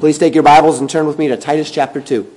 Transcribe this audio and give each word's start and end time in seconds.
Please 0.00 0.18
take 0.18 0.34
your 0.34 0.42
Bibles 0.42 0.80
and 0.80 0.90
turn 0.90 1.06
with 1.06 1.18
me 1.18 1.28
to 1.28 1.36
Titus 1.36 1.70
chapter 1.70 2.00
2. 2.00 2.30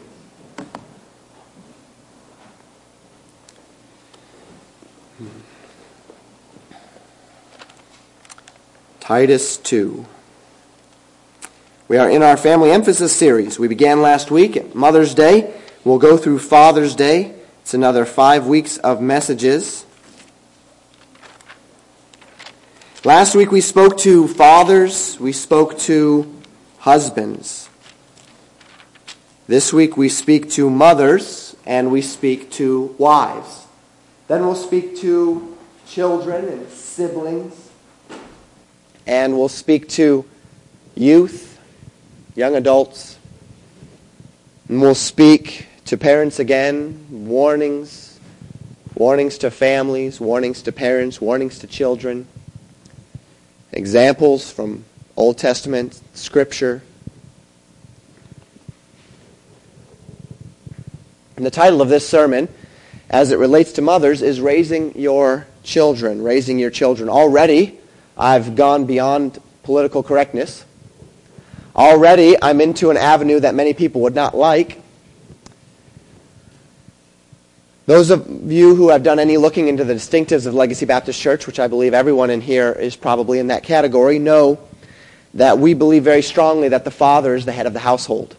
Titus 8.99 9.57
2. 9.57 10.05
We 11.87 11.97
are 11.97 12.09
in 12.09 12.21
our 12.21 12.37
family 12.37 12.71
emphasis 12.71 13.15
series. 13.15 13.57
We 13.57 13.67
began 13.67 14.01
last 14.01 14.29
week 14.29 14.55
at 14.55 14.75
Mother's 14.75 15.13
Day. 15.13 15.53
We'll 15.83 15.97
go 15.97 16.15
through 16.15 16.39
Father's 16.39 16.95
Day. 16.95 17.33
It's 17.61 17.73
another 17.73 18.05
five 18.05 18.45
weeks 18.45 18.77
of 18.77 19.01
messages. 19.01 19.85
Last 23.03 23.35
week 23.35 23.51
we 23.51 23.61
spoke 23.61 23.97
to 23.99 24.27
fathers, 24.27 25.19
we 25.19 25.31
spoke 25.31 25.79
to 25.79 26.36
husbands. 26.87 27.67
This 29.45 29.73
week 29.73 29.97
we 29.97 30.07
speak 30.07 30.49
to 30.51 30.69
mothers 30.69 31.53
and 31.65 31.91
we 31.91 32.01
speak 32.01 32.49
to 32.51 32.95
wives. 32.97 33.67
Then 34.29 34.45
we'll 34.45 34.55
speak 34.55 34.95
to 34.99 35.57
children 35.85 36.47
and 36.47 36.69
siblings. 36.69 37.71
And 39.05 39.37
we'll 39.37 39.49
speak 39.49 39.89
to 39.99 40.23
youth, 40.95 41.59
young 42.35 42.55
adults. 42.55 43.19
And 44.69 44.79
we'll 44.79 44.95
speak 44.95 45.67
to 45.87 45.97
parents 45.97 46.39
again, 46.39 47.05
warnings, 47.11 48.17
warnings 48.95 49.37
to 49.39 49.51
families, 49.51 50.21
warnings 50.21 50.61
to 50.61 50.71
parents, 50.71 51.19
warnings 51.19 51.59
to 51.59 51.67
children, 51.67 52.29
examples 53.73 54.49
from 54.49 54.85
Old 55.17 55.39
Testament 55.39 55.99
scripture. 56.13 56.83
And 61.35 61.45
the 61.45 61.51
title 61.51 61.81
of 61.81 61.89
this 61.89 62.07
sermon, 62.07 62.47
as 63.09 63.31
it 63.31 63.39
relates 63.39 63.73
to 63.73 63.81
mothers, 63.81 64.21
is 64.21 64.39
Raising 64.39 64.97
Your 64.97 65.47
Children. 65.63 66.21
Raising 66.21 66.59
Your 66.59 66.69
Children. 66.69 67.09
Already, 67.09 67.79
I've 68.15 68.55
gone 68.55 68.85
beyond 68.85 69.39
political 69.63 70.03
correctness. 70.03 70.63
Already, 71.75 72.35
I'm 72.41 72.61
into 72.61 72.91
an 72.91 72.97
avenue 72.97 73.39
that 73.39 73.55
many 73.55 73.73
people 73.73 74.01
would 74.01 74.15
not 74.15 74.37
like. 74.37 74.81
Those 77.87 78.11
of 78.11 78.51
you 78.51 78.75
who 78.75 78.89
have 78.89 79.01
done 79.01 79.17
any 79.17 79.37
looking 79.37 79.67
into 79.67 79.83
the 79.83 79.93
distinctives 79.93 80.45
of 80.45 80.53
Legacy 80.53 80.85
Baptist 80.85 81.19
Church, 81.19 81.47
which 81.47 81.59
I 81.59 81.67
believe 81.67 81.93
everyone 81.93 82.29
in 82.29 82.41
here 82.41 82.71
is 82.71 82.95
probably 82.95 83.39
in 83.39 83.47
that 83.47 83.63
category, 83.63 84.19
know 84.19 84.59
that 85.37 85.59
we 85.59 85.75
believe 85.75 86.03
very 86.03 86.23
strongly 86.23 86.69
that 86.69 86.83
the 86.83 86.91
father 86.91 87.35
is 87.35 87.45
the 87.45 87.51
head 87.51 87.67
of 87.67 87.73
the 87.73 87.79
household. 87.79 88.35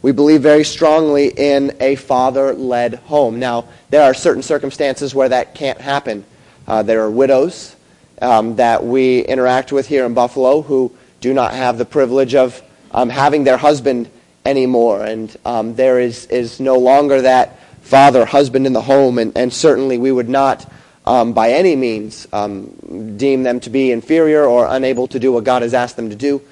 We 0.00 0.12
believe 0.12 0.40
very 0.40 0.64
strongly 0.64 1.28
in 1.28 1.76
a 1.78 1.96
father-led 1.96 2.94
home. 2.94 3.38
Now, 3.38 3.66
there 3.90 4.02
are 4.02 4.14
certain 4.14 4.42
circumstances 4.42 5.14
where 5.14 5.28
that 5.28 5.54
can't 5.54 5.78
happen. 5.78 6.24
Uh, 6.66 6.82
there 6.82 7.02
are 7.02 7.10
widows 7.10 7.76
um, 8.22 8.56
that 8.56 8.82
we 8.82 9.20
interact 9.20 9.72
with 9.72 9.88
here 9.88 10.06
in 10.06 10.14
Buffalo 10.14 10.62
who 10.62 10.90
do 11.20 11.34
not 11.34 11.52
have 11.52 11.76
the 11.76 11.84
privilege 11.84 12.34
of 12.34 12.62
um, 12.92 13.10
having 13.10 13.44
their 13.44 13.58
husband 13.58 14.08
anymore, 14.46 15.04
and 15.04 15.36
um, 15.44 15.74
there 15.74 16.00
is, 16.00 16.26
is 16.26 16.60
no 16.60 16.78
longer 16.78 17.22
that 17.22 17.58
father, 17.82 18.24
husband 18.24 18.66
in 18.66 18.72
the 18.72 18.80
home, 18.80 19.18
and, 19.18 19.36
and 19.36 19.52
certainly 19.52 19.98
we 19.98 20.10
would 20.10 20.28
not 20.28 20.70
um, 21.06 21.32
by 21.32 21.50
any 21.52 21.76
means 21.76 22.26
um, 22.32 23.16
deem 23.16 23.42
them 23.42 23.60
to 23.60 23.70
be 23.70 23.92
inferior 23.92 24.44
or 24.44 24.66
unable 24.66 25.06
to 25.08 25.18
do 25.18 25.32
what 25.32 25.44
God 25.44 25.62
has 25.62 25.72
asked 25.72 25.96
them 25.96 26.10
to 26.10 26.16
do. 26.16 26.42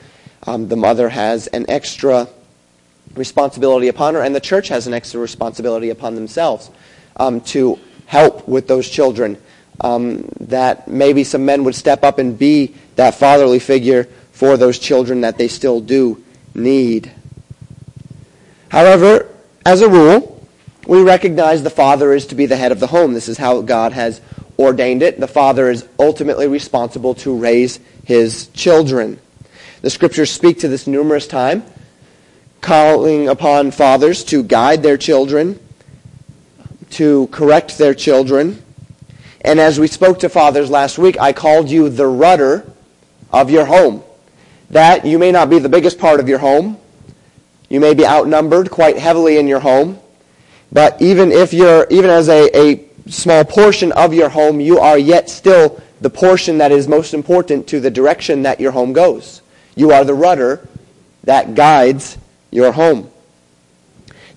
Um, 0.46 0.68
the 0.68 0.76
mother 0.76 1.08
has 1.08 1.46
an 1.48 1.66
extra 1.68 2.28
responsibility 3.14 3.88
upon 3.88 4.14
her, 4.14 4.22
and 4.22 4.34
the 4.34 4.40
church 4.40 4.68
has 4.68 4.86
an 4.86 4.94
extra 4.94 5.20
responsibility 5.20 5.90
upon 5.90 6.14
themselves 6.14 6.70
um, 7.16 7.40
to 7.42 7.78
help 8.06 8.46
with 8.46 8.68
those 8.68 8.88
children. 8.88 9.38
Um, 9.80 10.28
that 10.38 10.86
maybe 10.86 11.24
some 11.24 11.44
men 11.44 11.64
would 11.64 11.74
step 11.74 12.04
up 12.04 12.20
and 12.20 12.38
be 12.38 12.76
that 12.94 13.16
fatherly 13.16 13.58
figure 13.58 14.04
for 14.30 14.56
those 14.56 14.78
children 14.78 15.22
that 15.22 15.36
they 15.36 15.48
still 15.48 15.80
do 15.80 16.22
need. 16.54 17.10
However, 18.68 19.28
as 19.66 19.80
a 19.80 19.88
rule, 19.88 20.46
we 20.86 21.02
recognize 21.02 21.64
the 21.64 21.70
father 21.70 22.12
is 22.12 22.26
to 22.26 22.36
be 22.36 22.46
the 22.46 22.56
head 22.56 22.70
of 22.70 22.78
the 22.78 22.86
home. 22.86 23.14
This 23.14 23.28
is 23.28 23.38
how 23.38 23.62
God 23.62 23.92
has 23.92 24.20
ordained 24.58 25.02
it. 25.02 25.18
The 25.18 25.28
father 25.28 25.70
is 25.70 25.86
ultimately 25.98 26.46
responsible 26.46 27.14
to 27.16 27.36
raise 27.36 27.80
his 28.04 28.48
children. 28.48 29.18
The 29.82 29.90
scriptures 29.90 30.30
speak 30.30 30.60
to 30.60 30.68
this 30.68 30.86
numerous 30.86 31.26
times, 31.26 31.64
calling 32.60 33.28
upon 33.28 33.70
fathers 33.70 34.24
to 34.24 34.42
guide 34.42 34.82
their 34.82 34.96
children, 34.96 35.60
to 36.90 37.26
correct 37.28 37.76
their 37.78 37.94
children. 37.94 38.62
And 39.42 39.60
as 39.60 39.78
we 39.78 39.86
spoke 39.86 40.20
to 40.20 40.28
fathers 40.28 40.70
last 40.70 40.96
week, 40.96 41.20
I 41.20 41.32
called 41.32 41.68
you 41.68 41.90
the 41.90 42.06
rudder 42.06 42.70
of 43.30 43.50
your 43.50 43.66
home. 43.66 44.02
That 44.70 45.04
you 45.04 45.18
may 45.18 45.32
not 45.32 45.50
be 45.50 45.58
the 45.58 45.68
biggest 45.68 45.98
part 45.98 46.20
of 46.20 46.28
your 46.28 46.38
home. 46.38 46.78
You 47.68 47.80
may 47.80 47.92
be 47.92 48.06
outnumbered 48.06 48.70
quite 48.70 48.96
heavily 48.96 49.36
in 49.36 49.46
your 49.46 49.60
home. 49.60 49.98
But 50.72 51.00
even 51.02 51.30
if 51.30 51.52
you're, 51.52 51.86
even 51.90 52.10
as 52.10 52.28
a, 52.28 52.56
a 52.56 52.84
small 53.08 53.44
portion 53.44 53.92
of 53.92 54.14
your 54.14 54.28
home, 54.28 54.60
you 54.60 54.78
are 54.78 54.98
yet 54.98 55.28
still 55.28 55.82
the 56.00 56.10
portion 56.10 56.58
that 56.58 56.72
is 56.72 56.88
most 56.88 57.14
important 57.14 57.66
to 57.68 57.80
the 57.80 57.90
direction 57.90 58.42
that 58.42 58.60
your 58.60 58.72
home 58.72 58.92
goes. 58.92 59.42
You 59.74 59.92
are 59.92 60.04
the 60.04 60.14
rudder 60.14 60.66
that 61.24 61.54
guides 61.54 62.18
your 62.50 62.72
home. 62.72 63.10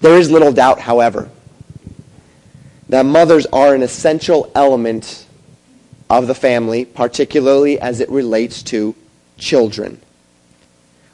There 0.01 0.17
is 0.17 0.29
little 0.29 0.51
doubt, 0.51 0.79
however, 0.79 1.29
that 2.89 3.06
mothers 3.06 3.45
are 3.47 3.75
an 3.75 3.81
essential 3.81 4.51
element 4.56 5.25
of 6.09 6.27
the 6.27 6.35
family, 6.35 6.85
particularly 6.85 7.79
as 7.79 8.00
it 8.00 8.09
relates 8.09 8.63
to 8.63 8.95
children. 9.38 10.00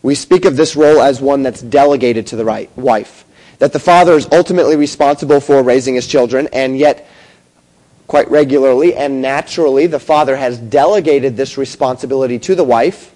We 0.01 0.15
speak 0.15 0.45
of 0.45 0.57
this 0.57 0.75
role 0.75 1.01
as 1.01 1.21
one 1.21 1.43
that's 1.43 1.61
delegated 1.61 2.27
to 2.27 2.35
the 2.35 2.45
right, 2.45 2.69
wife. 2.77 3.25
That 3.59 3.73
the 3.73 3.79
father 3.79 4.13
is 4.13 4.27
ultimately 4.31 4.75
responsible 4.75 5.39
for 5.39 5.63
raising 5.63 5.95
his 5.95 6.07
children, 6.07 6.49
and 6.51 6.77
yet 6.77 7.07
quite 8.07 8.29
regularly 8.29 8.95
and 8.95 9.21
naturally, 9.21 9.87
the 9.87 9.99
father 9.99 10.35
has 10.35 10.57
delegated 10.57 11.37
this 11.37 11.57
responsibility 11.57 12.39
to 12.39 12.55
the 12.55 12.63
wife 12.63 13.13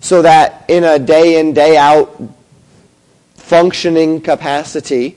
so 0.00 0.22
that 0.22 0.64
in 0.68 0.84
a 0.84 0.98
day 0.98 1.38
in, 1.38 1.52
day 1.52 1.76
out 1.76 2.22
functioning 3.34 4.20
capacity, 4.20 5.16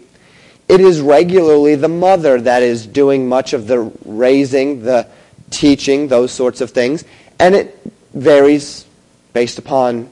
it 0.68 0.82
is 0.82 1.02
regularly 1.02 1.76
the 1.76 1.88
mother 1.88 2.42
that 2.42 2.64
is 2.64 2.88
doing 2.88 3.30
much 3.30 3.54
of 3.54 3.68
the 3.68 3.92
raising, 4.06 4.82
the 4.82 5.08
teaching, 5.52 6.08
those 6.08 6.32
sorts 6.32 6.62
of 6.62 6.72
things. 6.72 7.04
And 7.40 7.54
it 7.54 7.80
varies 8.14 8.86
based 9.34 9.60
upon 9.60 10.10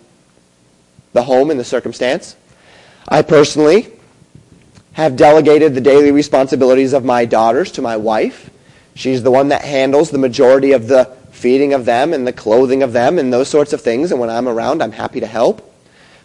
the 1.13 1.23
home 1.23 1.49
and 1.49 1.59
the 1.59 1.63
circumstance. 1.63 2.35
I 3.07 3.23
personally 3.23 3.91
have 4.93 5.15
delegated 5.15 5.73
the 5.73 5.81
daily 5.81 6.11
responsibilities 6.11 6.93
of 6.93 7.03
my 7.03 7.25
daughters 7.25 7.71
to 7.71 7.81
my 7.81 7.97
wife. 7.97 8.50
She's 8.93 9.23
the 9.23 9.31
one 9.31 9.49
that 9.49 9.63
handles 9.63 10.11
the 10.11 10.17
majority 10.17 10.73
of 10.73 10.87
the 10.87 11.05
feeding 11.31 11.73
of 11.73 11.85
them 11.85 12.13
and 12.13 12.27
the 12.27 12.33
clothing 12.33 12.83
of 12.83 12.93
them 12.93 13.17
and 13.17 13.31
those 13.31 13.47
sorts 13.47 13.73
of 13.73 13.81
things. 13.81 14.11
And 14.11 14.19
when 14.19 14.29
I'm 14.29 14.47
around, 14.47 14.83
I'm 14.83 14.91
happy 14.91 15.19
to 15.19 15.27
help. 15.27 15.67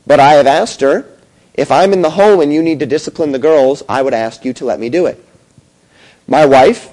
But 0.06 0.20
I 0.20 0.34
have 0.34 0.46
asked 0.46 0.80
her, 0.80 1.08
if 1.54 1.70
I'm 1.70 1.92
in 1.92 2.02
the 2.02 2.10
home 2.10 2.40
and 2.40 2.52
you 2.52 2.62
need 2.62 2.80
to 2.80 2.86
discipline 2.86 3.32
the 3.32 3.38
girls, 3.38 3.82
I 3.88 4.02
would 4.02 4.14
ask 4.14 4.44
you 4.44 4.52
to 4.54 4.64
let 4.64 4.78
me 4.78 4.90
do 4.90 5.06
it. 5.06 5.24
My 6.28 6.44
wife, 6.44 6.90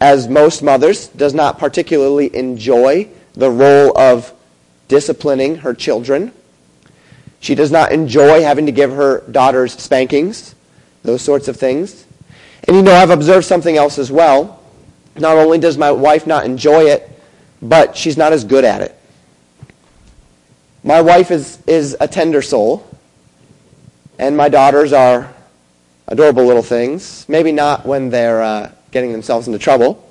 as 0.00 0.26
most 0.28 0.62
mothers, 0.62 1.08
does 1.08 1.32
not 1.32 1.58
particularly 1.58 2.34
enjoy 2.34 3.08
the 3.34 3.50
role 3.50 3.96
of 3.96 4.32
disciplining 4.88 5.56
her 5.56 5.74
children. 5.74 6.32
She 7.38 7.54
does 7.54 7.70
not 7.70 7.92
enjoy 7.92 8.42
having 8.42 8.66
to 8.66 8.72
give 8.72 8.90
her 8.90 9.20
daughters 9.30 9.74
spankings, 9.74 10.54
those 11.02 11.22
sorts 11.22 11.46
of 11.46 11.56
things. 11.56 12.04
And 12.64 12.76
you 12.76 12.82
know, 12.82 12.92
I've 12.92 13.10
observed 13.10 13.46
something 13.46 13.76
else 13.76 13.98
as 13.98 14.10
well. 14.10 14.59
Not 15.16 15.36
only 15.36 15.58
does 15.58 15.76
my 15.76 15.90
wife 15.90 16.26
not 16.26 16.44
enjoy 16.44 16.84
it, 16.84 17.08
but 17.60 17.96
she's 17.96 18.16
not 18.16 18.32
as 18.32 18.44
good 18.44 18.64
at 18.64 18.82
it. 18.82 18.96
My 20.82 21.02
wife 21.02 21.30
is, 21.30 21.58
is 21.66 21.96
a 22.00 22.08
tender 22.08 22.40
soul, 22.40 22.86
and 24.18 24.36
my 24.36 24.48
daughters 24.48 24.92
are 24.92 25.32
adorable 26.08 26.44
little 26.44 26.62
things. 26.62 27.26
Maybe 27.28 27.52
not 27.52 27.84
when 27.84 28.10
they're 28.10 28.42
uh, 28.42 28.72
getting 28.90 29.12
themselves 29.12 29.46
into 29.46 29.58
trouble. 29.58 30.06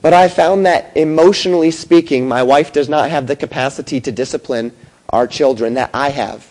But 0.00 0.12
I 0.12 0.28
found 0.28 0.66
that 0.66 0.96
emotionally 0.96 1.70
speaking, 1.70 2.26
my 2.26 2.42
wife 2.42 2.72
does 2.72 2.88
not 2.88 3.10
have 3.10 3.28
the 3.28 3.36
capacity 3.36 4.00
to 4.00 4.10
discipline 4.10 4.72
our 5.10 5.28
children 5.28 5.74
that 5.74 5.90
I 5.94 6.10
have. 6.10 6.50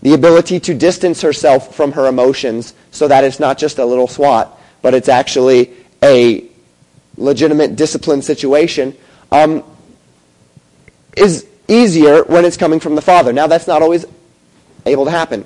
The 0.00 0.14
ability 0.14 0.60
to 0.60 0.74
distance 0.74 1.20
herself 1.20 1.74
from 1.74 1.92
her 1.92 2.06
emotions 2.06 2.72
so 2.90 3.08
that 3.08 3.24
it's 3.24 3.40
not 3.40 3.58
just 3.58 3.78
a 3.78 3.84
little 3.84 4.08
swat, 4.08 4.58
but 4.80 4.94
it's 4.94 5.08
actually 5.08 5.74
a 6.02 6.48
legitimate 7.16 7.76
discipline 7.76 8.22
situation 8.22 8.96
um, 9.32 9.64
is 11.16 11.46
easier 11.68 12.22
when 12.24 12.44
it's 12.44 12.56
coming 12.56 12.80
from 12.80 12.94
the 12.94 13.02
father. 13.02 13.32
Now, 13.32 13.46
that's 13.46 13.66
not 13.66 13.82
always 13.82 14.04
able 14.84 15.04
to 15.04 15.10
happen. 15.10 15.44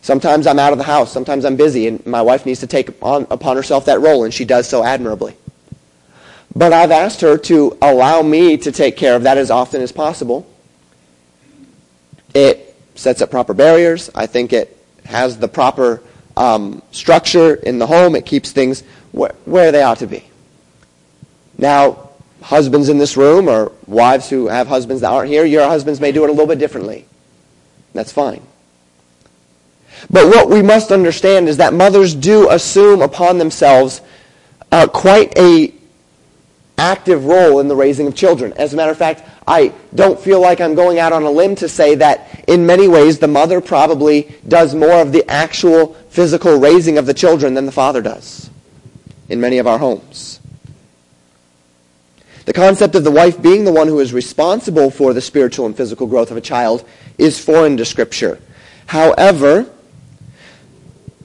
Sometimes 0.00 0.46
I'm 0.46 0.58
out 0.58 0.72
of 0.72 0.78
the 0.78 0.84
house. 0.84 1.12
Sometimes 1.12 1.44
I'm 1.44 1.56
busy, 1.56 1.86
and 1.86 2.04
my 2.06 2.22
wife 2.22 2.44
needs 2.44 2.60
to 2.60 2.66
take 2.66 2.90
on, 3.02 3.26
upon 3.30 3.56
herself 3.56 3.86
that 3.86 4.00
role, 4.00 4.24
and 4.24 4.32
she 4.32 4.44
does 4.44 4.68
so 4.68 4.84
admirably. 4.84 5.36
But 6.54 6.72
I've 6.72 6.90
asked 6.90 7.20
her 7.22 7.36
to 7.38 7.76
allow 7.82 8.22
me 8.22 8.56
to 8.58 8.70
take 8.70 8.96
care 8.96 9.16
of 9.16 9.24
that 9.24 9.38
as 9.38 9.50
often 9.50 9.82
as 9.82 9.92
possible. 9.92 10.46
It 12.34 12.76
sets 12.94 13.22
up 13.22 13.30
proper 13.30 13.54
barriers. 13.54 14.10
I 14.14 14.26
think 14.26 14.52
it 14.52 14.76
has 15.04 15.38
the 15.38 15.48
proper 15.48 16.02
um, 16.36 16.82
structure 16.90 17.54
in 17.54 17.78
the 17.78 17.86
home. 17.86 18.14
It 18.14 18.26
keeps 18.26 18.52
things 18.52 18.82
wh- 19.12 19.32
where 19.46 19.72
they 19.72 19.82
ought 19.82 19.98
to 19.98 20.06
be. 20.06 20.24
Now, 21.64 22.10
husbands 22.42 22.90
in 22.90 22.98
this 22.98 23.16
room 23.16 23.48
or 23.48 23.72
wives 23.86 24.28
who 24.28 24.48
have 24.48 24.68
husbands 24.68 25.00
that 25.00 25.10
aren't 25.10 25.30
here, 25.30 25.46
your 25.46 25.66
husbands 25.66 25.98
may 25.98 26.12
do 26.12 26.22
it 26.24 26.28
a 26.28 26.30
little 26.30 26.46
bit 26.46 26.58
differently. 26.58 27.06
That's 27.94 28.12
fine. 28.12 28.42
But 30.10 30.26
what 30.26 30.50
we 30.50 30.60
must 30.60 30.92
understand 30.92 31.48
is 31.48 31.56
that 31.56 31.72
mothers 31.72 32.14
do 32.14 32.50
assume 32.50 33.00
upon 33.00 33.38
themselves 33.38 34.02
uh, 34.70 34.88
quite 34.88 35.38
a 35.38 35.72
active 36.76 37.24
role 37.24 37.60
in 37.60 37.68
the 37.68 37.76
raising 37.76 38.08
of 38.08 38.14
children. 38.14 38.52
As 38.58 38.74
a 38.74 38.76
matter 38.76 38.92
of 38.92 38.98
fact, 38.98 39.22
I 39.46 39.72
don't 39.94 40.20
feel 40.20 40.42
like 40.42 40.60
I'm 40.60 40.74
going 40.74 40.98
out 40.98 41.14
on 41.14 41.22
a 41.22 41.30
limb 41.30 41.54
to 41.56 41.68
say 41.70 41.94
that 41.94 42.44
in 42.46 42.66
many 42.66 42.88
ways 42.88 43.20
the 43.20 43.28
mother 43.28 43.62
probably 43.62 44.34
does 44.46 44.74
more 44.74 45.00
of 45.00 45.12
the 45.12 45.26
actual 45.30 45.94
physical 46.10 46.60
raising 46.60 46.98
of 46.98 47.06
the 47.06 47.14
children 47.14 47.54
than 47.54 47.64
the 47.64 47.72
father 47.72 48.02
does 48.02 48.50
in 49.30 49.40
many 49.40 49.56
of 49.56 49.66
our 49.66 49.78
homes. 49.78 50.40
The 52.44 52.52
concept 52.52 52.94
of 52.94 53.04
the 53.04 53.10
wife 53.10 53.40
being 53.40 53.64
the 53.64 53.72
one 53.72 53.88
who 53.88 54.00
is 54.00 54.12
responsible 54.12 54.90
for 54.90 55.14
the 55.14 55.20
spiritual 55.20 55.66
and 55.66 55.76
physical 55.76 56.06
growth 56.06 56.30
of 56.30 56.36
a 56.36 56.42
child 56.42 56.86
is 57.16 57.42
foreign 57.42 57.76
to 57.78 57.84
Scripture. 57.84 58.38
However, 58.86 59.66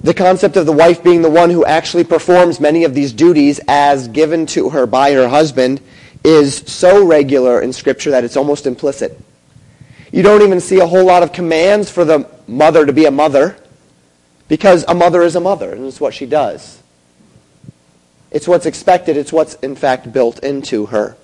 the 0.01 0.13
concept 0.13 0.55
of 0.55 0.65
the 0.65 0.71
wife 0.71 1.03
being 1.03 1.21
the 1.21 1.29
one 1.29 1.49
who 1.49 1.65
actually 1.65 2.05
performs 2.05 2.61
many 2.61 2.85
of 2.85 2.93
these 2.93 3.11
duties 3.11 3.59
as 3.67 4.07
given 4.07 4.45
to 4.47 4.69
her 4.69 4.85
by 4.85 5.11
her 5.11 5.27
husband 5.27 5.81
is 6.23 6.57
so 6.67 7.05
regular 7.05 7.61
in 7.61 7.73
Scripture 7.73 8.11
that 8.11 8.23
it's 8.23 8.37
almost 8.37 8.65
implicit. 8.65 9.19
You 10.11 10.23
don't 10.23 10.41
even 10.41 10.61
see 10.61 10.79
a 10.79 10.87
whole 10.87 11.05
lot 11.05 11.21
of 11.21 11.33
commands 11.33 11.91
for 11.91 12.05
the 12.05 12.29
mother 12.47 12.85
to 12.85 12.93
be 12.93 13.05
a 13.05 13.11
mother 13.11 13.57
because 14.47 14.85
a 14.87 14.95
mother 14.95 15.21
is 15.21 15.35
a 15.35 15.39
mother, 15.39 15.73
and 15.73 15.85
it's 15.85 16.01
what 16.01 16.13
she 16.13 16.25
does. 16.25 16.78
It's 18.31 18.47
what's 18.47 18.65
expected. 18.65 19.17
It's 19.17 19.33
what's, 19.33 19.55
in 19.55 19.75
fact, 19.75 20.11
built 20.13 20.39
into 20.43 20.87
her. 20.87 21.15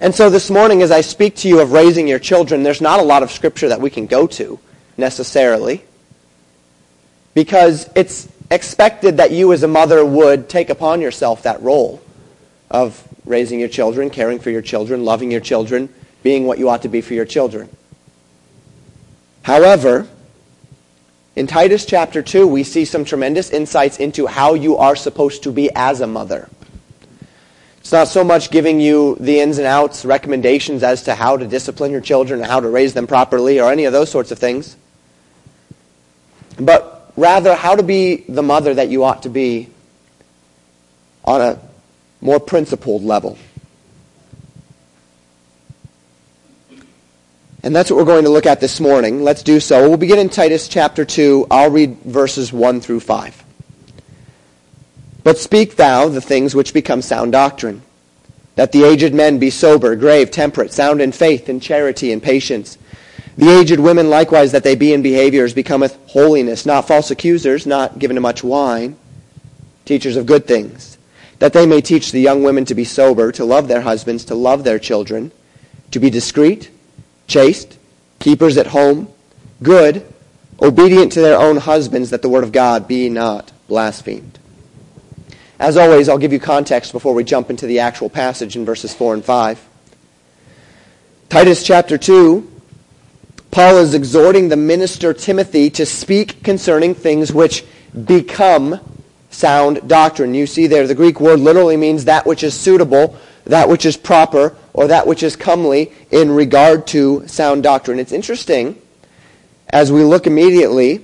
And 0.00 0.14
so 0.14 0.28
this 0.28 0.50
morning, 0.50 0.82
as 0.82 0.90
I 0.90 1.00
speak 1.00 1.36
to 1.36 1.48
you 1.48 1.60
of 1.60 1.72
raising 1.72 2.06
your 2.06 2.18
children, 2.18 2.62
there's 2.62 2.80
not 2.80 3.00
a 3.00 3.02
lot 3.02 3.22
of 3.22 3.30
Scripture 3.30 3.68
that 3.68 3.80
we 3.80 3.88
can 3.88 4.06
go 4.06 4.26
to 4.26 4.58
necessarily 4.96 5.82
because 7.34 7.88
it's 7.94 8.28
expected 8.50 9.18
that 9.18 9.30
you 9.30 9.52
as 9.52 9.62
a 9.62 9.68
mother 9.68 10.04
would 10.04 10.48
take 10.48 10.70
upon 10.70 11.00
yourself 11.00 11.42
that 11.42 11.62
role 11.62 12.02
of 12.70 13.06
raising 13.24 13.58
your 13.58 13.68
children, 13.68 14.10
caring 14.10 14.38
for 14.38 14.50
your 14.50 14.62
children, 14.62 15.04
loving 15.04 15.30
your 15.30 15.40
children, 15.40 15.92
being 16.22 16.46
what 16.46 16.58
you 16.58 16.68
ought 16.68 16.82
to 16.82 16.88
be 16.88 17.00
for 17.00 17.14
your 17.14 17.24
children. 17.24 17.68
However, 19.42 20.08
in 21.36 21.46
Titus 21.46 21.84
chapter 21.84 22.22
2, 22.22 22.46
we 22.46 22.62
see 22.64 22.86
some 22.86 23.04
tremendous 23.04 23.50
insights 23.50 23.98
into 23.98 24.26
how 24.26 24.54
you 24.54 24.78
are 24.78 24.96
supposed 24.96 25.42
to 25.42 25.52
be 25.52 25.70
as 25.74 26.00
a 26.00 26.06
mother. 26.06 26.48
It's 27.76 27.92
not 27.92 28.08
so 28.08 28.24
much 28.24 28.50
giving 28.50 28.80
you 28.80 29.16
the 29.20 29.38
ins 29.40 29.58
and 29.58 29.66
outs, 29.66 30.04
recommendations 30.04 30.82
as 30.82 31.02
to 31.04 31.14
how 31.14 31.36
to 31.36 31.46
discipline 31.46 31.92
your 31.92 32.00
children 32.00 32.40
and 32.40 32.50
how 32.50 32.60
to 32.60 32.68
raise 32.68 32.94
them 32.94 33.06
properly 33.06 33.60
or 33.60 33.70
any 33.70 33.84
of 33.84 33.92
those 33.92 34.10
sorts 34.10 34.32
of 34.32 34.38
things. 34.38 34.76
But 36.58 37.12
rather 37.16 37.54
how 37.54 37.76
to 37.76 37.82
be 37.82 38.24
the 38.28 38.42
mother 38.42 38.74
that 38.74 38.88
you 38.88 39.04
ought 39.04 39.22
to 39.24 39.28
be 39.28 39.68
on 41.24 41.40
a 41.42 41.60
more 42.20 42.40
principled 42.40 43.02
level. 43.02 43.38
And 47.66 47.74
that's 47.74 47.90
what 47.90 47.96
we're 47.96 48.04
going 48.04 48.22
to 48.22 48.30
look 48.30 48.46
at 48.46 48.60
this 48.60 48.78
morning. 48.78 49.24
Let's 49.24 49.42
do 49.42 49.58
so. 49.58 49.88
We'll 49.88 49.98
begin 49.98 50.20
in 50.20 50.28
Titus 50.28 50.68
chapter 50.68 51.04
2. 51.04 51.48
I'll 51.50 51.68
read 51.68 51.96
verses 52.02 52.52
1 52.52 52.80
through 52.80 53.00
5. 53.00 53.42
But 55.24 55.36
speak 55.36 55.74
thou 55.74 56.08
the 56.08 56.20
things 56.20 56.54
which 56.54 56.72
become 56.72 57.02
sound 57.02 57.32
doctrine, 57.32 57.82
that 58.54 58.70
the 58.70 58.84
aged 58.84 59.14
men 59.14 59.40
be 59.40 59.50
sober, 59.50 59.96
grave, 59.96 60.30
temperate, 60.30 60.72
sound 60.72 61.00
in 61.00 61.10
faith, 61.10 61.48
in 61.48 61.58
charity, 61.58 62.12
and 62.12 62.22
patience. 62.22 62.78
The 63.36 63.50
aged 63.58 63.80
women 63.80 64.10
likewise 64.10 64.52
that 64.52 64.62
they 64.62 64.76
be 64.76 64.92
in 64.92 65.02
behaviors 65.02 65.52
becometh 65.52 65.98
holiness, 66.06 66.66
not 66.66 66.86
false 66.86 67.10
accusers, 67.10 67.66
not 67.66 67.98
given 67.98 68.14
to 68.14 68.20
much 68.20 68.44
wine, 68.44 68.96
teachers 69.84 70.14
of 70.14 70.26
good 70.26 70.46
things, 70.46 70.98
that 71.40 71.52
they 71.52 71.66
may 71.66 71.80
teach 71.80 72.12
the 72.12 72.20
young 72.20 72.44
women 72.44 72.64
to 72.66 72.76
be 72.76 72.84
sober, 72.84 73.32
to 73.32 73.44
love 73.44 73.66
their 73.66 73.80
husbands, 73.80 74.24
to 74.26 74.36
love 74.36 74.62
their 74.62 74.78
children, 74.78 75.32
to 75.90 75.98
be 75.98 76.10
discreet, 76.10 76.70
chaste, 77.26 77.78
keepers 78.18 78.56
at 78.56 78.68
home, 78.68 79.08
good, 79.62 80.06
obedient 80.60 81.12
to 81.12 81.20
their 81.20 81.38
own 81.38 81.56
husbands, 81.56 82.10
that 82.10 82.22
the 82.22 82.28
word 82.28 82.44
of 82.44 82.52
God 82.52 82.88
be 82.88 83.08
not 83.08 83.52
blasphemed. 83.68 84.38
As 85.58 85.76
always, 85.76 86.08
I'll 86.08 86.18
give 86.18 86.32
you 86.32 86.40
context 86.40 86.92
before 86.92 87.14
we 87.14 87.24
jump 87.24 87.50
into 87.50 87.66
the 87.66 87.80
actual 87.80 88.10
passage 88.10 88.56
in 88.56 88.64
verses 88.64 88.94
4 88.94 89.14
and 89.14 89.24
5. 89.24 89.68
Titus 91.28 91.62
chapter 91.62 91.98
2 91.98 92.52
Paul 93.56 93.78
is 93.78 93.94
exhorting 93.94 94.50
the 94.50 94.56
minister 94.56 95.14
Timothy 95.14 95.70
to 95.70 95.86
speak 95.86 96.42
concerning 96.42 96.94
things 96.94 97.32
which 97.32 97.64
become 98.04 98.78
sound 99.30 99.88
doctrine. 99.88 100.34
You 100.34 100.46
see 100.46 100.66
there, 100.66 100.86
the 100.86 100.94
Greek 100.94 101.20
word 101.20 101.40
literally 101.40 101.78
means 101.78 102.04
that 102.04 102.26
which 102.26 102.42
is 102.42 102.52
suitable, 102.52 103.16
that 103.46 103.68
which 103.68 103.86
is 103.86 103.96
proper, 103.96 104.56
or 104.72 104.88
that 104.88 105.06
which 105.06 105.22
is 105.22 105.36
comely 105.36 105.92
in 106.10 106.30
regard 106.30 106.86
to 106.88 107.26
sound 107.26 107.62
doctrine. 107.62 107.98
It's 107.98 108.12
interesting, 108.12 108.80
as 109.70 109.90
we 109.90 110.04
look 110.04 110.26
immediately, 110.26 111.02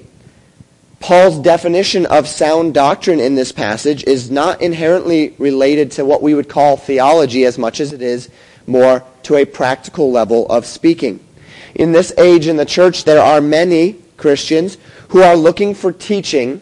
Paul's 1.00 1.38
definition 1.40 2.06
of 2.06 2.28
sound 2.28 2.74
doctrine 2.74 3.18
in 3.18 3.34
this 3.34 3.50
passage 3.50 4.04
is 4.04 4.30
not 4.30 4.62
inherently 4.62 5.34
related 5.38 5.90
to 5.92 6.04
what 6.04 6.22
we 6.22 6.34
would 6.34 6.48
call 6.48 6.76
theology 6.76 7.44
as 7.44 7.58
much 7.58 7.80
as 7.80 7.92
it 7.92 8.02
is 8.02 8.28
more 8.66 9.02
to 9.24 9.36
a 9.36 9.44
practical 9.44 10.12
level 10.12 10.46
of 10.46 10.64
speaking 10.64 11.18
in 11.74 11.92
this 11.92 12.12
age 12.18 12.46
in 12.46 12.56
the 12.56 12.64
church, 12.64 13.04
there 13.04 13.22
are 13.22 13.40
many 13.40 13.94
Christians 14.16 14.76
who 15.08 15.22
are 15.22 15.36
looking 15.36 15.74
for 15.74 15.92
teaching, 15.92 16.60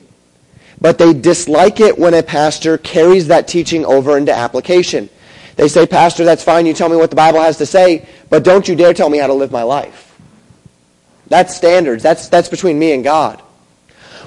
but 0.80 0.98
they 0.98 1.12
dislike 1.12 1.80
it 1.80 1.98
when 1.98 2.14
a 2.14 2.22
pastor 2.22 2.78
carries 2.78 3.28
that 3.28 3.48
teaching 3.48 3.84
over 3.84 4.16
into 4.16 4.32
application. 4.32 5.08
They 5.60 5.68
say, 5.68 5.86
Pastor, 5.86 6.24
that's 6.24 6.42
fine. 6.42 6.64
You 6.64 6.72
tell 6.72 6.88
me 6.88 6.96
what 6.96 7.10
the 7.10 7.16
Bible 7.16 7.42
has 7.42 7.58
to 7.58 7.66
say, 7.66 8.08
but 8.30 8.44
don't 8.44 8.66
you 8.66 8.74
dare 8.74 8.94
tell 8.94 9.10
me 9.10 9.18
how 9.18 9.26
to 9.26 9.34
live 9.34 9.52
my 9.52 9.62
life. 9.62 10.18
That's 11.26 11.54
standards. 11.54 12.02
That's, 12.02 12.30
that's 12.30 12.48
between 12.48 12.78
me 12.78 12.92
and 12.92 13.04
God. 13.04 13.42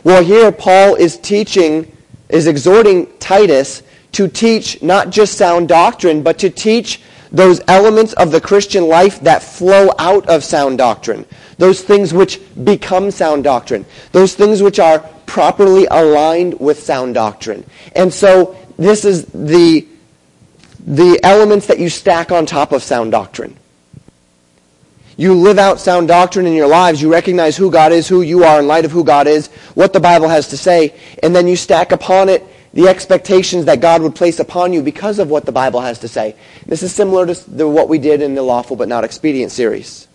Well, 0.03 0.23
here 0.23 0.51
Paul 0.51 0.93
is 0.93 1.17
teaching, 1.17 1.91
is 2.29 2.45
exhorting 2.45 3.07
Titus 3.17 3.81
to 4.11 4.27
teach 4.27 4.83
not 4.83 5.09
just 5.09 5.35
sound 5.35 5.69
doctrine, 5.69 6.21
but 6.21 6.37
to 6.37 6.51
teach 6.51 7.01
those 7.31 7.61
elements 7.67 8.13
of 8.13 8.31
the 8.31 8.39
Christian 8.39 8.87
life 8.87 9.19
that 9.21 9.41
flow 9.41 9.89
out 9.97 10.29
of 10.29 10.43
sound 10.43 10.77
doctrine, 10.77 11.25
those 11.57 11.81
things 11.81 12.13
which 12.13 12.39
become 12.63 13.09
sound 13.09 13.43
doctrine, 13.43 13.87
those 14.11 14.35
things 14.35 14.61
which 14.61 14.77
are 14.77 14.99
properly 15.25 15.87
aligned 15.89 16.59
with 16.59 16.79
sound 16.83 17.15
doctrine. 17.15 17.65
And 17.95 18.13
so 18.13 18.55
this 18.77 19.03
is 19.03 19.25
the, 19.25 19.87
the 20.85 21.19
elements 21.23 21.67
that 21.67 21.79
you 21.79 21.89
stack 21.89 22.31
on 22.31 22.45
top 22.45 22.71
of 22.71 22.83
sound 22.83 23.11
doctrine. 23.11 23.57
You 25.15 25.33
live 25.35 25.59
out 25.59 25.79
sound 25.79 26.07
doctrine 26.07 26.45
in 26.45 26.53
your 26.53 26.67
lives. 26.67 27.01
You 27.01 27.11
recognize 27.11 27.55
who 27.55 27.71
God 27.71 27.91
is, 27.91 28.07
who 28.07 28.21
you 28.21 28.43
are 28.43 28.59
in 28.59 28.67
light 28.67 28.83
of 28.83 28.91
who 28.91 29.03
God 29.03 29.27
is, 29.27 29.47
what 29.75 29.93
the 29.93 29.99
Bible 29.99 30.27
has 30.27 30.47
to 30.49 30.57
say, 30.57 30.95
and 31.21 31.35
then 31.35 31.47
you 31.47 31.55
stack 31.55 31.91
upon 31.91 32.29
it 32.29 32.43
the 32.73 32.87
expectations 32.87 33.65
that 33.65 33.79
God 33.79 34.01
would 34.01 34.15
place 34.15 34.39
upon 34.39 34.73
you 34.73 34.81
because 34.81 35.19
of 35.19 35.29
what 35.29 35.45
the 35.45 35.51
Bible 35.51 35.81
has 35.81 35.99
to 35.99 36.07
say. 36.07 36.35
This 36.65 36.81
is 36.81 36.93
similar 36.93 37.27
to 37.27 37.67
what 37.67 37.87
we 37.87 37.99
did 37.99 38.21
in 38.21 38.33
the 38.33 38.41
Lawful 38.41 38.75
But 38.75 38.87
Not 38.87 39.03
Expedient 39.03 39.51
series. 39.51 40.07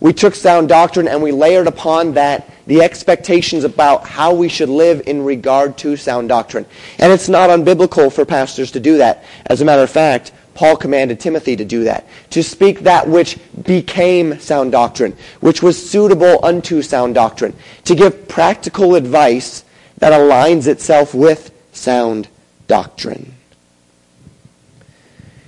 We 0.00 0.14
took 0.14 0.34
sound 0.34 0.68
doctrine 0.68 1.08
and 1.08 1.22
we 1.22 1.30
layered 1.30 1.66
upon 1.66 2.14
that 2.14 2.50
the 2.66 2.80
expectations 2.80 3.64
about 3.64 4.06
how 4.06 4.32
we 4.32 4.48
should 4.48 4.70
live 4.70 5.02
in 5.06 5.24
regard 5.24 5.76
to 5.78 5.96
sound 5.96 6.30
doctrine. 6.30 6.64
And 6.98 7.12
it's 7.12 7.28
not 7.28 7.50
unbiblical 7.50 8.12
for 8.12 8.24
pastors 8.24 8.70
to 8.72 8.80
do 8.80 8.96
that. 8.98 9.24
As 9.46 9.60
a 9.60 9.64
matter 9.64 9.82
of 9.82 9.90
fact, 9.90 10.32
Paul 10.54 10.76
commanded 10.76 11.20
Timothy 11.20 11.56
to 11.56 11.64
do 11.64 11.84
that, 11.84 12.06
to 12.30 12.42
speak 12.42 12.80
that 12.80 13.08
which 13.08 13.38
became 13.62 14.38
sound 14.40 14.72
doctrine, 14.72 15.16
which 15.40 15.62
was 15.62 15.90
suitable 15.90 16.44
unto 16.44 16.82
sound 16.82 17.14
doctrine, 17.14 17.54
to 17.84 17.94
give 17.94 18.28
practical 18.28 18.94
advice 18.94 19.64
that 19.98 20.12
aligns 20.12 20.66
itself 20.66 21.14
with 21.14 21.50
sound 21.72 22.28
doctrine. 22.66 23.34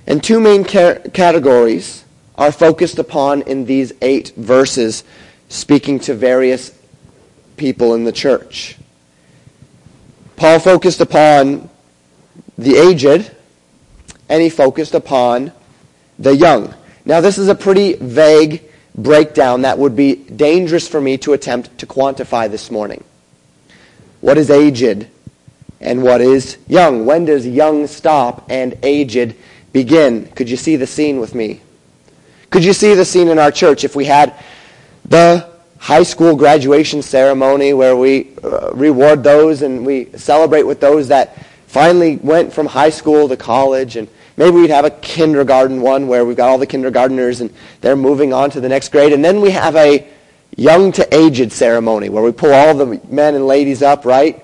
And 0.07 0.23
two 0.23 0.39
main 0.39 0.63
categories 0.63 2.02
are 2.35 2.51
focused 2.51 2.99
upon 2.99 3.41
in 3.43 3.65
these 3.65 3.93
eight 4.01 4.33
verses 4.35 5.03
speaking 5.49 5.99
to 5.99 6.13
various 6.13 6.77
people 7.57 7.93
in 7.93 8.03
the 8.03 8.11
church. 8.11 8.77
Paul 10.35 10.59
focused 10.59 10.99
upon 10.99 11.69
the 12.57 12.75
aged, 12.75 13.31
and 14.29 14.41
he 14.41 14.49
focused 14.49 14.95
upon 14.95 15.51
the 16.17 16.35
young. 16.35 16.73
Now, 17.05 17.21
this 17.21 17.37
is 17.37 17.47
a 17.49 17.55
pretty 17.55 17.93
vague 17.93 18.63
breakdown 18.95 19.61
that 19.63 19.77
would 19.77 19.95
be 19.95 20.15
dangerous 20.15 20.87
for 20.87 21.01
me 21.01 21.17
to 21.19 21.33
attempt 21.33 21.77
to 21.79 21.87
quantify 21.87 22.49
this 22.49 22.71
morning. 22.71 23.03
What 24.21 24.37
is 24.37 24.49
aged 24.49 25.07
and 25.81 26.01
what 26.01 26.21
is 26.21 26.57
young? 26.67 27.05
When 27.05 27.25
does 27.25 27.45
young 27.45 27.87
stop 27.87 28.45
and 28.49 28.77
aged 28.83 29.35
begin? 29.73 30.27
Could 30.27 30.49
you 30.49 30.57
see 30.57 30.75
the 30.75 30.87
scene 30.87 31.19
with 31.19 31.35
me? 31.35 31.61
Could 32.53 32.63
you 32.63 32.73
see 32.73 32.93
the 32.93 33.03
scene 33.03 33.29
in 33.29 33.39
our 33.39 33.49
church 33.49 33.83
if 33.83 33.95
we 33.95 34.05
had 34.05 34.35
the 35.05 35.49
high 35.79 36.03
school 36.03 36.35
graduation 36.35 37.01
ceremony 37.01 37.73
where 37.73 37.95
we 37.95 38.29
uh, 38.43 38.69
reward 38.75 39.23
those 39.23 39.63
and 39.63 39.83
we 39.83 40.11
celebrate 40.15 40.61
with 40.61 40.79
those 40.79 41.07
that 41.07 41.43
finally 41.65 42.17
went 42.17 42.53
from 42.53 42.67
high 42.67 42.91
school 42.91 43.27
to 43.27 43.35
college? 43.35 43.95
And 43.95 44.07
maybe 44.37 44.57
we'd 44.57 44.69
have 44.69 44.85
a 44.85 44.91
kindergarten 44.91 45.81
one 45.81 46.07
where 46.07 46.25
we've 46.25 46.37
got 46.37 46.49
all 46.49 46.59
the 46.59 46.67
kindergarteners 46.67 47.41
and 47.41 47.51
they're 47.81 47.95
moving 47.95 48.33
on 48.33 48.51
to 48.51 48.61
the 48.61 48.69
next 48.69 48.91
grade. 48.91 49.13
And 49.13 49.25
then 49.25 49.41
we 49.41 49.49
have 49.49 49.75
a 49.75 50.07
young 50.55 50.91
to 50.91 51.11
aged 51.11 51.51
ceremony 51.51 52.09
where 52.09 52.21
we 52.21 52.31
pull 52.31 52.53
all 52.53 52.75
the 52.75 53.01
men 53.09 53.33
and 53.33 53.47
ladies 53.47 53.81
up 53.81 54.05
right 54.05 54.42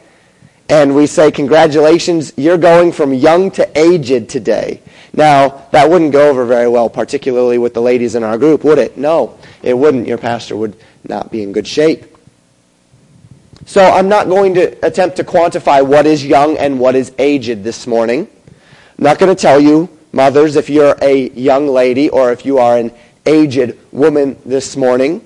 and 0.70 0.96
we 0.96 1.08
say 1.08 1.32
congratulations 1.32 2.32
you're 2.38 2.58
going 2.58 2.92
from 2.92 3.14
young 3.14 3.52
to 3.52 3.68
aged 3.78 4.30
today 4.30 4.82
now 5.14 5.66
that 5.72 5.90
wouldn't 5.90 6.12
go 6.12 6.30
over 6.30 6.46
very 6.46 6.68
well 6.68 6.90
particularly 6.90 7.58
with 7.58 7.74
the 7.74 7.82
ladies 7.82 8.16
in 8.16 8.24
our 8.24 8.38
group 8.38 8.64
would 8.64 8.78
it 8.78 8.98
no 8.98 9.38
it 9.64 9.78
wouldn't 9.78 10.08
your 10.08 10.18
pastor 10.18 10.56
would 10.56 10.76
not 11.08 11.32
be 11.32 11.42
in 11.44 11.52
good 11.52 11.68
shape 11.68 12.06
so 13.70 13.84
I'm 13.84 14.10
not 14.10 14.28
going 14.28 14.56
to 14.56 14.84
attempt 14.84 15.18
to 15.18 15.24
quantify 15.24 15.86
what 15.86 16.08
is 16.08 16.26
young 16.26 16.58
and 16.58 16.80
what 16.80 16.96
is 16.96 17.14
aged 17.20 17.64
this 17.64 17.86
morning. 17.86 18.28
I'm 18.98 19.04
not 19.04 19.20
going 19.20 19.36
to 19.36 19.40
tell 19.40 19.60
you, 19.60 19.96
mothers, 20.12 20.56
if 20.56 20.72
you're 20.72 20.96
a 21.04 21.30
young 21.30 21.68
lady 21.68 22.10
or 22.10 22.32
if 22.32 22.48
you 22.48 22.58
are 22.58 22.80
an 22.80 22.92
aged 23.28 23.78
woman 23.92 24.38
this 24.44 24.76
morning. 24.76 25.24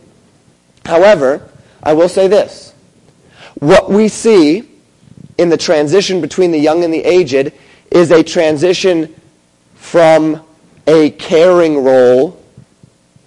However, 0.85 1.49
I 1.81 1.93
will 1.93 2.09
say 2.09 2.27
this. 2.27 2.73
What 3.59 3.89
we 3.89 4.09
see 4.09 4.69
in 5.37 5.49
the 5.49 5.57
transition 5.57 6.21
between 6.21 6.51
the 6.51 6.59
young 6.59 6.83
and 6.83 6.93
the 6.93 7.03
aged 7.03 7.51
is 7.91 8.11
a 8.11 8.23
transition 8.23 9.13
from 9.75 10.41
a 10.87 11.11
caring 11.11 11.83
role, 11.83 12.41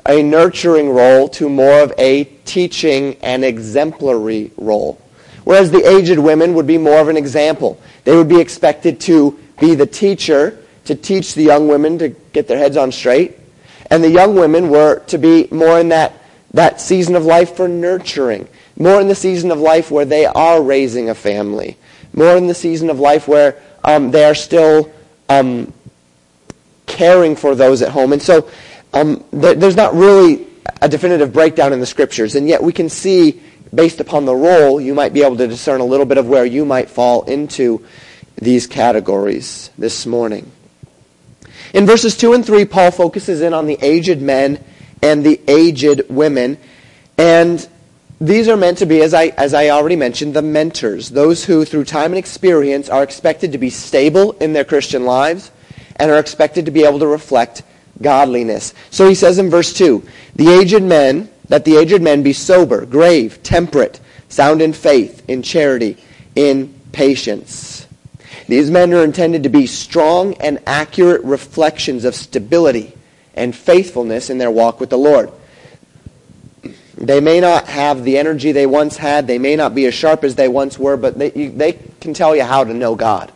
a 0.06 0.22
nurturing 0.22 0.90
role, 0.90 1.28
to 1.28 1.48
more 1.48 1.80
of 1.80 1.92
a 1.98 2.24
teaching 2.44 3.16
and 3.22 3.44
exemplary 3.44 4.50
role 4.56 5.00
whereas 5.46 5.70
the 5.70 5.88
aged 5.88 6.18
women 6.18 6.54
would 6.54 6.66
be 6.66 6.76
more 6.76 6.98
of 6.98 7.06
an 7.06 7.16
example. 7.16 7.80
They 8.02 8.16
would 8.16 8.28
be 8.28 8.40
expected 8.40 9.00
to 9.02 9.38
be 9.60 9.76
the 9.76 9.86
teacher, 9.86 10.58
to 10.86 10.96
teach 10.96 11.34
the 11.34 11.44
young 11.44 11.68
women 11.68 11.98
to 11.98 12.08
get 12.08 12.48
their 12.48 12.58
heads 12.58 12.76
on 12.76 12.90
straight. 12.90 13.38
And 13.88 14.02
the 14.02 14.10
young 14.10 14.34
women 14.34 14.70
were 14.70 14.98
to 15.06 15.18
be 15.18 15.46
more 15.52 15.78
in 15.78 15.90
that, 15.90 16.14
that 16.52 16.80
season 16.80 17.14
of 17.14 17.24
life 17.24 17.54
for 17.54 17.68
nurturing, 17.68 18.48
more 18.76 19.00
in 19.00 19.06
the 19.06 19.14
season 19.14 19.52
of 19.52 19.60
life 19.60 19.92
where 19.92 20.04
they 20.04 20.26
are 20.26 20.60
raising 20.60 21.10
a 21.10 21.14
family, 21.14 21.76
more 22.16 22.36
in 22.36 22.46
the 22.46 22.54
season 22.54 22.90
of 22.90 22.98
life 22.98 23.28
where 23.28 23.62
um, 23.84 24.10
they 24.10 24.24
are 24.24 24.34
still 24.34 24.92
um, 25.28 25.72
caring 26.86 27.36
for 27.36 27.54
those 27.54 27.82
at 27.82 27.90
home. 27.90 28.12
And 28.12 28.22
so 28.22 28.50
um, 28.92 29.24
th- 29.30 29.58
there's 29.58 29.76
not 29.76 29.94
really 29.94 30.46
a 30.82 30.88
definitive 30.88 31.32
breakdown 31.32 31.72
in 31.72 31.80
the 31.80 31.86
scriptures, 31.86 32.34
and 32.34 32.48
yet 32.48 32.62
we 32.62 32.72
can 32.72 32.88
see 32.88 33.40
based 33.74 34.00
upon 34.00 34.24
the 34.24 34.34
role, 34.34 34.80
you 34.80 34.94
might 34.94 35.12
be 35.12 35.22
able 35.22 35.36
to 35.36 35.46
discern 35.46 35.80
a 35.80 35.84
little 35.84 36.06
bit 36.06 36.18
of 36.18 36.28
where 36.28 36.44
you 36.44 36.64
might 36.64 36.88
fall 36.88 37.22
into 37.24 37.84
these 38.36 38.66
categories 38.66 39.70
this 39.78 40.06
morning. 40.06 40.50
In 41.74 41.86
verses 41.86 42.16
2 42.16 42.32
and 42.32 42.44
3, 42.44 42.64
Paul 42.64 42.90
focuses 42.90 43.42
in 43.42 43.52
on 43.52 43.66
the 43.66 43.78
aged 43.82 44.20
men 44.20 44.62
and 45.02 45.24
the 45.24 45.40
aged 45.48 46.02
women. 46.08 46.58
And 47.18 47.66
these 48.20 48.48
are 48.48 48.56
meant 48.56 48.78
to 48.78 48.86
be, 48.86 49.02
as 49.02 49.12
I, 49.12 49.26
as 49.36 49.52
I 49.52 49.68
already 49.68 49.96
mentioned, 49.96 50.34
the 50.34 50.42
mentors, 50.42 51.10
those 51.10 51.44
who, 51.44 51.64
through 51.64 51.84
time 51.84 52.12
and 52.12 52.18
experience, 52.18 52.88
are 52.88 53.02
expected 53.02 53.52
to 53.52 53.58
be 53.58 53.70
stable 53.70 54.32
in 54.32 54.52
their 54.52 54.64
Christian 54.64 55.04
lives 55.04 55.50
and 55.96 56.10
are 56.10 56.18
expected 56.18 56.64
to 56.64 56.70
be 56.70 56.84
able 56.84 56.98
to 57.00 57.06
reflect 57.06 57.62
godliness. 58.00 58.74
So 58.90 59.08
he 59.08 59.14
says 59.14 59.38
in 59.38 59.50
verse 59.50 59.72
2 59.74 60.06
The 60.36 60.48
aged 60.48 60.82
men 60.82 61.30
that 61.48 61.64
the 61.64 61.76
aged 61.76 62.02
men 62.02 62.22
be 62.22 62.32
sober, 62.32 62.86
grave, 62.86 63.42
temperate, 63.42 64.00
sound 64.28 64.62
in 64.62 64.72
faith, 64.72 65.22
in 65.28 65.42
charity, 65.42 65.96
in 66.34 66.74
patience. 66.92 67.86
These 68.48 68.70
men 68.70 68.94
are 68.94 69.04
intended 69.04 69.42
to 69.42 69.48
be 69.48 69.66
strong 69.66 70.34
and 70.34 70.60
accurate 70.66 71.22
reflections 71.24 72.04
of 72.04 72.14
stability 72.14 72.94
and 73.34 73.54
faithfulness 73.54 74.30
in 74.30 74.38
their 74.38 74.50
walk 74.50 74.80
with 74.80 74.90
the 74.90 74.98
Lord. 74.98 75.30
They 76.96 77.20
may 77.20 77.40
not 77.40 77.66
have 77.66 78.04
the 78.04 78.16
energy 78.16 78.52
they 78.52 78.66
once 78.66 78.96
had. 78.96 79.26
They 79.26 79.38
may 79.38 79.54
not 79.54 79.74
be 79.74 79.84
as 79.86 79.94
sharp 79.94 80.24
as 80.24 80.34
they 80.34 80.48
once 80.48 80.78
were, 80.78 80.96
but 80.96 81.18
they, 81.18 81.32
you, 81.32 81.50
they 81.50 81.74
can 82.00 82.14
tell 82.14 82.34
you 82.34 82.42
how 82.42 82.64
to 82.64 82.72
know 82.72 82.94
God. 82.94 83.32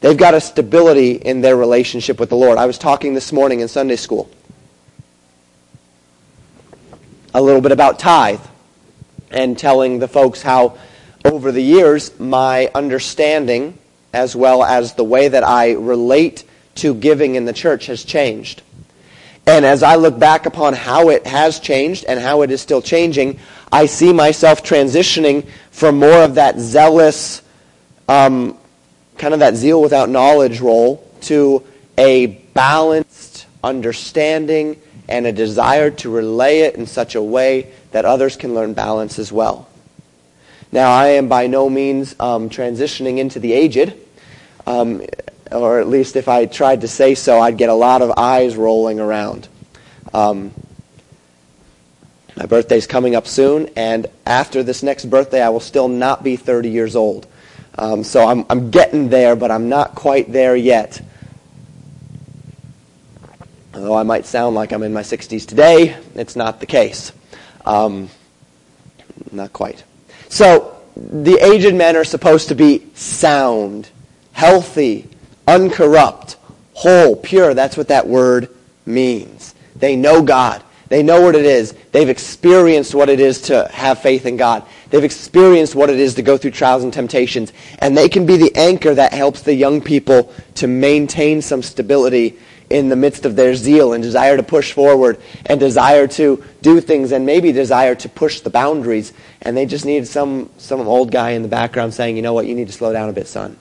They've 0.00 0.16
got 0.16 0.34
a 0.34 0.40
stability 0.40 1.12
in 1.12 1.42
their 1.42 1.56
relationship 1.56 2.18
with 2.18 2.30
the 2.30 2.36
Lord. 2.36 2.58
I 2.58 2.66
was 2.66 2.78
talking 2.78 3.14
this 3.14 3.32
morning 3.32 3.60
in 3.60 3.68
Sunday 3.68 3.96
school 3.96 4.28
a 7.34 7.40
little 7.40 7.60
bit 7.60 7.72
about 7.72 7.98
tithe 7.98 8.40
and 9.30 9.58
telling 9.58 9.98
the 9.98 10.08
folks 10.08 10.42
how 10.42 10.76
over 11.24 11.52
the 11.52 11.62
years 11.62 12.18
my 12.18 12.70
understanding 12.74 13.78
as 14.12 14.36
well 14.36 14.62
as 14.62 14.94
the 14.94 15.04
way 15.04 15.28
that 15.28 15.44
I 15.44 15.72
relate 15.72 16.44
to 16.76 16.94
giving 16.94 17.34
in 17.34 17.44
the 17.44 17.52
church 17.52 17.86
has 17.86 18.04
changed. 18.04 18.62
And 19.46 19.64
as 19.64 19.82
I 19.82 19.96
look 19.96 20.18
back 20.18 20.46
upon 20.46 20.74
how 20.74 21.08
it 21.08 21.26
has 21.26 21.58
changed 21.58 22.04
and 22.06 22.20
how 22.20 22.42
it 22.42 22.50
is 22.50 22.60
still 22.60 22.80
changing, 22.80 23.38
I 23.72 23.86
see 23.86 24.12
myself 24.12 24.62
transitioning 24.62 25.48
from 25.70 25.98
more 25.98 26.22
of 26.22 26.36
that 26.36 26.58
zealous, 26.60 27.42
um, 28.08 28.56
kind 29.18 29.34
of 29.34 29.40
that 29.40 29.56
zeal 29.56 29.82
without 29.82 30.08
knowledge 30.08 30.60
role 30.60 31.08
to 31.22 31.64
a 31.98 32.26
balanced 32.54 33.46
understanding 33.64 34.80
and 35.08 35.26
a 35.26 35.32
desire 35.32 35.90
to 35.90 36.10
relay 36.10 36.60
it 36.60 36.76
in 36.76 36.86
such 36.86 37.14
a 37.14 37.22
way 37.22 37.72
that 37.90 38.04
others 38.04 38.36
can 38.36 38.54
learn 38.54 38.74
balance 38.74 39.18
as 39.18 39.32
well. 39.32 39.68
Now, 40.70 40.90
I 40.90 41.08
am 41.08 41.28
by 41.28 41.48
no 41.48 41.68
means 41.68 42.14
um, 42.18 42.48
transitioning 42.48 43.18
into 43.18 43.38
the 43.38 43.52
aged, 43.52 43.92
um, 44.66 45.02
or 45.52 45.80
at 45.80 45.88
least 45.88 46.16
if 46.16 46.28
I 46.28 46.46
tried 46.46 46.80
to 46.80 46.88
say 46.88 47.14
so, 47.14 47.40
I'd 47.40 47.58
get 47.58 47.68
a 47.68 47.74
lot 47.74 48.02
of 48.02 48.12
eyes 48.16 48.56
rolling 48.56 49.00
around. 49.00 49.48
Um, 50.12 50.52
my 52.36 52.46
birthday's 52.46 52.86
coming 52.86 53.14
up 53.14 53.26
soon, 53.26 53.68
and 53.76 54.06
after 54.26 54.62
this 54.62 54.82
next 54.82 55.04
birthday, 55.06 55.42
I 55.42 55.50
will 55.50 55.60
still 55.60 55.88
not 55.88 56.24
be 56.24 56.36
30 56.36 56.70
years 56.70 56.96
old. 56.96 57.26
Um, 57.78 58.04
so 58.04 58.26
I'm, 58.26 58.44
I'm 58.50 58.70
getting 58.70 59.08
there, 59.08 59.36
but 59.36 59.50
I'm 59.50 59.68
not 59.68 59.94
quite 59.94 60.32
there 60.32 60.56
yet. 60.56 61.00
Although 63.74 63.96
I 63.96 64.02
might 64.02 64.26
sound 64.26 64.54
like 64.54 64.72
I'm 64.72 64.82
in 64.82 64.92
my 64.92 65.02
60s 65.02 65.46
today, 65.46 65.96
it's 66.14 66.36
not 66.36 66.60
the 66.60 66.66
case. 66.66 67.12
Um, 67.64 68.10
not 69.30 69.52
quite. 69.52 69.84
So, 70.28 70.78
the 70.96 71.38
aged 71.42 71.74
men 71.74 71.96
are 71.96 72.04
supposed 72.04 72.48
to 72.48 72.54
be 72.54 72.86
sound, 72.94 73.88
healthy, 74.32 75.08
uncorrupt, 75.46 76.36
whole, 76.74 77.16
pure. 77.16 77.54
That's 77.54 77.76
what 77.76 77.88
that 77.88 78.06
word 78.06 78.48
means. 78.86 79.54
They 79.76 79.96
know 79.96 80.22
God. 80.22 80.62
They 80.88 81.02
know 81.02 81.22
what 81.22 81.34
it 81.34 81.46
is. 81.46 81.72
They've 81.92 82.08
experienced 82.08 82.94
what 82.94 83.08
it 83.08 83.18
is 83.18 83.40
to 83.42 83.66
have 83.72 84.00
faith 84.00 84.26
in 84.26 84.36
God. 84.36 84.62
They've 84.90 85.02
experienced 85.02 85.74
what 85.74 85.88
it 85.88 85.98
is 85.98 86.14
to 86.16 86.22
go 86.22 86.36
through 86.36 86.50
trials 86.50 86.84
and 86.84 86.92
temptations. 86.92 87.50
And 87.78 87.96
they 87.96 88.10
can 88.10 88.26
be 88.26 88.36
the 88.36 88.54
anchor 88.54 88.94
that 88.94 89.14
helps 89.14 89.40
the 89.40 89.54
young 89.54 89.80
people 89.80 90.30
to 90.56 90.66
maintain 90.66 91.40
some 91.40 91.62
stability 91.62 92.38
in 92.68 92.90
the 92.90 92.96
midst 92.96 93.24
of 93.24 93.36
their 93.36 93.54
zeal 93.54 93.94
and 93.94 94.02
desire 94.02 94.36
to 94.36 94.42
push 94.42 94.72
forward 94.72 95.18
and 95.46 95.58
desire 95.58 96.06
to 96.08 96.44
do 96.60 96.78
things 96.80 97.12
and 97.12 97.24
maybe 97.24 97.52
desire 97.52 97.94
to 97.94 98.08
push 98.10 98.40
the 98.40 98.50
boundaries. 98.50 99.14
And 99.40 99.56
they 99.56 99.64
just 99.64 99.86
need 99.86 100.06
some, 100.06 100.50
some 100.58 100.80
old 100.80 101.10
guy 101.10 101.30
in 101.30 101.40
the 101.40 101.48
background 101.48 101.94
saying, 101.94 102.16
you 102.16 102.22
know 102.22 102.34
what, 102.34 102.46
you 102.46 102.54
need 102.54 102.66
to 102.66 102.72
slow 102.72 102.92
down 102.92 103.08
a 103.08 103.14
bit, 103.14 103.28
son. 103.28 103.56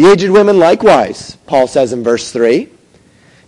The 0.00 0.06
aged 0.06 0.30
women 0.30 0.58
likewise, 0.58 1.36
Paul 1.44 1.66
says 1.66 1.92
in 1.92 2.02
verse 2.02 2.32
3, 2.32 2.70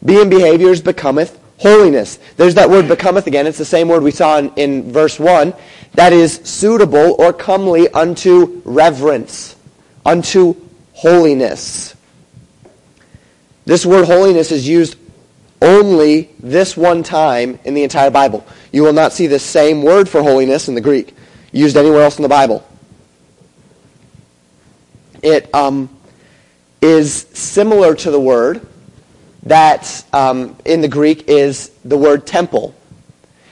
be 0.05 0.21
in 0.21 0.29
behaviors 0.29 0.83
becometh 0.83 1.41
holiness. 1.57 2.19
There's 2.37 2.57
that 2.57 2.69
word 2.69 2.89
becometh 2.89 3.27
again. 3.27 3.47
It's 3.47 3.57
the 3.57 3.65
same 3.65 3.89
word 3.89 4.03
we 4.03 4.11
saw 4.11 4.37
in, 4.37 4.53
in 4.57 4.93
verse 4.93 5.19
1. 5.19 5.55
That 5.95 6.13
is 6.13 6.43
suitable 6.45 7.17
or 7.19 7.33
comely 7.33 7.89
unto 7.89 8.61
reverence, 8.67 9.57
unto 10.05 10.55
holiness. 10.93 11.95
This 13.65 13.87
word 13.87 14.05
holiness 14.05 14.53
is 14.53 14.69
used 14.69 14.97
only 15.63 16.33
this 16.39 16.77
one 16.77 17.03
time 17.03 17.61
in 17.65 17.73
the 17.73 17.83
entire 17.83 18.11
Bible. 18.11 18.47
You 18.73 18.83
will 18.83 18.93
not 18.93 19.15
see 19.15 19.27
the 19.27 19.39
same 19.39 19.83
word 19.83 20.07
for 20.07 20.23
holiness 20.23 20.69
in 20.69 20.75
the 20.75 20.83
Greek 20.83 21.15
used 21.51 21.79
anywhere 21.79 22.03
else 22.03 22.19
in 22.19 22.23
the 22.23 22.29
Bible. 22.29 22.63
It 25.23 25.49
um, 25.55 25.89
is 26.83 27.27
similar 27.33 27.95
to 27.95 28.11
the 28.11 28.21
word 28.21 28.67
that 29.45 30.05
um, 30.13 30.57
in 30.65 30.81
the 30.81 30.89
Greek 30.89 31.29
is 31.29 31.71
the 31.85 31.97
word 31.97 32.27
temple. 32.27 32.75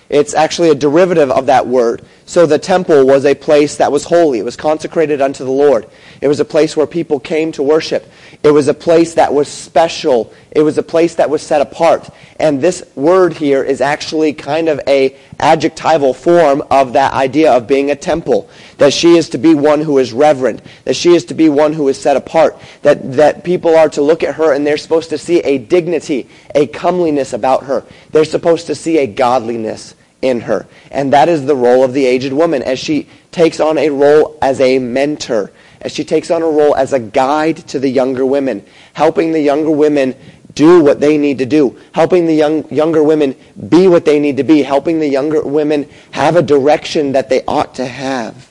It's 0.08 0.34
actually 0.34 0.70
a 0.70 0.74
derivative 0.74 1.30
of 1.30 1.46
that 1.46 1.66
word. 1.66 2.02
So 2.30 2.46
the 2.46 2.60
temple 2.60 3.08
was 3.08 3.24
a 3.24 3.34
place 3.34 3.78
that 3.78 3.90
was 3.90 4.04
holy. 4.04 4.38
It 4.38 4.44
was 4.44 4.54
consecrated 4.54 5.20
unto 5.20 5.42
the 5.42 5.50
Lord. 5.50 5.90
It 6.20 6.28
was 6.28 6.38
a 6.38 6.44
place 6.44 6.76
where 6.76 6.86
people 6.86 7.18
came 7.18 7.50
to 7.50 7.62
worship. 7.64 8.08
It 8.44 8.52
was 8.52 8.68
a 8.68 8.72
place 8.72 9.14
that 9.14 9.34
was 9.34 9.48
special. 9.48 10.32
It 10.52 10.62
was 10.62 10.78
a 10.78 10.82
place 10.84 11.16
that 11.16 11.28
was 11.28 11.42
set 11.42 11.60
apart. 11.60 12.08
And 12.38 12.60
this 12.60 12.84
word 12.94 13.32
here 13.32 13.64
is 13.64 13.80
actually 13.80 14.32
kind 14.32 14.68
of 14.68 14.80
a 14.86 15.16
adjectival 15.40 16.14
form 16.14 16.62
of 16.70 16.92
that 16.92 17.14
idea 17.14 17.52
of 17.52 17.66
being 17.66 17.90
a 17.90 17.96
temple. 17.96 18.48
That 18.78 18.92
she 18.92 19.16
is 19.16 19.30
to 19.30 19.38
be 19.38 19.56
one 19.56 19.80
who 19.80 19.98
is 19.98 20.12
reverent. 20.12 20.62
That 20.84 20.94
she 20.94 21.16
is 21.16 21.24
to 21.24 21.34
be 21.34 21.48
one 21.48 21.72
who 21.72 21.88
is 21.88 22.00
set 22.00 22.16
apart. 22.16 22.56
That, 22.82 23.14
that 23.14 23.42
people 23.42 23.74
are 23.74 23.88
to 23.88 24.02
look 24.02 24.22
at 24.22 24.36
her 24.36 24.54
and 24.54 24.64
they're 24.64 24.76
supposed 24.76 25.10
to 25.10 25.18
see 25.18 25.40
a 25.40 25.58
dignity, 25.58 26.28
a 26.54 26.68
comeliness 26.68 27.32
about 27.32 27.64
her. 27.64 27.84
They're 28.12 28.24
supposed 28.24 28.68
to 28.68 28.76
see 28.76 28.98
a 28.98 29.08
godliness 29.08 29.96
in 30.22 30.40
her. 30.40 30.66
And 30.90 31.12
that 31.12 31.28
is 31.28 31.46
the 31.46 31.56
role 31.56 31.84
of 31.84 31.92
the 31.92 32.06
aged 32.06 32.32
woman 32.32 32.62
as 32.62 32.78
she 32.78 33.08
takes 33.32 33.60
on 33.60 33.78
a 33.78 33.90
role 33.90 34.38
as 34.42 34.60
a 34.60 34.78
mentor, 34.78 35.50
as 35.80 35.92
she 35.92 36.04
takes 36.04 36.30
on 36.30 36.42
a 36.42 36.46
role 36.46 36.74
as 36.76 36.92
a 36.92 37.00
guide 37.00 37.56
to 37.68 37.78
the 37.78 37.88
younger 37.88 38.26
women, 38.26 38.64
helping 38.92 39.32
the 39.32 39.40
younger 39.40 39.70
women 39.70 40.14
do 40.54 40.82
what 40.82 41.00
they 41.00 41.16
need 41.16 41.38
to 41.38 41.46
do, 41.46 41.78
helping 41.92 42.26
the 42.26 42.34
young, 42.34 42.68
younger 42.72 43.02
women 43.02 43.34
be 43.68 43.88
what 43.88 44.04
they 44.04 44.18
need 44.18 44.36
to 44.36 44.44
be, 44.44 44.62
helping 44.62 44.98
the 44.98 45.08
younger 45.08 45.42
women 45.42 45.88
have 46.10 46.36
a 46.36 46.42
direction 46.42 47.12
that 47.12 47.28
they 47.28 47.44
ought 47.46 47.76
to 47.76 47.86
have. 47.86 48.48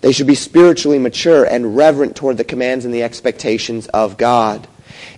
They 0.00 0.12
should 0.12 0.26
be 0.26 0.34
spiritually 0.34 0.98
mature 0.98 1.44
and 1.44 1.76
reverent 1.76 2.16
toward 2.16 2.36
the 2.36 2.44
commands 2.44 2.84
and 2.84 2.92
the 2.92 3.02
expectations 3.02 3.86
of 3.88 4.16
God. 4.16 4.66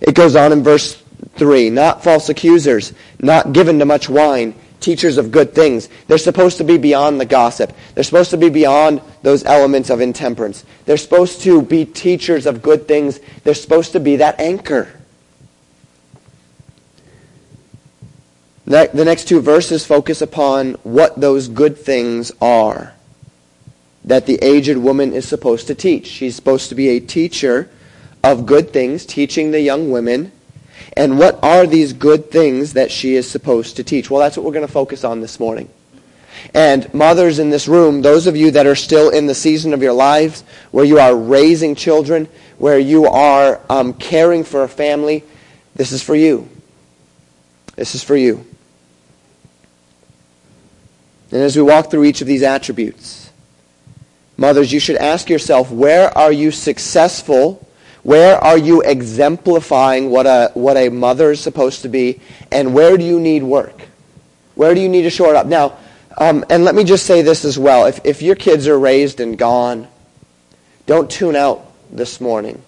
It 0.01 0.13
goes 0.13 0.35
on 0.35 0.51
in 0.51 0.63
verse 0.63 1.01
3. 1.37 1.69
Not 1.69 2.03
false 2.03 2.29
accusers, 2.29 2.93
not 3.19 3.53
given 3.53 3.79
to 3.79 3.85
much 3.85 4.09
wine, 4.09 4.55
teachers 4.79 5.17
of 5.17 5.31
good 5.31 5.53
things. 5.53 5.89
They're 6.07 6.17
supposed 6.17 6.57
to 6.57 6.63
be 6.63 6.77
beyond 6.77 7.19
the 7.19 7.25
gossip. 7.25 7.73
They're 7.93 8.03
supposed 8.03 8.31
to 8.31 8.37
be 8.37 8.49
beyond 8.49 9.01
those 9.21 9.43
elements 9.45 9.89
of 9.89 10.01
intemperance. 10.01 10.63
They're 10.85 10.97
supposed 10.97 11.41
to 11.41 11.61
be 11.61 11.85
teachers 11.85 12.45
of 12.45 12.61
good 12.61 12.87
things. 12.87 13.19
They're 13.43 13.53
supposed 13.53 13.93
to 13.93 13.99
be 13.99 14.17
that 14.17 14.39
anchor. 14.39 14.91
The 18.65 19.05
next 19.05 19.27
two 19.27 19.41
verses 19.41 19.85
focus 19.85 20.21
upon 20.21 20.73
what 20.83 21.19
those 21.19 21.47
good 21.47 21.77
things 21.77 22.31
are 22.41 22.93
that 24.03 24.27
the 24.27 24.37
aged 24.43 24.77
woman 24.77 25.13
is 25.13 25.27
supposed 25.27 25.67
to 25.67 25.75
teach. 25.75 26.05
She's 26.05 26.35
supposed 26.35 26.69
to 26.69 26.75
be 26.75 26.89
a 26.89 26.99
teacher 26.99 27.69
of 28.23 28.45
good 28.45 28.71
things, 28.71 29.05
teaching 29.05 29.51
the 29.51 29.61
young 29.61 29.89
women 29.89 30.31
and 30.95 31.19
what 31.19 31.37
are 31.43 31.67
these 31.67 31.93
good 31.93 32.31
things 32.31 32.73
that 32.73 32.91
she 32.91 33.15
is 33.15 33.29
supposed 33.29 33.75
to 33.77 33.83
teach? 33.83 34.09
Well, 34.09 34.21
that's 34.21 34.37
what 34.37 34.45
we're 34.45 34.53
going 34.53 34.65
to 34.65 34.71
focus 34.71 35.03
on 35.03 35.21
this 35.21 35.39
morning. 35.39 35.69
And 36.53 36.93
mothers 36.93 37.39
in 37.39 37.49
this 37.49 37.67
room, 37.67 38.01
those 38.01 38.27
of 38.27 38.35
you 38.35 38.51
that 38.51 38.65
are 38.65 38.75
still 38.75 39.09
in 39.09 39.25
the 39.25 39.35
season 39.35 39.73
of 39.73 39.81
your 39.81 39.93
lives 39.93 40.43
where 40.71 40.85
you 40.85 40.99
are 40.99 41.15
raising 41.15 41.75
children, 41.75 42.27
where 42.57 42.79
you 42.79 43.07
are 43.07 43.59
um, 43.69 43.93
caring 43.93 44.43
for 44.43 44.63
a 44.63 44.69
family, 44.69 45.23
this 45.75 45.91
is 45.91 46.01
for 46.01 46.15
you. 46.15 46.47
This 47.75 47.95
is 47.95 48.03
for 48.03 48.15
you. 48.15 48.45
And 51.31 51.41
as 51.41 51.57
we 51.57 51.63
walk 51.63 51.91
through 51.91 52.05
each 52.05 52.21
of 52.21 52.27
these 52.27 52.43
attributes, 52.43 53.31
mothers, 54.37 54.71
you 54.71 54.79
should 54.79 54.95
ask 54.95 55.29
yourself, 55.29 55.71
where 55.71 56.15
are 56.17 56.31
you 56.31 56.51
successful 56.51 57.64
where 58.05 58.37
are 58.37 58.55
you 58.55 58.83
exemplifying 58.83 60.11
what 60.11 60.27
a, 60.27 60.51
what 60.53 60.77
a 60.77 60.89
mother 60.89 61.31
is 61.31 61.39
supposed 61.39 61.81
to 61.81 61.89
be? 61.89 62.21
And 62.51 62.75
where 62.75 62.97
do 62.97 63.03
you 63.03 63.19
need 63.19 63.41
work? 63.41 63.87
Where 64.53 64.75
do 64.75 64.79
you 64.79 64.87
need 64.87 65.01
to 65.01 65.09
shore 65.09 65.31
it 65.31 65.35
up? 65.35 65.47
Now, 65.47 65.75
um, 66.15 66.45
and 66.51 66.63
let 66.63 66.75
me 66.75 66.83
just 66.83 67.07
say 67.07 67.23
this 67.23 67.43
as 67.43 67.57
well. 67.57 67.87
If, 67.87 68.05
if 68.05 68.21
your 68.21 68.35
kids 68.35 68.67
are 68.67 68.77
raised 68.77 69.21
and 69.21 69.35
gone, 69.39 69.87
don't 70.85 71.09
tune 71.09 71.35
out 71.35 71.65
this 71.89 72.21
morning. 72.21 72.61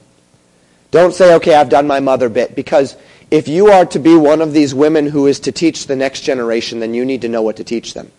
Don't 0.89 1.13
say, 1.13 1.35
okay, 1.35 1.53
I've 1.53 1.69
done 1.69 1.85
my 1.85 1.99
mother 1.99 2.29
bit. 2.29 2.55
Because 2.55 2.97
if 3.29 3.47
you 3.47 3.67
are 3.67 3.85
to 3.85 3.99
be 3.99 4.15
one 4.15 4.41
of 4.41 4.53
these 4.53 4.73
women 4.73 5.05
who 5.05 5.27
is 5.27 5.41
to 5.41 5.51
teach 5.51 5.85
the 5.85 5.95
next 5.95 6.21
generation, 6.21 6.79
then 6.79 6.95
you 6.95 7.05
need 7.05 7.21
to 7.21 7.29
know 7.29 7.43
what 7.43 7.57
to 7.57 7.63
teach 7.63 7.93
them. 7.93 8.11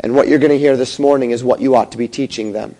And 0.00 0.16
what 0.16 0.26
you're 0.26 0.40
going 0.40 0.50
to 0.50 0.58
hear 0.58 0.76
this 0.76 0.98
morning 0.98 1.30
is 1.30 1.44
what 1.44 1.60
you 1.60 1.76
ought 1.76 1.92
to 1.92 1.98
be 1.98 2.08
teaching 2.08 2.50
them. 2.50 2.74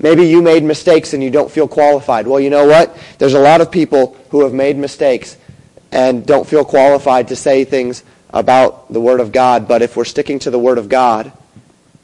Maybe 0.00 0.24
you 0.26 0.40
made 0.40 0.62
mistakes 0.62 1.12
and 1.12 1.22
you 1.22 1.30
don't 1.30 1.50
feel 1.50 1.68
qualified. 1.68 2.26
Well, 2.26 2.40
you 2.40 2.50
know 2.50 2.66
what? 2.66 2.96
There's 3.18 3.34
a 3.34 3.40
lot 3.40 3.60
of 3.60 3.70
people 3.70 4.16
who 4.30 4.42
have 4.44 4.54
made 4.54 4.76
mistakes 4.76 5.36
and 5.92 6.24
don't 6.24 6.46
feel 6.46 6.64
qualified 6.64 7.28
to 7.28 7.36
say 7.36 7.64
things 7.64 8.02
about 8.30 8.90
the 8.92 9.00
Word 9.00 9.20
of 9.20 9.30
God. 9.32 9.68
But 9.68 9.82
if 9.82 9.96
we're 9.96 10.04
sticking 10.04 10.38
to 10.40 10.50
the 10.50 10.58
Word 10.58 10.78
of 10.78 10.88
God, 10.88 11.32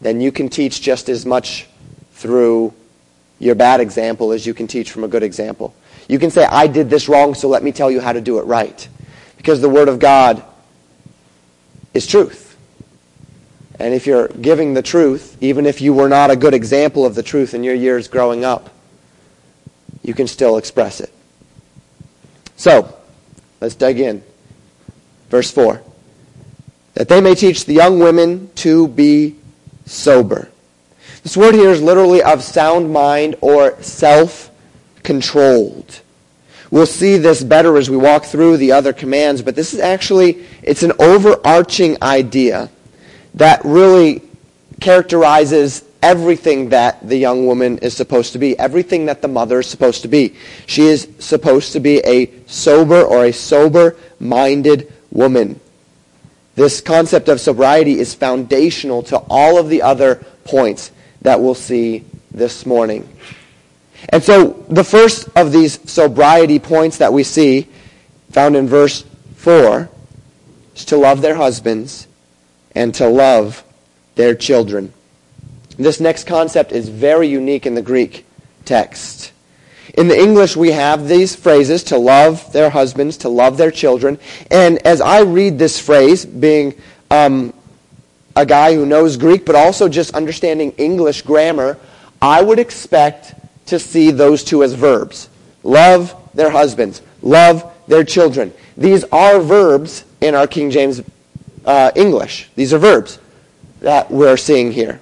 then 0.00 0.20
you 0.20 0.30
can 0.30 0.48
teach 0.48 0.82
just 0.82 1.08
as 1.08 1.24
much 1.24 1.66
through 2.12 2.74
your 3.38 3.54
bad 3.54 3.80
example 3.80 4.32
as 4.32 4.46
you 4.46 4.52
can 4.52 4.66
teach 4.66 4.90
from 4.90 5.04
a 5.04 5.08
good 5.08 5.22
example. 5.22 5.74
You 6.08 6.18
can 6.18 6.30
say, 6.30 6.44
I 6.44 6.66
did 6.66 6.90
this 6.90 7.08
wrong, 7.08 7.34
so 7.34 7.48
let 7.48 7.62
me 7.62 7.72
tell 7.72 7.90
you 7.90 8.00
how 8.00 8.12
to 8.12 8.20
do 8.20 8.38
it 8.38 8.42
right. 8.42 8.86
Because 9.36 9.60
the 9.60 9.68
Word 9.68 9.88
of 9.88 9.98
God 9.98 10.42
is 11.94 12.06
truth. 12.06 12.45
And 13.78 13.92
if 13.92 14.06
you're 14.06 14.28
giving 14.28 14.74
the 14.74 14.82
truth, 14.82 15.36
even 15.40 15.66
if 15.66 15.80
you 15.80 15.92
were 15.92 16.08
not 16.08 16.30
a 16.30 16.36
good 16.36 16.54
example 16.54 17.04
of 17.04 17.14
the 17.14 17.22
truth 17.22 17.52
in 17.52 17.62
your 17.62 17.74
years 17.74 18.08
growing 18.08 18.44
up, 18.44 18.70
you 20.02 20.14
can 20.14 20.26
still 20.26 20.56
express 20.56 21.00
it. 21.00 21.12
So, 22.56 22.96
let's 23.60 23.74
dig 23.74 24.00
in. 24.00 24.24
Verse 25.28 25.50
4. 25.50 25.82
That 26.94 27.08
they 27.08 27.20
may 27.20 27.34
teach 27.34 27.66
the 27.66 27.74
young 27.74 27.98
women 27.98 28.50
to 28.56 28.88
be 28.88 29.36
sober. 29.84 30.48
This 31.22 31.36
word 31.36 31.54
here 31.54 31.70
is 31.70 31.82
literally 31.82 32.22
of 32.22 32.42
sound 32.42 32.92
mind 32.92 33.36
or 33.40 33.80
self-controlled. 33.82 36.00
We'll 36.70 36.86
see 36.86 37.18
this 37.18 37.44
better 37.44 37.76
as 37.76 37.90
we 37.90 37.96
walk 37.96 38.24
through 38.24 38.56
the 38.56 38.72
other 38.72 38.92
commands, 38.92 39.42
but 39.42 39.54
this 39.54 39.72
is 39.74 39.80
actually, 39.80 40.44
it's 40.62 40.82
an 40.82 40.92
overarching 40.98 42.02
idea 42.02 42.70
that 43.36 43.64
really 43.64 44.22
characterizes 44.80 45.84
everything 46.02 46.70
that 46.70 47.06
the 47.06 47.16
young 47.16 47.46
woman 47.46 47.78
is 47.78 47.96
supposed 47.96 48.32
to 48.32 48.38
be, 48.38 48.58
everything 48.58 49.06
that 49.06 49.22
the 49.22 49.28
mother 49.28 49.60
is 49.60 49.66
supposed 49.66 50.02
to 50.02 50.08
be. 50.08 50.34
She 50.66 50.82
is 50.82 51.08
supposed 51.18 51.72
to 51.72 51.80
be 51.80 51.98
a 52.04 52.30
sober 52.46 53.02
or 53.02 53.26
a 53.26 53.32
sober-minded 53.32 54.92
woman. 55.10 55.60
This 56.54 56.80
concept 56.80 57.28
of 57.28 57.40
sobriety 57.40 57.98
is 57.98 58.14
foundational 58.14 59.02
to 59.04 59.18
all 59.28 59.58
of 59.58 59.68
the 59.68 59.82
other 59.82 60.16
points 60.44 60.90
that 61.22 61.40
we'll 61.40 61.54
see 61.54 62.04
this 62.30 62.64
morning. 62.64 63.08
And 64.10 64.22
so 64.22 64.64
the 64.68 64.84
first 64.84 65.28
of 65.36 65.52
these 65.52 65.80
sobriety 65.90 66.58
points 66.58 66.98
that 66.98 67.12
we 67.12 67.24
see, 67.24 67.68
found 68.30 68.56
in 68.56 68.68
verse 68.68 69.04
4, 69.36 69.88
is 70.74 70.84
to 70.86 70.96
love 70.96 71.20
their 71.20 71.34
husbands 71.34 72.06
and 72.76 72.94
to 72.94 73.08
love 73.08 73.64
their 74.14 74.34
children. 74.34 74.92
This 75.78 75.98
next 75.98 76.24
concept 76.24 76.70
is 76.72 76.88
very 76.88 77.26
unique 77.26 77.66
in 77.66 77.74
the 77.74 77.82
Greek 77.82 78.24
text. 78.64 79.32
In 79.94 80.08
the 80.08 80.18
English, 80.18 80.56
we 80.56 80.72
have 80.72 81.08
these 81.08 81.34
phrases 81.34 81.84
to 81.84 81.96
love 81.96 82.52
their 82.52 82.68
husbands, 82.68 83.16
to 83.18 83.30
love 83.30 83.56
their 83.56 83.70
children. 83.70 84.18
And 84.50 84.78
as 84.86 85.00
I 85.00 85.22
read 85.22 85.58
this 85.58 85.80
phrase, 85.80 86.26
being 86.26 86.74
um, 87.10 87.54
a 88.36 88.44
guy 88.44 88.74
who 88.74 88.84
knows 88.84 89.16
Greek, 89.16 89.46
but 89.46 89.54
also 89.54 89.88
just 89.88 90.14
understanding 90.14 90.72
English 90.72 91.22
grammar, 91.22 91.78
I 92.20 92.42
would 92.42 92.58
expect 92.58 93.34
to 93.66 93.78
see 93.78 94.10
those 94.10 94.44
two 94.44 94.62
as 94.62 94.74
verbs. 94.74 95.30
Love 95.62 96.14
their 96.34 96.50
husbands, 96.50 97.00
love 97.22 97.72
their 97.88 98.04
children. 98.04 98.52
These 98.76 99.04
are 99.04 99.40
verbs 99.40 100.04
in 100.20 100.34
our 100.34 100.46
King 100.46 100.70
James 100.70 101.00
uh, 101.66 101.90
English. 101.94 102.48
These 102.54 102.72
are 102.72 102.78
verbs 102.78 103.18
that 103.80 104.10
we're 104.10 104.36
seeing 104.36 104.72
here. 104.72 105.00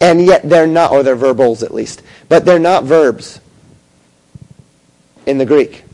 And 0.00 0.24
yet 0.24 0.48
they're 0.48 0.66
not, 0.66 0.90
or 0.90 1.02
they're 1.02 1.14
verbals 1.14 1.62
at 1.62 1.72
least, 1.72 2.02
but 2.28 2.44
they're 2.44 2.58
not 2.58 2.84
verbs 2.84 3.40
in 5.26 5.38
the 5.38 5.46
Greek. 5.46 5.84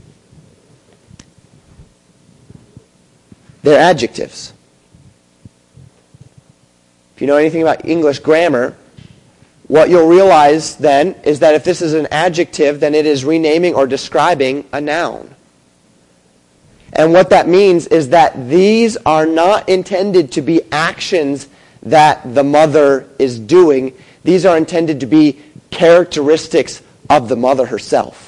They're 3.62 3.78
adjectives. 3.78 4.52
If 7.14 7.20
you 7.20 7.26
know 7.26 7.36
anything 7.36 7.62
about 7.62 7.84
English 7.84 8.20
grammar, 8.20 8.74
what 9.68 9.90
you'll 9.90 10.08
realize 10.08 10.76
then 10.76 11.14
is 11.22 11.40
that 11.40 11.54
if 11.54 11.62
this 11.62 11.82
is 11.82 11.92
an 11.92 12.08
adjective, 12.10 12.80
then 12.80 12.94
it 12.94 13.04
is 13.04 13.24
renaming 13.24 13.74
or 13.74 13.86
describing 13.86 14.64
a 14.72 14.80
noun. 14.80 15.34
And 16.92 17.12
what 17.12 17.30
that 17.30 17.48
means 17.48 17.86
is 17.86 18.10
that 18.10 18.48
these 18.48 18.96
are 18.98 19.26
not 19.26 19.68
intended 19.68 20.32
to 20.32 20.42
be 20.42 20.60
actions 20.72 21.48
that 21.82 22.34
the 22.34 22.44
mother 22.44 23.08
is 23.18 23.38
doing. 23.38 23.94
These 24.24 24.44
are 24.44 24.56
intended 24.56 25.00
to 25.00 25.06
be 25.06 25.40
characteristics 25.70 26.82
of 27.08 27.28
the 27.28 27.36
mother 27.36 27.66
herself. 27.66 28.26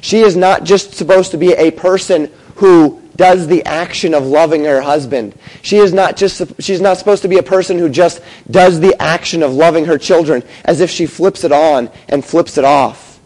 She 0.00 0.20
is 0.20 0.36
not 0.36 0.64
just 0.64 0.94
supposed 0.94 1.32
to 1.32 1.36
be 1.36 1.52
a 1.52 1.70
person 1.70 2.30
who 2.56 3.00
does 3.16 3.46
the 3.48 3.64
action 3.66 4.14
of 4.14 4.24
loving 4.24 4.64
her 4.64 4.80
husband. 4.80 5.34
She 5.60 5.76
is 5.76 5.92
not 5.92 6.16
just 6.16 6.42
she's 6.62 6.80
not 6.80 6.96
supposed 6.96 7.22
to 7.22 7.28
be 7.28 7.36
a 7.36 7.42
person 7.42 7.78
who 7.78 7.90
just 7.90 8.22
does 8.50 8.80
the 8.80 8.96
action 9.00 9.42
of 9.42 9.52
loving 9.52 9.84
her 9.84 9.98
children 9.98 10.42
as 10.64 10.80
if 10.80 10.90
she 10.90 11.04
flips 11.04 11.44
it 11.44 11.52
on 11.52 11.90
and 12.08 12.24
flips 12.24 12.56
it 12.56 12.64
off. 12.64 13.20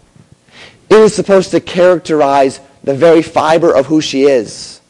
It 0.90 0.98
is 0.98 1.14
supposed 1.14 1.52
to 1.52 1.60
characterize 1.60 2.60
the 2.84 2.94
very 2.94 3.22
fiber 3.22 3.74
of 3.74 3.86
who 3.86 4.00
she 4.00 4.24
is. 4.24 4.80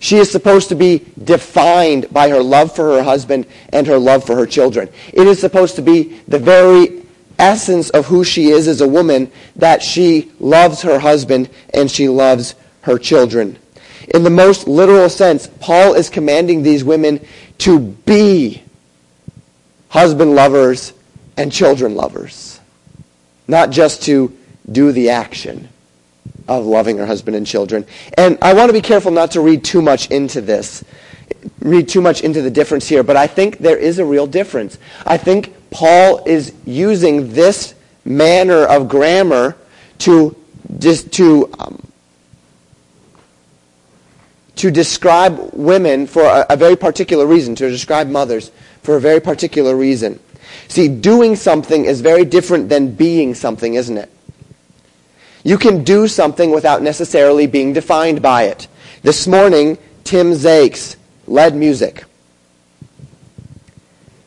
She 0.00 0.18
is 0.18 0.30
supposed 0.30 0.68
to 0.68 0.74
be 0.74 1.02
defined 1.22 2.12
by 2.12 2.28
her 2.28 2.42
love 2.42 2.74
for 2.74 2.96
her 2.96 3.02
husband 3.02 3.46
and 3.70 3.86
her 3.86 3.98
love 3.98 4.26
for 4.26 4.36
her 4.36 4.46
children. 4.46 4.90
It 5.14 5.26
is 5.26 5.40
supposed 5.40 5.76
to 5.76 5.82
be 5.82 6.20
the 6.28 6.38
very 6.38 7.04
essence 7.38 7.88
of 7.90 8.06
who 8.06 8.22
she 8.22 8.48
is 8.50 8.68
as 8.68 8.80
a 8.80 8.88
woman 8.88 9.30
that 9.56 9.82
she 9.82 10.30
loves 10.40 10.82
her 10.82 10.98
husband 10.98 11.48
and 11.72 11.90
she 11.90 12.08
loves 12.08 12.54
her 12.82 12.98
children. 12.98 13.58
In 14.12 14.24
the 14.24 14.30
most 14.30 14.68
literal 14.68 15.08
sense, 15.08 15.46
Paul 15.60 15.94
is 15.94 16.10
commanding 16.10 16.62
these 16.62 16.84
women 16.84 17.24
to 17.58 17.78
be 17.78 18.62
husband 19.88 20.34
lovers 20.34 20.92
and 21.38 21.50
children 21.50 21.94
lovers, 21.94 22.60
not 23.48 23.70
just 23.70 24.02
to 24.02 24.36
do 24.70 24.92
the 24.92 25.10
action 25.10 25.68
of 26.48 26.66
loving 26.66 26.98
her 26.98 27.06
husband 27.06 27.36
and 27.36 27.46
children. 27.46 27.86
And 28.16 28.38
I 28.42 28.54
want 28.54 28.68
to 28.68 28.72
be 28.72 28.80
careful 28.80 29.10
not 29.10 29.32
to 29.32 29.40
read 29.40 29.64
too 29.64 29.82
much 29.82 30.10
into 30.10 30.40
this, 30.40 30.84
read 31.60 31.88
too 31.88 32.00
much 32.00 32.22
into 32.22 32.42
the 32.42 32.50
difference 32.50 32.88
here, 32.88 33.02
but 33.02 33.16
I 33.16 33.26
think 33.26 33.58
there 33.58 33.76
is 33.76 33.98
a 33.98 34.04
real 34.04 34.26
difference. 34.26 34.78
I 35.06 35.16
think 35.16 35.54
Paul 35.70 36.22
is 36.26 36.52
using 36.64 37.32
this 37.32 37.74
manner 38.04 38.64
of 38.64 38.88
grammar 38.88 39.56
to, 39.98 40.36
to 40.80 41.50
um, 41.58 41.84
to 44.56 44.70
describe 44.70 45.50
women 45.52 46.06
for 46.06 46.22
a, 46.22 46.46
a, 46.50 46.56
very 46.56 46.76
particular 46.76 47.26
reason, 47.26 47.54
to 47.56 47.68
describe 47.70 48.08
mothers 48.08 48.50
for 48.82 48.96
a 48.96 49.00
very 49.00 49.20
particular 49.20 49.76
reason. 49.76 50.20
See, 50.68 50.88
doing 50.88 51.36
something 51.36 51.84
is 51.84 52.00
very 52.00 52.24
different 52.24 52.68
than 52.68 52.94
being 52.94 53.34
something, 53.34 53.74
isn't 53.74 53.98
it? 53.98 54.10
You 55.44 55.58
can 55.58 55.84
do 55.84 56.08
something 56.08 56.50
without 56.50 56.82
necessarily 56.82 57.46
being 57.46 57.74
defined 57.74 58.22
by 58.22 58.44
it. 58.44 58.66
This 59.02 59.26
morning, 59.26 59.76
Tim 60.02 60.32
Zakes 60.32 60.96
led 61.26 61.54
music. 61.54 62.04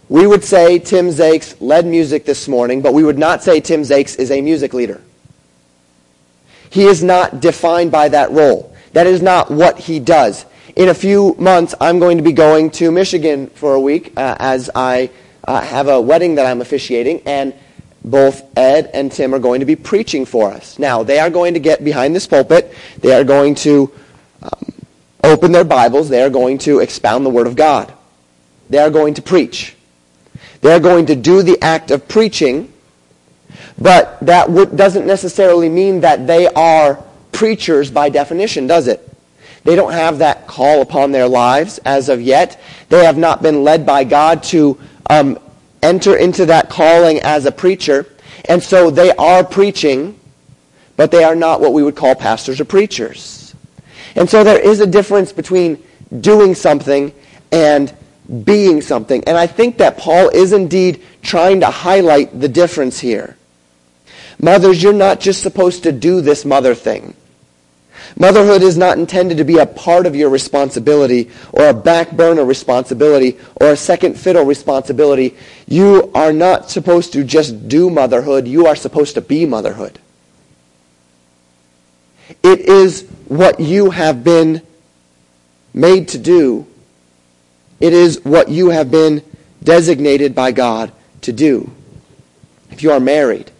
We 0.09 0.27
would 0.27 0.43
say 0.43 0.77
Tim 0.77 1.07
Zakes 1.07 1.55
led 1.59 1.87
music 1.87 2.25
this 2.25 2.47
morning, 2.47 2.81
but 2.81 2.93
we 2.93 3.03
would 3.03 3.17
not 3.17 3.43
say 3.43 3.59
Tim 3.59 3.81
Zakes 3.81 4.17
is 4.17 4.29
a 4.29 4.41
music 4.41 4.75
leader. 4.75 5.01
He 6.69 6.83
is 6.83 7.03
not 7.03 7.41
defined 7.41 7.91
by 7.91 8.09
that 8.09 8.31
role. 8.31 8.73
That 8.93 9.07
is 9.07 9.21
not 9.21 9.49
what 9.49 9.79
he 9.79 9.99
does. 9.99 10.45
In 10.75 10.89
a 10.89 10.93
few 10.93 11.35
months, 11.39 11.73
I'm 11.81 11.97
going 11.97 12.17
to 12.17 12.23
be 12.23 12.31
going 12.31 12.69
to 12.71 12.91
Michigan 12.91 13.47
for 13.47 13.73
a 13.73 13.79
week 13.79 14.13
uh, 14.15 14.35
as 14.39 14.69
I 14.75 15.09
uh, 15.47 15.61
have 15.61 15.87
a 15.87 15.99
wedding 15.99 16.35
that 16.35 16.45
I'm 16.45 16.61
officiating, 16.61 17.23
and 17.25 17.53
both 18.09 18.57
Ed 18.57 18.89
and 18.93 19.11
Tim 19.11 19.33
are 19.33 19.39
going 19.39 19.59
to 19.59 19.65
be 19.65 19.75
preaching 19.75 20.25
for 20.25 20.51
us. 20.51 20.79
Now, 20.79 21.03
they 21.03 21.19
are 21.19 21.29
going 21.29 21.53
to 21.53 21.59
get 21.59 21.83
behind 21.83 22.15
this 22.15 22.27
pulpit. 22.27 22.73
They 22.99 23.13
are 23.13 23.23
going 23.23 23.55
to 23.55 23.91
um, 24.41 24.73
open 25.23 25.51
their 25.51 25.63
Bibles. 25.63 26.09
They 26.09 26.23
are 26.23 26.29
going 26.29 26.57
to 26.59 26.79
expound 26.79 27.25
the 27.25 27.29
Word 27.29 27.47
of 27.47 27.55
God. 27.55 27.93
They 28.69 28.79
are 28.79 28.89
going 28.89 29.13
to 29.15 29.21
preach. 29.21 29.75
They 30.61 30.73
are 30.73 30.79
going 30.79 31.05
to 31.07 31.15
do 31.15 31.43
the 31.43 31.61
act 31.61 31.91
of 31.91 32.07
preaching, 32.07 32.73
but 33.77 34.19
that 34.21 34.75
doesn't 34.75 35.05
necessarily 35.05 35.69
mean 35.69 36.01
that 36.01 36.27
they 36.27 36.47
are 36.47 37.03
preachers 37.31 37.91
by 37.91 38.09
definition, 38.09 38.67
does 38.67 38.87
it? 38.87 39.07
They 39.63 39.75
don't 39.75 39.91
have 39.91 40.19
that 40.19 40.47
call 40.47 40.81
upon 40.81 41.11
their 41.11 41.27
lives 41.27 41.77
as 41.79 42.09
of 42.09 42.21
yet. 42.21 42.59
They 42.89 43.03
have 43.05 43.17
not 43.17 43.41
been 43.41 43.63
led 43.63 43.85
by 43.85 44.03
God 44.03 44.41
to 44.43 44.79
um, 45.09 45.37
enter 45.81 46.15
into 46.15 46.45
that 46.47 46.69
calling 46.69 47.19
as 47.21 47.45
a 47.45 47.51
preacher. 47.51 48.05
And 48.45 48.61
so 48.61 48.89
they 48.89 49.11
are 49.11 49.43
preaching, 49.43 50.19
but 50.95 51.11
they 51.11 51.23
are 51.23 51.35
not 51.35 51.61
what 51.61 51.73
we 51.73 51.83
would 51.83 51.95
call 51.95 52.15
pastors 52.15 52.59
or 52.59 52.65
preachers. 52.65 53.55
And 54.15 54.29
so 54.29 54.43
there 54.43 54.59
is 54.59 54.79
a 54.79 54.87
difference 54.87 55.31
between 55.31 55.83
doing 56.21 56.55
something 56.55 57.13
and 57.51 57.93
being 58.43 58.81
something. 58.81 59.23
And 59.25 59.37
I 59.37 59.47
think 59.47 59.77
that 59.77 59.97
Paul 59.97 60.29
is 60.29 60.53
indeed 60.53 61.03
trying 61.21 61.61
to 61.61 61.67
highlight 61.67 62.39
the 62.39 62.49
difference 62.49 62.99
here. 62.99 63.37
Mothers, 64.39 64.81
you're 64.83 64.93
not 64.93 65.19
just 65.19 65.41
supposed 65.41 65.83
to 65.83 65.91
do 65.91 66.21
this 66.21 66.45
mother 66.45 66.75
thing. 66.75 67.15
Motherhood 68.19 68.63
is 68.63 68.77
not 68.77 68.97
intended 68.97 69.37
to 69.37 69.43
be 69.43 69.59
a 69.59 69.65
part 69.67 70.07
of 70.07 70.15
your 70.15 70.29
responsibility 70.29 71.29
or 71.53 71.67
a 71.67 71.73
back 71.73 72.11
burner 72.11 72.43
responsibility 72.43 73.37
or 73.61 73.71
a 73.71 73.77
second 73.77 74.17
fiddle 74.17 74.43
responsibility. 74.43 75.35
You 75.67 76.11
are 76.15 76.33
not 76.33 76.71
supposed 76.71 77.13
to 77.13 77.23
just 77.23 77.69
do 77.69 77.91
motherhood. 77.91 78.47
You 78.47 78.65
are 78.65 78.75
supposed 78.75 79.13
to 79.15 79.21
be 79.21 79.45
motherhood. 79.45 79.99
It 82.41 82.61
is 82.61 83.07
what 83.27 83.59
you 83.59 83.91
have 83.91 84.23
been 84.23 84.63
made 85.73 86.07
to 86.09 86.17
do. 86.17 86.65
It 87.79 87.93
is 87.93 88.25
what 88.25 88.49
you 88.49 88.69
have 88.69 88.89
been 88.89 89.21
designated 89.63 90.33
by 90.33 90.53
God 90.53 90.91
to 91.21 91.31
do. 91.31 91.71
If 92.71 92.81
you 92.81 92.91
are 92.91 92.99
married, 92.99 93.51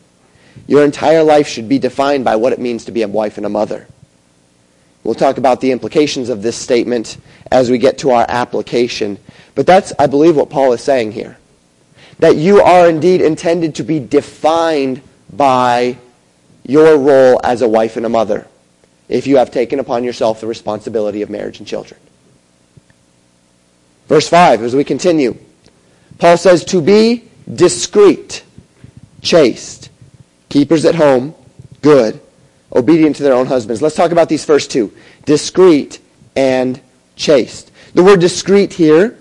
your 0.66 0.84
entire 0.84 1.24
life 1.24 1.48
should 1.48 1.70
be 1.70 1.78
defined 1.78 2.26
by 2.26 2.38
what 2.38 2.54
it 2.54 2.60
means 2.60 2.86
to 2.86 2.92
be 2.92 3.04
a 3.04 3.08
wife 3.08 3.38
and 3.38 3.46
a 3.46 3.50
mother. 3.50 3.88
We'll 5.08 5.16
talk 5.16 5.38
about 5.38 5.62
the 5.62 5.72
implications 5.72 6.28
of 6.28 6.42
this 6.42 6.58
statement 6.58 7.18
as 7.50 7.72
we 7.72 7.78
get 7.78 8.00
to 8.00 8.12
our 8.12 8.26
application. 8.28 9.18
But 9.56 9.66
that's, 9.66 9.94
I 9.98 10.06
believe, 10.06 10.36
what 10.36 10.50
Paul 10.50 10.74
is 10.74 10.82
saying 10.82 11.14
here. 11.14 11.38
That 12.20 12.36
you 12.36 12.62
are 12.62 12.90
indeed 12.90 13.22
intended 13.22 13.76
to 13.76 13.84
be 13.84 14.02
defined 14.02 15.02
by 15.32 15.98
your 16.66 16.98
role 16.98 17.40
as 17.42 17.62
a 17.62 17.70
wife 17.70 17.96
and 17.96 18.06
a 18.06 18.10
mother 18.10 18.50
if 19.08 19.28
you 19.28 19.38
have 19.38 19.50
taken 19.50 19.80
upon 19.80 20.04
yourself 20.04 20.42
the 20.42 20.48
responsibility 20.48 21.22
of 21.22 21.30
marriage 21.30 21.60
and 21.60 21.68
children. 21.70 22.02
Verse 24.10 24.28
5, 24.28 24.62
as 24.62 24.76
we 24.76 24.84
continue, 24.84 25.38
Paul 26.18 26.36
says, 26.36 26.66
to 26.66 26.82
be 26.82 27.30
discreet, 27.56 28.44
chaste, 29.22 29.90
keepers 30.50 30.84
at 30.84 30.96
home, 30.96 31.34
good, 31.82 32.20
obedient 32.74 33.16
to 33.18 33.24
their 33.24 33.34
own 33.34 33.46
husbands. 33.46 33.82
Let's 33.82 33.96
talk 33.96 34.12
about 34.12 34.30
these 34.30 34.46
first 34.46 34.72
two 34.72 34.94
discreet 35.26 36.00
and 36.36 36.80
chaste. 37.16 37.72
The 37.94 38.04
word 38.04 38.20
discreet 38.20 38.74
here 38.74 39.18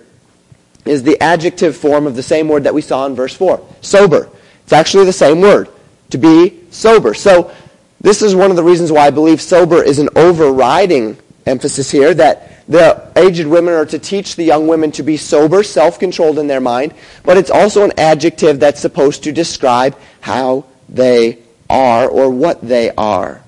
is 0.84 1.02
the 1.02 1.20
adjective 1.20 1.76
form 1.76 2.06
of 2.06 2.14
the 2.14 2.22
same 2.22 2.48
word 2.48 2.64
that 2.64 2.74
we 2.74 2.82
saw 2.82 3.06
in 3.06 3.14
verse 3.14 3.34
4 3.34 3.66
sober. 3.80 4.28
It's 4.64 4.72
actually 4.72 5.04
the 5.04 5.12
same 5.12 5.40
word 5.40 5.68
to 6.10 6.18
be 6.18 6.60
sober. 6.70 7.14
So, 7.14 7.52
this 8.00 8.22
is 8.22 8.34
one 8.34 8.50
of 8.50 8.56
the 8.56 8.62
reasons 8.62 8.92
why 8.92 9.06
I 9.06 9.10
believe 9.10 9.40
sober 9.40 9.82
is 9.82 9.98
an 9.98 10.10
overriding 10.14 11.16
emphasis 11.46 11.90
here 11.90 12.12
that 12.14 12.66
the 12.68 13.10
aged 13.16 13.46
women 13.46 13.74
are 13.74 13.86
to 13.86 13.98
teach 13.98 14.36
the 14.36 14.44
young 14.44 14.66
women 14.66 14.92
to 14.92 15.02
be 15.02 15.16
sober, 15.16 15.62
self 15.62 15.98
controlled 15.98 16.38
in 16.38 16.46
their 16.46 16.60
mind, 16.60 16.94
but 17.24 17.36
it's 17.36 17.50
also 17.50 17.84
an 17.84 17.92
adjective 17.96 18.60
that's 18.60 18.80
supposed 18.80 19.24
to 19.24 19.32
describe 19.32 19.96
how 20.20 20.64
they 20.88 21.38
are 21.68 22.08
or 22.08 22.30
what 22.30 22.60
they 22.60 22.90
are. 22.92 23.42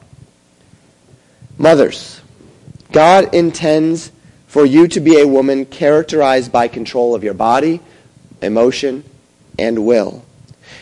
Mothers, 1.57 2.21
God 2.93 3.35
intends 3.35 4.13
for 4.47 4.65
you 4.65 4.89
to 4.89 5.01
be 5.01 5.21
a 5.21 5.29
woman 5.29 5.67
characterized 5.67 6.51
by 6.51 6.69
control 6.69 7.15
of 7.15 7.23
your 7.23 7.35
body, 7.35 7.81
emotion, 8.41 9.05
and 9.59 9.85
will. 9.85 10.25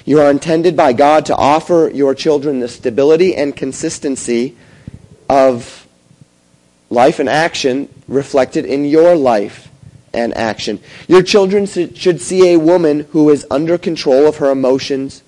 You 0.05 0.21
are 0.21 0.31
intended 0.31 0.77
by 0.77 0.93
God 0.93 1.27
to 1.27 1.35
offer 1.35 1.91
your 1.93 2.15
children 2.15 2.61
the 2.61 2.69
stability 2.69 3.35
and 3.35 3.57
consistency 3.57 4.57
of 5.29 5.87
life 6.91 7.19
and 7.19 7.29
action 7.29 7.89
reflected 8.07 8.65
in 8.65 8.85
your 8.85 9.17
life 9.17 9.69
and 10.15 10.37
action. 10.37 10.81
Your 11.09 11.23
children 11.23 11.67
should 11.67 12.21
see 12.21 12.53
a 12.53 12.59
woman 12.59 13.01
who 13.11 13.29
is 13.31 13.47
under 13.51 13.77
control 13.77 14.27
of 14.27 14.37
her 14.37 14.51
emotions, 14.51 15.23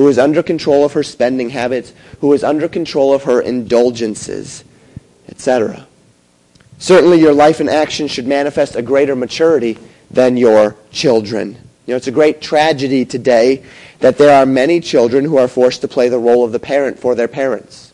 who 0.00 0.08
is 0.08 0.18
under 0.18 0.42
control 0.42 0.82
of 0.82 0.94
her 0.94 1.02
spending 1.02 1.50
habits, 1.50 1.92
who 2.22 2.32
is 2.32 2.42
under 2.42 2.66
control 2.66 3.12
of 3.12 3.24
her 3.24 3.38
indulgences, 3.38 4.64
etc. 5.28 5.86
Certainly 6.78 7.20
your 7.20 7.34
life 7.34 7.60
and 7.60 7.68
action 7.68 8.08
should 8.08 8.26
manifest 8.26 8.76
a 8.76 8.80
greater 8.80 9.14
maturity 9.14 9.76
than 10.10 10.38
your 10.38 10.74
children. 10.90 11.50
You 11.84 11.92
know, 11.92 11.96
it's 11.96 12.06
a 12.06 12.12
great 12.12 12.40
tragedy 12.40 13.04
today 13.04 13.62
that 13.98 14.16
there 14.16 14.34
are 14.34 14.46
many 14.46 14.80
children 14.80 15.26
who 15.26 15.36
are 15.36 15.46
forced 15.46 15.82
to 15.82 15.88
play 15.88 16.08
the 16.08 16.18
role 16.18 16.46
of 16.46 16.52
the 16.52 16.58
parent 16.58 16.98
for 16.98 17.14
their 17.14 17.28
parents. 17.28 17.92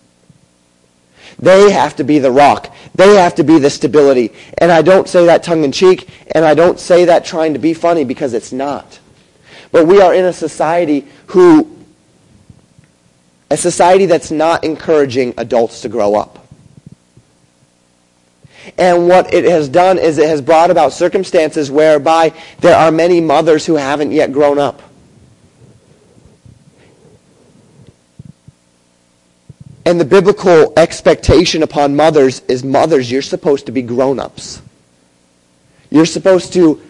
They 1.40 1.72
have 1.72 1.96
to 1.96 2.04
be 2.04 2.20
the 2.20 2.30
rock. 2.30 2.72
They 2.94 3.16
have 3.16 3.34
to 3.34 3.42
be 3.42 3.58
the 3.58 3.68
stability. 3.68 4.32
And 4.58 4.70
I 4.70 4.82
don't 4.82 5.08
say 5.08 5.26
that 5.26 5.42
tongue 5.42 5.64
in 5.64 5.72
cheek, 5.72 6.08
and 6.36 6.44
I 6.44 6.54
don't 6.54 6.78
say 6.78 7.06
that 7.06 7.24
trying 7.24 7.54
to 7.54 7.58
be 7.58 7.74
funny 7.74 8.04
because 8.04 8.32
it's 8.32 8.52
not. 8.52 9.00
But 9.72 9.88
we 9.88 10.00
are 10.00 10.14
in 10.14 10.24
a 10.24 10.32
society 10.32 11.04
who, 11.26 11.75
a 13.50 13.56
society 13.56 14.06
that's 14.06 14.30
not 14.30 14.64
encouraging 14.64 15.34
adults 15.36 15.82
to 15.82 15.88
grow 15.88 16.14
up. 16.14 16.46
And 18.78 19.08
what 19.08 19.32
it 19.32 19.44
has 19.44 19.68
done 19.68 19.98
is 19.98 20.18
it 20.18 20.28
has 20.28 20.40
brought 20.40 20.70
about 20.70 20.92
circumstances 20.92 21.70
whereby 21.70 22.32
there 22.60 22.76
are 22.76 22.90
many 22.90 23.20
mothers 23.20 23.64
who 23.64 23.76
haven't 23.76 24.10
yet 24.10 24.32
grown 24.32 24.58
up. 24.58 24.82
And 29.84 30.00
the 30.00 30.04
biblical 30.04 30.72
expectation 30.76 31.62
upon 31.62 31.94
mothers 31.94 32.40
is 32.48 32.64
mothers, 32.64 33.08
you're 33.08 33.22
supposed 33.22 33.66
to 33.66 33.72
be 33.72 33.82
grown-ups. 33.82 34.60
You're 35.90 36.06
supposed 36.06 36.52
to 36.54 36.82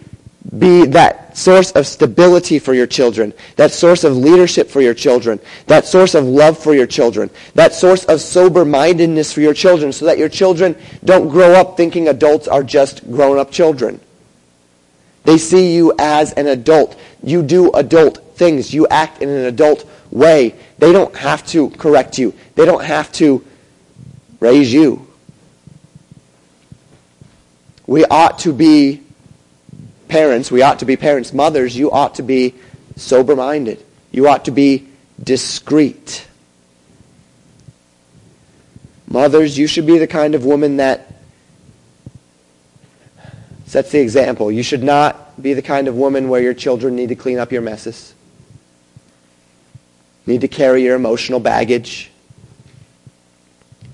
be 0.58 0.86
that 0.86 1.36
source 1.36 1.72
of 1.72 1.86
stability 1.86 2.58
for 2.58 2.72
your 2.72 2.86
children, 2.86 3.32
that 3.56 3.72
source 3.72 4.04
of 4.04 4.16
leadership 4.16 4.68
for 4.70 4.80
your 4.80 4.94
children, 4.94 5.40
that 5.66 5.86
source 5.86 6.14
of 6.14 6.24
love 6.24 6.58
for 6.58 6.74
your 6.74 6.86
children, 6.86 7.30
that 7.54 7.74
source 7.74 8.04
of 8.04 8.20
sober-mindedness 8.20 9.32
for 9.32 9.40
your 9.40 9.54
children 9.54 9.92
so 9.92 10.04
that 10.06 10.18
your 10.18 10.28
children 10.28 10.76
don't 11.04 11.28
grow 11.28 11.52
up 11.52 11.76
thinking 11.76 12.08
adults 12.08 12.46
are 12.48 12.62
just 12.62 13.04
grown-up 13.10 13.50
children. 13.50 14.00
They 15.24 15.38
see 15.38 15.74
you 15.74 15.92
as 15.98 16.32
an 16.34 16.46
adult. 16.46 16.98
You 17.22 17.42
do 17.42 17.72
adult 17.72 18.36
things. 18.36 18.72
You 18.72 18.86
act 18.86 19.22
in 19.22 19.28
an 19.28 19.46
adult 19.46 19.88
way. 20.12 20.54
They 20.78 20.92
don't 20.92 21.14
have 21.16 21.44
to 21.48 21.70
correct 21.70 22.18
you. 22.18 22.32
They 22.54 22.64
don't 22.64 22.84
have 22.84 23.10
to 23.12 23.44
raise 24.38 24.72
you. 24.72 25.06
We 27.88 28.04
ought 28.04 28.38
to 28.40 28.52
be 28.52 29.02
parents. 30.08 30.50
We 30.50 30.62
ought 30.62 30.80
to 30.80 30.84
be 30.84 30.96
parents. 30.96 31.32
Mothers, 31.32 31.76
you 31.76 31.90
ought 31.90 32.16
to 32.16 32.22
be 32.22 32.54
sober-minded. 32.96 33.84
You 34.12 34.28
ought 34.28 34.44
to 34.46 34.50
be 34.50 34.88
discreet. 35.22 36.26
Mothers, 39.08 39.56
you 39.56 39.66
should 39.66 39.86
be 39.86 39.98
the 39.98 40.06
kind 40.06 40.34
of 40.34 40.44
woman 40.44 40.78
that 40.78 41.12
sets 43.66 43.90
the 43.90 44.00
example. 44.00 44.50
You 44.50 44.62
should 44.62 44.82
not 44.82 45.40
be 45.40 45.54
the 45.54 45.62
kind 45.62 45.88
of 45.88 45.96
woman 45.96 46.28
where 46.28 46.40
your 46.40 46.54
children 46.54 46.96
need 46.96 47.08
to 47.10 47.16
clean 47.16 47.38
up 47.38 47.52
your 47.52 47.62
messes 47.62 48.14
need 50.26 50.40
to 50.40 50.48
carry 50.48 50.82
your 50.82 50.96
emotional 50.96 51.40
baggage. 51.40 52.10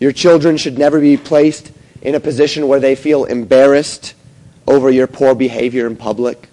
Your 0.00 0.12
children 0.12 0.56
should 0.56 0.78
never 0.78 1.00
be 1.00 1.16
placed 1.16 1.70
in 2.00 2.14
a 2.14 2.20
position 2.20 2.66
where 2.66 2.80
they 2.80 2.94
feel 2.94 3.24
embarrassed 3.24 4.14
over 4.66 4.90
your 4.90 5.06
poor 5.06 5.34
behavior 5.34 5.86
in 5.86 5.96
public. 5.96 6.48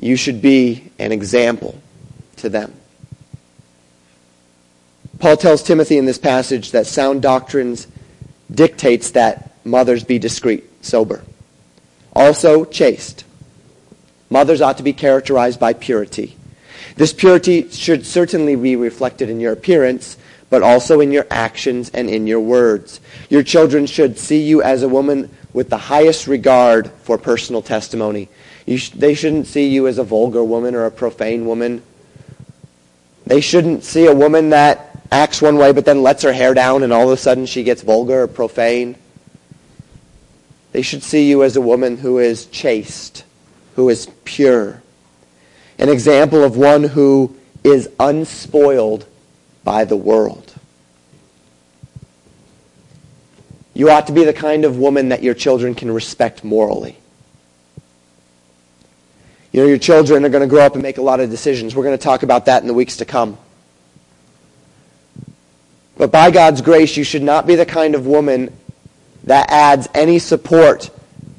You 0.00 0.16
should 0.16 0.42
be 0.42 0.90
an 0.98 1.12
example 1.12 1.80
to 2.36 2.48
them. 2.48 2.72
Paul 5.20 5.36
tells 5.36 5.62
Timothy 5.62 5.98
in 5.98 6.04
this 6.04 6.18
passage 6.18 6.72
that 6.72 6.88
sound 6.88 7.22
doctrines 7.22 7.86
dictates 8.52 9.12
that 9.12 9.52
mothers 9.64 10.02
be 10.02 10.18
discreet, 10.18 10.64
sober, 10.84 11.22
also 12.12 12.64
chaste. 12.64 13.24
Mothers 14.30 14.60
ought 14.60 14.78
to 14.78 14.82
be 14.82 14.92
characterized 14.92 15.60
by 15.60 15.74
purity. 15.74 16.36
This 16.96 17.12
purity 17.12 17.68
should 17.70 18.04
certainly 18.04 18.56
be 18.56 18.74
reflected 18.74 19.30
in 19.30 19.38
your 19.38 19.52
appearance, 19.52 20.16
but 20.52 20.62
also 20.62 21.00
in 21.00 21.10
your 21.10 21.26
actions 21.30 21.90
and 21.94 22.10
in 22.10 22.26
your 22.26 22.38
words. 22.38 23.00
Your 23.30 23.42
children 23.42 23.86
should 23.86 24.18
see 24.18 24.42
you 24.42 24.62
as 24.62 24.82
a 24.82 24.88
woman 24.88 25.34
with 25.54 25.70
the 25.70 25.78
highest 25.78 26.26
regard 26.26 26.90
for 27.04 27.16
personal 27.16 27.62
testimony. 27.62 28.28
Sh- 28.68 28.90
they 28.90 29.14
shouldn't 29.14 29.46
see 29.46 29.68
you 29.68 29.88
as 29.88 29.96
a 29.96 30.04
vulgar 30.04 30.44
woman 30.44 30.74
or 30.74 30.84
a 30.84 30.90
profane 30.90 31.46
woman. 31.46 31.82
They 33.24 33.40
shouldn't 33.40 33.82
see 33.82 34.04
a 34.04 34.14
woman 34.14 34.50
that 34.50 35.00
acts 35.10 35.40
one 35.40 35.56
way 35.56 35.72
but 35.72 35.86
then 35.86 36.02
lets 36.02 36.22
her 36.22 36.34
hair 36.34 36.52
down 36.52 36.82
and 36.82 36.92
all 36.92 37.06
of 37.06 37.14
a 37.14 37.16
sudden 37.16 37.46
she 37.46 37.62
gets 37.62 37.80
vulgar 37.80 38.24
or 38.24 38.28
profane. 38.28 38.96
They 40.72 40.82
should 40.82 41.02
see 41.02 41.30
you 41.30 41.44
as 41.44 41.56
a 41.56 41.62
woman 41.62 41.96
who 41.96 42.18
is 42.18 42.44
chaste 42.44 43.24
who 43.76 43.88
is 43.88 44.06
pure. 44.24 44.82
An 45.78 45.88
example 45.88 46.44
of 46.44 46.58
one 46.58 46.84
who 46.84 47.34
is 47.64 47.88
unspoiled 47.98 49.06
by 49.64 49.84
the 49.84 49.96
world. 49.96 50.54
You 53.74 53.90
ought 53.90 54.06
to 54.08 54.12
be 54.12 54.24
the 54.24 54.32
kind 54.32 54.64
of 54.64 54.76
woman 54.76 55.08
that 55.10 55.22
your 55.22 55.34
children 55.34 55.74
can 55.74 55.90
respect 55.90 56.44
morally. 56.44 56.98
You 59.50 59.60
know, 59.60 59.66
your 59.66 59.78
children 59.78 60.24
are 60.24 60.28
going 60.28 60.42
to 60.42 60.48
grow 60.48 60.64
up 60.64 60.74
and 60.74 60.82
make 60.82 60.98
a 60.98 61.02
lot 61.02 61.20
of 61.20 61.30
decisions. 61.30 61.74
We're 61.74 61.84
going 61.84 61.96
to 61.96 62.02
talk 62.02 62.22
about 62.22 62.46
that 62.46 62.62
in 62.62 62.68
the 62.68 62.74
weeks 62.74 62.98
to 62.98 63.04
come. 63.04 63.38
But 65.96 66.10
by 66.10 66.30
God's 66.30 66.62
grace, 66.62 66.96
you 66.96 67.04
should 67.04 67.22
not 67.22 67.46
be 67.46 67.54
the 67.54 67.66
kind 67.66 67.94
of 67.94 68.06
woman 68.06 68.56
that 69.24 69.50
adds 69.50 69.88
any 69.94 70.18
support 70.18 70.90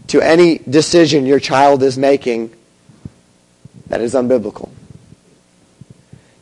to 0.07 0.21
any 0.21 0.59
decision 0.59 1.25
your 1.25 1.39
child 1.39 1.83
is 1.83 1.97
making 1.97 2.53
that 3.87 4.01
is 4.01 4.13
unbiblical. 4.13 4.69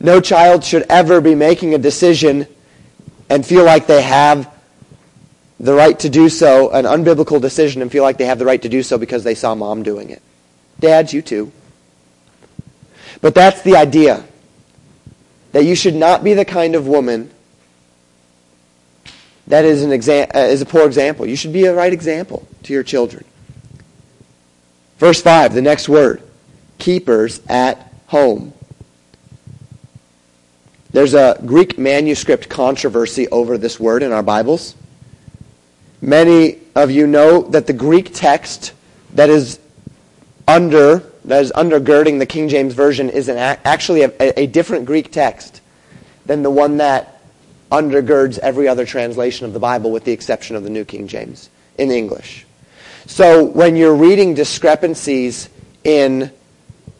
No 0.02 0.20
child 0.20 0.64
should 0.64 0.84
ever 0.90 1.20
be 1.20 1.34
making 1.34 1.74
a 1.74 1.78
decision 1.78 2.46
and 3.30 3.46
feel 3.46 3.64
like 3.64 3.86
they 3.86 4.02
have 4.02 4.52
the 5.60 5.72
right 5.72 5.98
to 6.00 6.08
do 6.08 6.28
so, 6.28 6.70
an 6.70 6.84
unbiblical 6.84 7.40
decision, 7.40 7.80
and 7.80 7.90
feel 7.90 8.02
like 8.02 8.18
they 8.18 8.26
have 8.26 8.40
the 8.40 8.44
right 8.44 8.60
to 8.60 8.68
do 8.68 8.82
so 8.82 8.98
because 8.98 9.22
they 9.22 9.36
saw 9.36 9.54
mom 9.54 9.84
doing 9.84 10.10
it. 10.10 10.20
Dads, 10.80 11.14
you 11.14 11.22
too. 11.22 11.52
But 13.20 13.34
that's 13.34 13.62
the 13.62 13.76
idea. 13.76 14.24
That 15.52 15.64
you 15.64 15.76
should 15.76 15.94
not 15.94 16.24
be 16.24 16.34
the 16.34 16.44
kind 16.44 16.74
of 16.74 16.86
woman 16.86 17.30
that 19.46 19.64
is, 19.64 19.82
an 19.82 19.90
exa- 19.90 20.34
uh, 20.34 20.38
is 20.38 20.62
a 20.62 20.66
poor 20.66 20.86
example. 20.86 21.26
You 21.26 21.36
should 21.36 21.52
be 21.52 21.64
a 21.66 21.74
right 21.74 21.92
example 21.92 22.46
to 22.64 22.72
your 22.72 22.82
children. 22.82 23.24
Verse 24.98 25.20
5, 25.20 25.54
the 25.54 25.62
next 25.62 25.88
word. 25.88 26.22
Keepers 26.78 27.40
at 27.48 27.92
home. 28.06 28.52
There's 30.92 31.14
a 31.14 31.40
Greek 31.46 31.78
manuscript 31.78 32.50
controversy 32.50 33.26
over 33.28 33.56
this 33.56 33.80
word 33.80 34.02
in 34.02 34.12
our 34.12 34.22
Bibles. 34.22 34.74
Many 36.02 36.58
of 36.74 36.90
you 36.90 37.06
know 37.06 37.42
that 37.42 37.66
the 37.66 37.72
Greek 37.72 38.12
text 38.12 38.74
that 39.14 39.30
is 39.30 39.58
under 40.46 41.02
that 41.24 41.42
is 41.42 41.52
undergirding 41.52 42.18
the 42.18 42.26
King 42.26 42.48
James 42.48 42.74
version 42.74 43.08
is 43.08 43.28
an, 43.28 43.38
actually 43.38 44.02
a, 44.02 44.40
a 44.40 44.46
different 44.46 44.84
Greek 44.84 45.10
text 45.10 45.62
than 46.26 46.42
the 46.42 46.50
one 46.50 46.76
that 46.76 47.22
undergirds 47.70 48.38
every 48.38 48.68
other 48.68 48.84
translation 48.84 49.46
of 49.46 49.54
the 49.54 49.60
Bible 49.60 49.92
with 49.92 50.04
the 50.04 50.12
exception 50.12 50.56
of 50.56 50.64
the 50.64 50.70
New 50.70 50.84
King 50.84 51.08
James 51.08 51.48
in 51.78 51.90
English. 51.90 52.44
So 53.06 53.44
when 53.44 53.76
you're 53.76 53.94
reading 53.94 54.34
discrepancies 54.34 55.48
in 55.84 56.30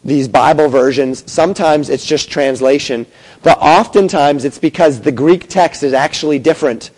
these 0.03 0.27
Bible 0.27 0.67
versions, 0.67 1.29
sometimes 1.31 1.89
it's 1.89 2.05
just 2.05 2.29
translation, 2.29 3.05
but 3.41 3.57
oftentimes 3.59 4.43
it's 4.45 4.59
because 4.59 5.01
the 5.01 5.11
Greek 5.11 5.47
text 5.47 5.83
is 5.83 5.93
actually 5.93 6.39
different 6.39 6.91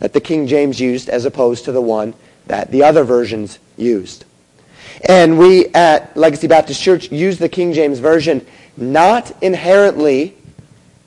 that 0.00 0.12
the 0.12 0.20
King 0.20 0.46
James 0.46 0.80
used 0.80 1.08
as 1.08 1.24
opposed 1.24 1.64
to 1.66 1.72
the 1.72 1.80
one 1.80 2.14
that 2.46 2.70
the 2.70 2.82
other 2.82 3.04
versions 3.04 3.58
used. 3.76 4.24
And 5.08 5.38
we 5.38 5.66
at 5.66 6.16
Legacy 6.16 6.48
Baptist 6.48 6.82
Church 6.82 7.12
use 7.12 7.38
the 7.38 7.48
King 7.48 7.72
James 7.72 8.00
Version 8.00 8.44
not 8.76 9.30
inherently 9.42 10.36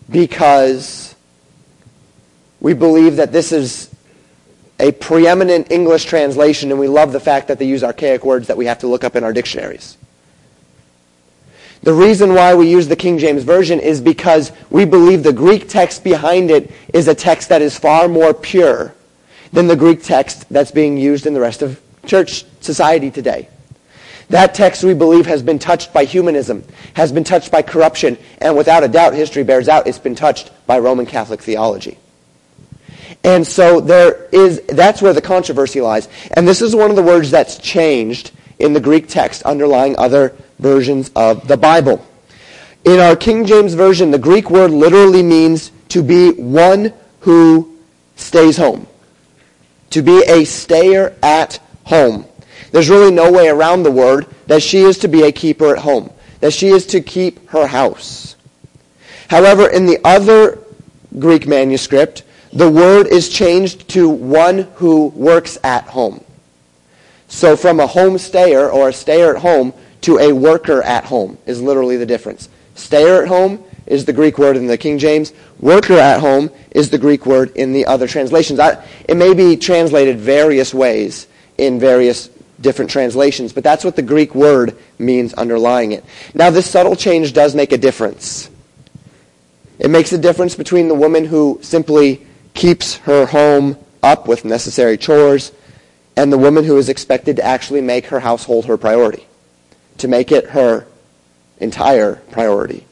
because 0.10 1.16
we 2.60 2.74
believe 2.74 3.18
that 3.18 3.32
this 3.32 3.52
is 3.52 3.90
a 4.80 4.92
preeminent 4.94 5.72
English 5.72 6.06
translation, 6.06 6.72
and 6.72 6.80
we 6.80 6.88
love 6.88 7.12
the 7.12 7.20
fact 7.20 7.48
that 7.50 7.60
they 7.60 7.66
use 7.66 7.84
archaic 7.84 8.24
words 8.24 8.48
that 8.48 8.58
we 8.58 8.66
have 8.66 8.80
to 8.80 8.88
look 8.88 9.04
up 9.04 9.16
in 9.16 9.24
our 9.24 9.34
dictionaries. 9.34 9.98
The 11.84 11.94
reason 11.94 12.36
why 12.36 12.54
we 12.54 12.70
use 12.70 12.88
the 12.88 12.96
King 12.96 13.18
James 13.18 13.44
Version 13.44 13.80
is 13.80 14.02
because 14.02 14.52
we 14.70 14.86
believe 14.86 15.24
the 15.24 15.34
Greek 15.34 15.68
text 15.68 16.04
behind 16.04 16.52
it 16.52 16.72
is 16.94 17.08
a 17.08 17.16
text 17.16 17.50
that 17.50 17.62
is 17.62 17.78
far 17.78 18.08
more 18.08 18.34
pure 18.34 18.94
than 19.52 19.68
the 19.68 19.76
Greek 19.76 20.04
text 20.04 20.48
that's 20.50 20.72
being 20.72 20.98
used 20.98 21.26
in 21.26 21.34
the 21.34 21.40
rest 21.40 21.64
of 21.64 21.82
church 22.06 22.46
society 22.62 23.10
today. 23.10 23.50
That 24.30 24.54
text, 24.54 24.84
we 24.84 24.94
believe, 24.94 25.26
has 25.26 25.42
been 25.42 25.60
touched 25.60 25.92
by 25.92 26.06
humanism, 26.06 26.64
has 26.94 27.12
been 27.12 27.24
touched 27.24 27.52
by 27.52 27.64
corruption, 27.64 28.18
and 28.38 28.56
without 28.56 28.84
a 28.84 28.88
doubt, 28.88 29.14
history 29.14 29.44
bears 29.44 29.68
out, 29.68 29.88
it's 29.88 30.00
been 30.00 30.16
touched 30.16 30.52
by 30.68 30.80
Roman 30.80 31.06
Catholic 31.06 31.42
theology. 31.42 31.98
And 33.24 33.46
so 33.46 33.82
there 33.82 34.30
is, 34.32 34.62
that's 34.68 35.02
where 35.02 35.14
the 35.14 35.22
controversy 35.22 35.82
lies. 35.82 36.08
And 36.32 36.48
this 36.48 36.62
is 36.62 36.76
one 36.76 36.90
of 36.90 36.96
the 36.96 37.04
words 37.04 37.30
that's 37.30 37.58
changed 37.58 38.32
in 38.62 38.74
the 38.74 38.80
Greek 38.80 39.08
text 39.08 39.44
underlying 39.44 39.98
other 39.98 40.36
versions 40.60 41.12
of 41.16 41.48
the 41.48 41.58
Bible. 41.58 42.06
In 42.86 43.00
our 43.00 43.16
King 43.16 43.46
James 43.46 43.74
Version, 43.74 44.12
the 44.12 44.20
Greek 44.20 44.50
word 44.50 44.72
literally 44.72 45.24
means 45.24 45.72
to 45.90 46.02
be 46.02 46.32
one 46.32 46.94
who 47.20 47.78
stays 48.16 48.58
home. 48.58 48.88
To 49.92 50.02
be 50.02 50.24
a 50.28 50.46
stayer 50.46 51.16
at 51.22 51.60
home. 51.84 52.26
There's 52.72 52.90
really 52.90 53.12
no 53.12 53.32
way 53.32 53.50
around 53.50 53.84
the 53.84 53.92
word 53.92 54.28
that 54.48 54.64
she 54.64 54.80
is 54.80 54.98
to 55.00 55.08
be 55.08 55.24
a 55.24 55.32
keeper 55.32 55.76
at 55.76 55.82
home, 55.82 56.12
that 56.40 56.54
she 56.54 56.70
is 56.70 56.86
to 56.88 57.02
keep 57.02 57.50
her 57.50 57.68
house. 57.68 58.36
However, 59.30 59.70
in 59.70 59.86
the 59.86 60.00
other 60.04 60.60
Greek 61.20 61.48
manuscript, 61.48 62.24
the 62.54 62.70
word 62.70 63.08
is 63.08 63.30
changed 63.30 63.88
to 63.90 64.10
one 64.10 64.60
who 64.76 65.08
works 65.08 65.58
at 65.64 65.86
home. 65.86 66.24
So 67.32 67.56
from 67.56 67.80
a 67.80 67.88
home 67.88 68.18
stayer 68.18 68.70
or 68.70 68.90
a 68.90 68.94
stayer 68.94 69.34
at 69.34 69.42
home 69.42 69.74
to 70.02 70.20
a 70.20 70.34
worker 70.34 70.84
at 70.84 71.06
home 71.06 71.38
is 71.46 71.62
literally 71.62 71.96
the 71.96 72.06
difference. 72.06 72.50
Stayer 72.76 73.22
at 73.22 73.30
home 73.30 73.64
is 73.86 74.04
the 74.04 74.12
Greek 74.12 74.38
word 74.38 74.58
in 74.58 74.68
the 74.68 74.78
King 74.78 75.00
James. 75.00 75.32
Worker 75.62 75.94
at 75.94 76.20
home 76.20 76.52
is 76.72 76.90
the 76.90 76.98
Greek 76.98 77.26
word 77.26 77.56
in 77.56 77.72
the 77.72 77.86
other 77.86 78.06
translations. 78.06 78.60
I, 78.60 78.86
it 79.08 79.16
may 79.16 79.34
be 79.34 79.56
translated 79.56 80.20
various 80.20 80.74
ways 80.74 81.28
in 81.58 81.80
various 81.80 82.30
different 82.60 82.92
translations, 82.92 83.54
but 83.54 83.64
that's 83.64 83.86
what 83.86 83.96
the 83.96 84.02
Greek 84.02 84.36
word 84.36 84.78
means 85.00 85.34
underlying 85.34 85.94
it. 85.94 86.04
Now, 86.34 86.50
this 86.50 86.70
subtle 86.70 86.98
change 86.98 87.32
does 87.32 87.56
make 87.56 87.72
a 87.72 87.78
difference. 87.78 88.50
It 89.80 89.90
makes 89.90 90.12
a 90.12 90.18
difference 90.18 90.54
between 90.54 90.90
the 90.90 90.96
woman 90.96 91.24
who 91.24 91.60
simply 91.64 92.28
keeps 92.54 92.98
her 92.98 93.26
home 93.26 93.78
up 94.04 94.28
with 94.28 94.44
necessary 94.44 94.98
chores 94.98 95.54
and 96.16 96.32
the 96.32 96.38
woman 96.38 96.64
who 96.64 96.78
is 96.78 96.90
expected 96.90 97.38
to 97.38 97.44
actually 97.44 97.82
make 97.82 98.08
her 98.08 98.20
household 98.20 98.66
her 98.66 98.78
priority, 98.78 99.26
to 99.98 100.08
make 100.08 100.32
it 100.32 100.50
her 100.50 100.88
entire 101.60 102.16
priority. 102.32 102.86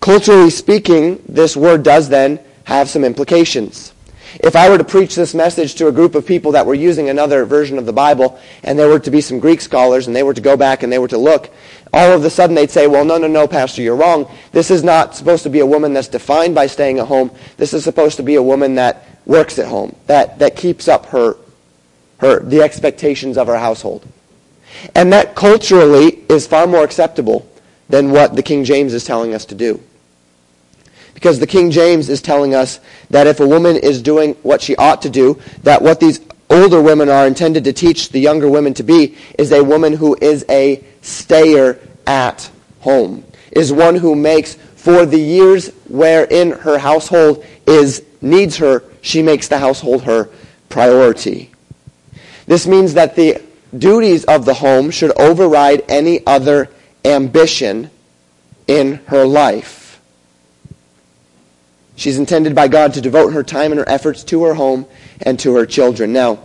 Culturally 0.00 0.50
speaking, 0.50 1.22
this 1.28 1.56
word 1.56 1.82
does 1.82 2.08
then 2.08 2.40
have 2.64 2.88
some 2.88 3.04
implications. 3.04 3.92
If 4.40 4.54
I 4.56 4.68
were 4.68 4.78
to 4.78 4.84
preach 4.84 5.14
this 5.14 5.34
message 5.34 5.76
to 5.76 5.88
a 5.88 5.92
group 5.92 6.14
of 6.14 6.26
people 6.26 6.52
that 6.52 6.66
were 6.66 6.74
using 6.74 7.08
another 7.08 7.44
version 7.44 7.78
of 7.78 7.86
the 7.86 7.92
Bible, 7.92 8.38
and 8.62 8.78
there 8.78 8.88
were 8.88 8.98
to 9.00 9.10
be 9.10 9.20
some 9.20 9.38
Greek 9.38 9.60
scholars, 9.60 10.06
and 10.06 10.14
they 10.14 10.22
were 10.22 10.34
to 10.34 10.40
go 10.40 10.56
back 10.56 10.82
and 10.82 10.92
they 10.92 10.98
were 10.98 11.08
to 11.08 11.18
look, 11.18 11.50
all 11.92 12.12
of 12.12 12.24
a 12.24 12.30
sudden 12.30 12.54
they'd 12.54 12.70
say, 12.70 12.86
well, 12.86 13.04
no, 13.04 13.16
no, 13.16 13.28
no, 13.28 13.46
Pastor, 13.46 13.80
you're 13.80 13.96
wrong. 13.96 14.30
This 14.52 14.70
is 14.70 14.84
not 14.84 15.14
supposed 15.14 15.44
to 15.44 15.50
be 15.50 15.60
a 15.60 15.66
woman 15.66 15.94
that's 15.94 16.08
defined 16.08 16.54
by 16.54 16.66
staying 16.66 16.98
at 16.98 17.06
home. 17.06 17.30
This 17.56 17.72
is 17.72 17.84
supposed 17.84 18.16
to 18.18 18.22
be 18.22 18.34
a 18.34 18.42
woman 18.42 18.74
that 18.74 19.06
works 19.24 19.58
at 19.58 19.68
home, 19.68 19.96
that, 20.06 20.38
that 20.40 20.56
keeps 20.56 20.88
up 20.88 21.06
her, 21.06 21.36
her, 22.18 22.40
the 22.40 22.62
expectations 22.62 23.36
of 23.36 23.46
her 23.46 23.58
household. 23.58 24.06
And 24.94 25.12
that 25.12 25.34
culturally 25.34 26.24
is 26.28 26.46
far 26.46 26.66
more 26.66 26.84
acceptable 26.84 27.48
than 27.88 28.10
what 28.10 28.36
the 28.36 28.42
King 28.42 28.64
James 28.64 28.92
is 28.94 29.04
telling 29.04 29.34
us 29.34 29.44
to 29.46 29.54
do. 29.54 29.80
Because 31.14 31.38
the 31.38 31.46
King 31.46 31.70
James 31.70 32.08
is 32.08 32.20
telling 32.20 32.54
us 32.54 32.78
that 33.10 33.26
if 33.26 33.40
a 33.40 33.46
woman 33.46 33.76
is 33.76 34.02
doing 34.02 34.34
what 34.42 34.60
she 34.60 34.76
ought 34.76 35.02
to 35.02 35.10
do, 35.10 35.40
that 35.62 35.80
what 35.80 35.98
these 35.98 36.20
older 36.50 36.80
women 36.80 37.08
are 37.08 37.26
intended 37.26 37.64
to 37.64 37.72
teach 37.72 38.10
the 38.10 38.20
younger 38.20 38.48
women 38.48 38.74
to 38.74 38.82
be 38.82 39.16
is 39.38 39.52
a 39.52 39.64
woman 39.64 39.94
who 39.94 40.16
is 40.20 40.44
a 40.48 40.84
stayer 41.00 41.80
at 42.06 42.50
home, 42.80 43.24
is 43.52 43.72
one 43.72 43.94
who 43.94 44.14
makes 44.14 44.54
for 44.54 45.06
the 45.06 45.18
years 45.18 45.70
wherein 45.88 46.52
her 46.52 46.78
household 46.78 47.44
is 47.66 48.04
needs 48.20 48.56
her, 48.58 48.84
she 49.00 49.22
makes 49.22 49.48
the 49.48 49.58
household 49.58 50.02
her 50.02 50.28
priority. 50.68 51.50
This 52.46 52.66
means 52.66 52.94
that 52.94 53.16
the 53.16 53.42
duties 53.76 54.24
of 54.24 54.44
the 54.44 54.54
home 54.54 54.90
should 54.90 55.18
override 55.18 55.82
any 55.88 56.24
other 56.26 56.70
ambition 57.04 57.90
in 58.66 58.96
her 59.06 59.24
life. 59.24 60.00
She's 61.96 62.18
intended 62.18 62.54
by 62.54 62.68
God 62.68 62.94
to 62.94 63.00
devote 63.00 63.32
her 63.32 63.42
time 63.42 63.72
and 63.72 63.78
her 63.78 63.88
efforts 63.88 64.22
to 64.24 64.44
her 64.44 64.54
home 64.54 64.86
and 65.22 65.38
to 65.40 65.54
her 65.54 65.66
children. 65.66 66.12
Now, 66.12 66.38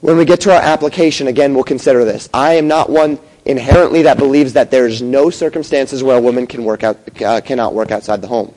when 0.00 0.16
we 0.16 0.24
get 0.24 0.40
to 0.42 0.52
our 0.52 0.60
application, 0.60 1.28
again, 1.28 1.54
we'll 1.54 1.64
consider 1.64 2.04
this. 2.04 2.28
I 2.34 2.54
am 2.54 2.66
not 2.66 2.90
one 2.90 3.18
inherently 3.44 4.02
that 4.02 4.18
believes 4.18 4.54
that 4.54 4.70
there's 4.70 5.02
no 5.02 5.30
circumstances 5.30 6.02
where 6.02 6.18
a 6.18 6.20
woman 6.20 6.46
can 6.46 6.64
work 6.64 6.82
out, 6.82 6.98
uh, 7.22 7.40
cannot 7.42 7.74
work 7.74 7.90
outside 7.90 8.20
the 8.22 8.28
home. 8.28 8.54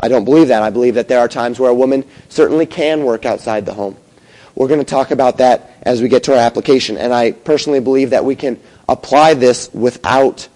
I 0.00 0.08
don't 0.08 0.24
believe 0.24 0.48
that. 0.48 0.62
I 0.62 0.70
believe 0.70 0.94
that 0.94 1.08
there 1.08 1.18
are 1.18 1.28
times 1.28 1.58
where 1.58 1.70
a 1.70 1.74
woman 1.74 2.04
certainly 2.28 2.66
can 2.66 3.04
work 3.04 3.26
outside 3.26 3.66
the 3.66 3.74
home. 3.74 3.96
We're 4.56 4.68
going 4.68 4.80
to 4.80 4.86
talk 4.86 5.10
about 5.10 5.36
that 5.38 5.70
as 5.82 6.02
we 6.02 6.08
get 6.08 6.24
to 6.24 6.32
our 6.32 6.38
application. 6.38 6.96
And 6.96 7.12
I 7.12 7.32
personally 7.32 7.78
believe 7.78 8.10
that 8.10 8.24
we 8.24 8.34
can 8.34 8.58
apply 8.88 9.34
this 9.34 9.72
without 9.72 10.48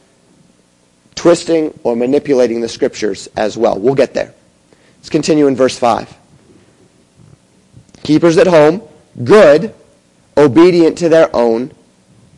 twisting 1.14 1.78
or 1.84 1.94
manipulating 1.94 2.62
the 2.62 2.68
scriptures 2.68 3.28
as 3.36 3.58
well. 3.58 3.78
We'll 3.78 3.94
get 3.94 4.14
there. 4.14 4.34
Let's 4.96 5.10
continue 5.10 5.46
in 5.46 5.54
verse 5.54 5.78
5. 5.78 6.16
Keepers 8.02 8.38
at 8.38 8.46
home, 8.46 8.82
good, 9.22 9.74
obedient 10.36 10.96
to 10.98 11.10
their 11.10 11.34
own 11.36 11.72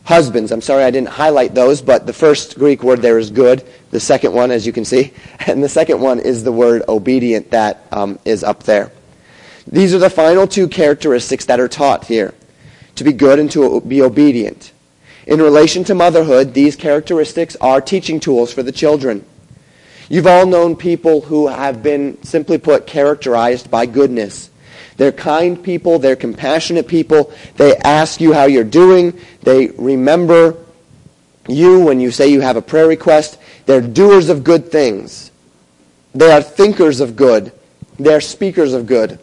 husbands. 0.03 0.51
I'm 0.51 0.61
sorry 0.61 0.83
I 0.83 0.91
didn't 0.91 1.09
highlight 1.09 1.55
those, 1.55 1.81
but 1.81 2.05
the 2.05 2.11
first 2.11 2.59
Greek 2.59 2.83
word 2.83 3.01
there 3.01 3.17
is 3.17 3.29
good. 3.29 3.65
The 3.91 4.01
second 4.01 4.33
one, 4.33 4.51
as 4.51 4.67
you 4.67 4.73
can 4.73 4.83
see, 4.83 5.13
and 5.47 5.63
the 5.63 5.69
second 5.69 6.01
one 6.01 6.19
is 6.19 6.43
the 6.43 6.51
word 6.51 6.83
obedient 6.89 7.51
that 7.51 7.87
um, 7.93 8.19
is 8.25 8.43
up 8.43 8.63
there. 8.63 8.91
These 9.67 9.93
are 9.93 9.99
the 9.99 10.09
final 10.09 10.47
two 10.47 10.67
characteristics 10.67 11.45
that 11.45 11.59
are 11.59 11.67
taught 11.67 12.05
here 12.05 12.33
to 12.95 13.03
be 13.03 13.13
good 13.13 13.39
and 13.39 13.49
to 13.51 13.81
be 13.81 14.01
obedient. 14.01 14.71
In 15.25 15.41
relation 15.41 15.83
to 15.85 15.95
motherhood, 15.95 16.53
these 16.53 16.75
characteristics 16.75 17.55
are 17.61 17.79
teaching 17.79 18.19
tools 18.19 18.53
for 18.53 18.61
the 18.61 18.71
children. 18.71 19.25
You've 20.09 20.27
all 20.27 20.45
known 20.45 20.75
people 20.75 21.21
who 21.21 21.47
have 21.47 21.81
been, 21.81 22.21
simply 22.23 22.57
put, 22.57 22.85
characterized 22.85 23.71
by 23.71 23.85
goodness. 23.85 24.49
They're 24.97 25.13
kind 25.13 25.63
people. 25.63 25.97
They're 25.97 26.15
compassionate 26.15 26.87
people. 26.87 27.33
They 27.55 27.75
ask 27.77 28.21
you 28.21 28.33
how 28.33 28.45
you're 28.45 28.63
doing. 28.63 29.19
They 29.41 29.67
remember 29.67 30.57
you 31.47 31.79
when 31.79 31.99
you 31.99 32.11
say 32.11 32.27
you 32.27 32.41
have 32.41 32.57
a 32.57 32.61
prayer 32.61 32.87
request. 32.87 33.39
They're 33.65 33.81
doers 33.81 34.29
of 34.29 34.43
good 34.43 34.71
things. 34.71 35.31
They 36.13 36.31
are 36.31 36.41
thinkers 36.41 36.99
of 36.99 37.15
good. 37.15 37.51
They're 37.97 38.21
speakers 38.21 38.73
of 38.73 38.85
good. 38.85 39.19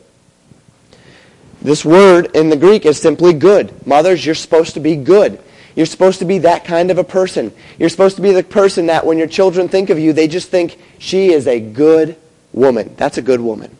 This 1.62 1.84
word 1.84 2.34
in 2.34 2.48
the 2.48 2.56
Greek 2.56 2.86
is 2.86 3.00
simply 3.00 3.32
good. 3.32 3.86
Mothers, 3.86 4.24
you're 4.24 4.34
supposed 4.34 4.74
to 4.74 4.80
be 4.80 4.96
good. 4.96 5.38
You're 5.76 5.86
supposed 5.86 6.18
to 6.18 6.24
be 6.24 6.38
that 6.38 6.64
kind 6.64 6.90
of 6.90 6.98
a 6.98 7.04
person. 7.04 7.52
You're 7.78 7.88
supposed 7.88 8.16
to 8.16 8.22
be 8.22 8.32
the 8.32 8.42
person 8.42 8.86
that 8.86 9.04
when 9.04 9.18
your 9.18 9.26
children 9.26 9.68
think 9.68 9.90
of 9.90 9.98
you, 9.98 10.12
they 10.12 10.26
just 10.26 10.48
think, 10.48 10.78
she 10.98 11.32
is 11.32 11.46
a 11.46 11.60
good 11.60 12.16
woman. 12.52 12.94
That's 12.96 13.18
a 13.18 13.22
good 13.22 13.40
woman. 13.40 13.76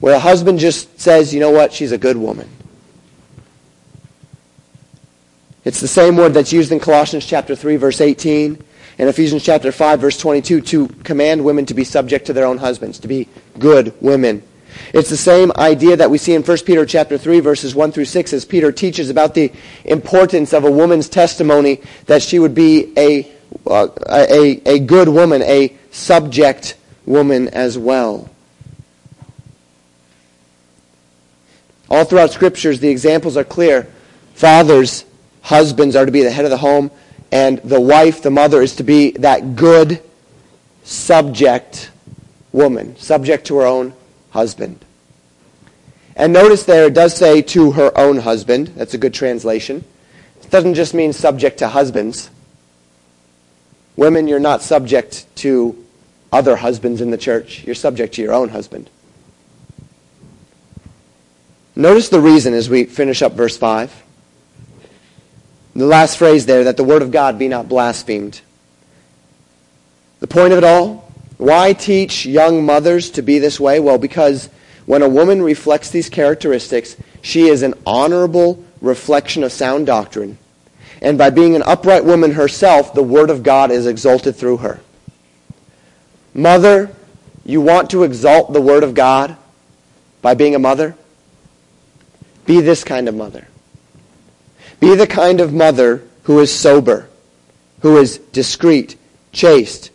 Where 0.00 0.14
a 0.14 0.18
husband 0.18 0.58
just 0.58 1.00
says, 1.00 1.34
you 1.34 1.40
know 1.40 1.50
what, 1.50 1.72
she's 1.72 1.92
a 1.92 1.98
good 1.98 2.16
woman. 2.16 2.48
It's 5.64 5.80
the 5.80 5.88
same 5.88 6.16
word 6.16 6.34
that's 6.34 6.52
used 6.52 6.72
in 6.72 6.80
Colossians 6.80 7.26
chapter 7.26 7.54
3, 7.54 7.76
verse 7.76 8.00
18, 8.00 8.64
and 8.98 9.08
Ephesians 9.08 9.44
chapter 9.44 9.70
5, 9.70 10.00
verse 10.00 10.18
22, 10.18 10.62
to 10.62 10.88
command 10.88 11.44
women 11.44 11.66
to 11.66 11.74
be 11.74 11.84
subject 11.84 12.26
to 12.26 12.32
their 12.32 12.46
own 12.46 12.58
husbands, 12.58 12.98
to 13.00 13.08
be 13.08 13.28
good 13.58 13.92
women. 14.00 14.42
It's 14.94 15.10
the 15.10 15.16
same 15.16 15.52
idea 15.56 15.96
that 15.96 16.10
we 16.10 16.18
see 16.18 16.34
in 16.34 16.42
1 16.42 16.58
Peter 16.64 16.86
chapter 16.86 17.18
3 17.18 17.40
verses 17.40 17.74
1 17.74 17.92
through 17.92 18.06
6 18.06 18.32
as 18.32 18.44
Peter 18.44 18.72
teaches 18.72 19.10
about 19.10 19.34
the 19.34 19.52
importance 19.84 20.52
of 20.52 20.64
a 20.64 20.70
woman's 20.70 21.08
testimony 21.08 21.80
that 22.06 22.22
she 22.22 22.38
would 22.38 22.54
be 22.54 22.92
a, 22.96 23.30
uh, 23.66 23.88
a, 24.08 24.60
a 24.66 24.78
good 24.78 25.08
woman, 25.08 25.42
a 25.42 25.76
subject 25.90 26.76
woman 27.04 27.48
as 27.48 27.76
well. 27.76 28.30
All 31.90 32.04
throughout 32.04 32.30
scriptures, 32.32 32.80
the 32.80 32.88
examples 32.88 33.36
are 33.36 33.44
clear. 33.44 33.88
Fathers, 34.34 35.04
husbands 35.42 35.96
are 35.96 36.04
to 36.04 36.12
be 36.12 36.22
the 36.22 36.30
head 36.30 36.44
of 36.44 36.50
the 36.50 36.58
home, 36.58 36.90
and 37.32 37.58
the 37.58 37.80
wife, 37.80 38.22
the 38.22 38.30
mother, 38.30 38.62
is 38.62 38.76
to 38.76 38.82
be 38.82 39.12
that 39.12 39.56
good 39.56 40.02
subject 40.84 41.90
woman, 42.52 42.96
subject 42.96 43.46
to 43.46 43.56
her 43.56 43.66
own 43.66 43.94
husband. 44.30 44.84
And 46.16 46.32
notice 46.32 46.64
there 46.64 46.86
it 46.86 46.94
does 46.94 47.16
say 47.16 47.42
to 47.42 47.72
her 47.72 47.96
own 47.96 48.18
husband. 48.18 48.68
That's 48.68 48.94
a 48.94 48.98
good 48.98 49.14
translation. 49.14 49.84
It 50.42 50.50
doesn't 50.50 50.74
just 50.74 50.94
mean 50.94 51.12
subject 51.12 51.58
to 51.58 51.68
husbands. 51.68 52.30
Women, 53.96 54.28
you're 54.28 54.40
not 54.40 54.62
subject 54.62 55.26
to 55.36 55.84
other 56.32 56.56
husbands 56.56 57.00
in 57.00 57.10
the 57.10 57.18
church. 57.18 57.64
You're 57.64 57.74
subject 57.74 58.14
to 58.14 58.22
your 58.22 58.32
own 58.32 58.48
husband. 58.48 58.90
Notice 61.76 62.08
the 62.08 62.20
reason 62.20 62.54
as 62.54 62.68
we 62.68 62.84
finish 62.84 63.22
up 63.22 63.34
verse 63.34 63.56
5. 63.56 64.02
The 65.76 65.86
last 65.86 66.18
phrase 66.18 66.44
there, 66.46 66.64
that 66.64 66.76
the 66.76 66.82
word 66.82 67.02
of 67.02 67.12
God 67.12 67.38
be 67.38 67.46
not 67.46 67.68
blasphemed. 67.68 68.40
The 70.18 70.26
point 70.26 70.52
of 70.52 70.58
it 70.58 70.64
all, 70.64 71.07
why 71.38 71.72
teach 71.72 72.26
young 72.26 72.66
mothers 72.66 73.10
to 73.12 73.22
be 73.22 73.38
this 73.38 73.58
way? 73.58 73.80
Well, 73.80 73.98
because 73.98 74.50
when 74.86 75.02
a 75.02 75.08
woman 75.08 75.40
reflects 75.40 75.90
these 75.90 76.10
characteristics, 76.10 76.96
she 77.22 77.48
is 77.48 77.62
an 77.62 77.74
honorable 77.86 78.62
reflection 78.80 79.44
of 79.44 79.52
sound 79.52 79.86
doctrine. 79.86 80.36
And 81.00 81.16
by 81.16 81.30
being 81.30 81.54
an 81.54 81.62
upright 81.62 82.04
woman 82.04 82.32
herself, 82.32 82.92
the 82.92 83.02
Word 83.02 83.30
of 83.30 83.44
God 83.44 83.70
is 83.70 83.86
exalted 83.86 84.34
through 84.34 84.58
her. 84.58 84.80
Mother, 86.34 86.90
you 87.44 87.60
want 87.60 87.90
to 87.90 88.02
exalt 88.02 88.52
the 88.52 88.60
Word 88.60 88.82
of 88.82 88.94
God 88.94 89.36
by 90.20 90.34
being 90.34 90.56
a 90.56 90.58
mother? 90.58 90.96
Be 92.46 92.60
this 92.60 92.82
kind 92.82 93.08
of 93.08 93.14
mother. 93.14 93.46
Be 94.80 94.96
the 94.96 95.06
kind 95.06 95.40
of 95.40 95.52
mother 95.52 96.02
who 96.24 96.40
is 96.40 96.52
sober, 96.52 97.08
who 97.80 97.96
is 97.96 98.18
discreet, 98.18 98.96
chaste, 99.32 99.90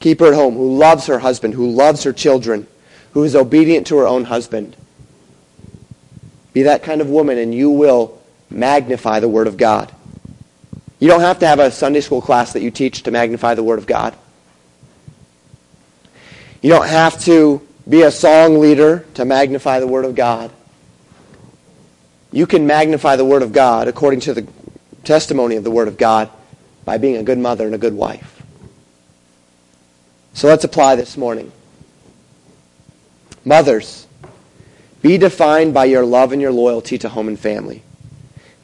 keep 0.00 0.20
her 0.20 0.26
at 0.26 0.34
home, 0.34 0.54
who 0.54 0.76
loves 0.76 1.06
her 1.06 1.20
husband, 1.20 1.54
who 1.54 1.70
loves 1.70 2.02
her 2.02 2.12
children, 2.12 2.66
who 3.12 3.22
is 3.22 3.36
obedient 3.36 3.86
to 3.88 3.96
her 3.98 4.06
own 4.06 4.24
husband. 4.24 4.76
Be 6.52 6.62
that 6.62 6.82
kind 6.82 7.00
of 7.00 7.08
woman, 7.08 7.38
and 7.38 7.54
you 7.54 7.70
will 7.70 8.20
magnify 8.50 9.20
the 9.20 9.28
Word 9.28 9.46
of 9.46 9.56
God. 9.56 9.92
You 10.98 11.08
don't 11.08 11.20
have 11.20 11.38
to 11.38 11.46
have 11.46 11.60
a 11.60 11.70
Sunday 11.70 12.00
school 12.00 12.20
class 12.20 12.52
that 12.52 12.62
you 12.62 12.70
teach 12.70 13.04
to 13.04 13.10
magnify 13.10 13.54
the 13.54 13.62
Word 13.62 13.78
of 13.78 13.86
God. 13.86 14.14
You 16.60 16.70
don't 16.70 16.88
have 16.88 17.22
to 17.24 17.66
be 17.88 18.02
a 18.02 18.10
song 18.10 18.58
leader 18.58 19.06
to 19.14 19.24
magnify 19.24 19.80
the 19.80 19.86
Word 19.86 20.04
of 20.04 20.14
God. 20.14 20.50
You 22.32 22.46
can 22.46 22.66
magnify 22.66 23.16
the 23.16 23.24
Word 23.24 23.42
of 23.42 23.52
God 23.52 23.88
according 23.88 24.20
to 24.20 24.34
the 24.34 24.46
testimony 25.04 25.56
of 25.56 25.64
the 25.64 25.70
Word 25.70 25.88
of 25.88 25.96
God 25.96 26.30
by 26.84 26.98
being 26.98 27.16
a 27.16 27.22
good 27.22 27.38
mother 27.38 27.66
and 27.66 27.74
a 27.74 27.78
good 27.78 27.94
wife. 27.94 28.39
So 30.32 30.48
let's 30.48 30.64
apply 30.64 30.96
this 30.96 31.16
morning. 31.16 31.52
Mothers, 33.44 34.06
be 35.02 35.18
defined 35.18 35.74
by 35.74 35.86
your 35.86 36.04
love 36.04 36.32
and 36.32 36.40
your 36.40 36.52
loyalty 36.52 36.98
to 36.98 37.08
home 37.08 37.28
and 37.28 37.38
family. 37.38 37.82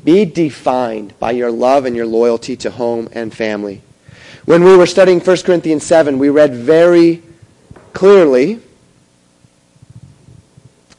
Be 0.04 0.24
defined 0.24 1.18
by 1.18 1.32
your 1.32 1.50
love 1.50 1.84
and 1.84 1.96
your 1.96 2.06
loyalty 2.06 2.56
to 2.56 2.70
home 2.70 3.08
and 3.12 3.34
family. 3.34 3.82
When 4.44 4.62
we 4.62 4.76
were 4.76 4.86
studying 4.86 5.20
1 5.20 5.36
Corinthians 5.38 5.84
7, 5.84 6.18
we 6.18 6.28
read 6.28 6.54
very 6.54 7.22
clearly 7.92 8.60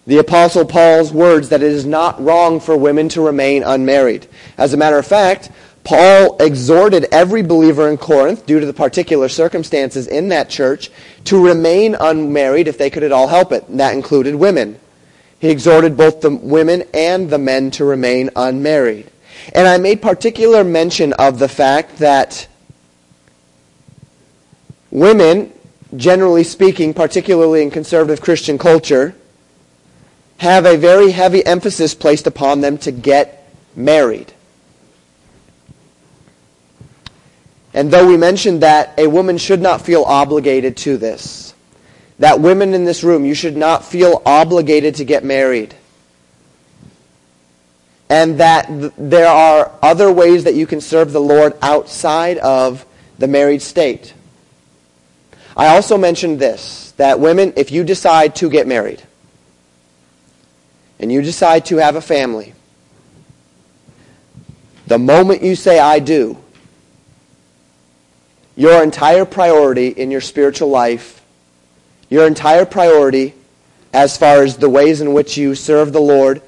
the 0.05 0.17
Apostle 0.17 0.65
Paul's 0.65 1.13
words 1.13 1.49
that 1.49 1.61
it 1.61 1.71
is 1.71 1.85
not 1.85 2.21
wrong 2.21 2.59
for 2.59 2.75
women 2.75 3.07
to 3.09 3.21
remain 3.21 3.63
unmarried. 3.63 4.27
As 4.57 4.73
a 4.73 4.77
matter 4.77 4.97
of 4.97 5.05
fact, 5.05 5.49
Paul 5.87 6.35
exhorted 6.41 7.05
every 7.13 7.41
believer 7.41 7.89
in 7.89 7.95
Corinth, 7.95 8.45
due 8.45 8.59
to 8.59 8.65
the 8.65 8.73
particular 8.73 9.29
circumstances 9.29 10.05
in 10.05 10.27
that 10.27 10.49
church, 10.49 10.91
to 11.23 11.41
remain 11.41 11.95
unmarried 11.97 12.67
if 12.67 12.77
they 12.77 12.89
could 12.89 13.03
at 13.03 13.13
all 13.13 13.29
help 13.29 13.53
it. 13.53 13.69
And 13.69 13.79
that 13.79 13.93
included 13.93 14.35
women. 14.35 14.81
He 15.39 15.49
exhorted 15.49 15.95
both 15.95 16.19
the 16.19 16.29
women 16.29 16.83
and 16.93 17.29
the 17.29 17.37
men 17.37 17.71
to 17.71 17.85
remain 17.85 18.31
unmarried. 18.35 19.09
And 19.55 19.65
I 19.65 19.77
made 19.77 20.01
particular 20.01 20.65
mention 20.65 21.13
of 21.13 21.39
the 21.39 21.47
fact 21.47 21.99
that 21.99 22.49
women, 24.91 25.53
generally 25.95 26.43
speaking, 26.43 26.93
particularly 26.93 27.63
in 27.63 27.71
conservative 27.71 28.19
Christian 28.19 28.57
culture, 28.57 29.15
have 30.39 30.65
a 30.65 30.75
very 30.75 31.11
heavy 31.11 31.45
emphasis 31.45 31.95
placed 31.95 32.27
upon 32.27 32.59
them 32.59 32.77
to 32.79 32.91
get 32.91 33.49
married. 33.73 34.33
And 37.77 37.91
though 37.91 38.07
we 38.07 38.17
mentioned 38.17 38.63
that 38.63 38.97
a 38.97 39.05
woman 39.05 39.37
should 39.37 39.61
not 39.61 39.81
feel 39.81 40.01
obligated 40.01 40.77
to 40.77 40.97
this, 40.97 41.53
that 42.17 42.39
women 42.39 42.73
in 42.73 42.85
this 42.85 43.03
room, 43.03 43.23
you 43.23 43.35
should 43.35 43.55
not 43.55 43.85
feel 43.85 44.19
obligated 44.25 44.95
to 44.95 45.05
get 45.05 45.23
married. 45.23 45.75
And 48.09 48.39
that 48.39 48.65
th- 48.65 48.93
there 48.97 49.27
are 49.27 49.71
other 49.83 50.11
ways 50.11 50.45
that 50.45 50.55
you 50.55 50.65
can 50.65 50.81
serve 50.81 51.13
the 51.13 51.21
Lord 51.21 51.53
outside 51.61 52.39
of 52.39 52.83
the 53.19 53.27
married 53.27 53.61
state. 53.61 54.11
I 55.55 55.67
also 55.67 55.99
mentioned 55.99 56.39
this, 56.39 56.93
that 56.97 57.19
women, 57.19 57.53
if 57.57 57.71
you 57.71 57.83
decide 57.83 58.37
to 58.37 58.49
get 58.49 58.65
married, 58.65 59.03
and 60.99 61.11
you 61.11 61.21
decide 61.21 61.67
to 61.67 61.77
have 61.77 61.95
a 61.95 62.01
family, 62.01 62.55
the 64.87 64.97
moment 64.97 65.43
you 65.43 65.55
say, 65.55 65.77
I 65.77 65.99
do, 65.99 66.41
your 68.57 68.83
entire 68.83 69.23
priority 69.23 69.87
in 69.87 70.11
your 70.11 70.19
spiritual 70.19 70.69
life 70.69 71.17
your 72.09 72.25
entire 72.25 72.65
priority 72.65 73.33
as 73.93 74.17
far 74.17 74.43
as 74.43 74.57
the 74.57 74.69
ways 74.69 75.01
in 75.01 75.13
which 75.13 75.37
you 75.37 75.55
serve 75.55 75.91
the 75.91 75.99
Lord 75.99 76.41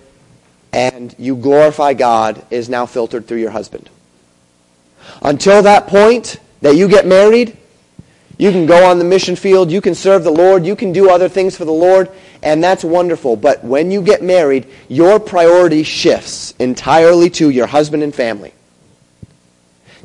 and 0.72 1.14
you 1.18 1.36
glorify 1.36 1.94
God 1.94 2.46
is 2.50 2.70
now 2.70 2.86
filtered 2.86 3.28
through 3.28 3.40
your 3.40 3.52
husband. 3.52 3.90
Until 5.22 5.64
that 5.64 5.88
point 5.88 6.40
that 6.62 6.76
you 6.76 6.88
get 6.88 7.08
married, 7.08 7.58
you 8.38 8.52
can 8.52 8.66
go 8.66 8.90
on 8.90 9.00
the 9.00 9.06
mission 9.06 9.36
field, 9.36 9.72
you 9.72 9.82
can 9.82 9.96
serve 9.96 10.24
the 10.24 10.32
Lord, 10.32 10.66
you 10.66 10.76
can 10.76 10.94
do 10.94 11.10
other 11.10 11.28
things 11.28 11.58
for 11.58 11.66
the 11.66 11.72
Lord, 11.72 12.10
and 12.42 12.64
that's 12.64 12.84
wonderful. 12.84 13.36
But 13.36 13.64
when 13.64 13.92
you 13.92 14.02
get 14.02 14.24
married, 14.24 14.68
your 14.88 15.20
priority 15.20 15.84
shifts 15.84 16.54
entirely 16.60 17.30
to 17.32 17.50
your 17.50 17.68
husband 17.68 18.04
and 18.04 18.16
family. 18.16 18.54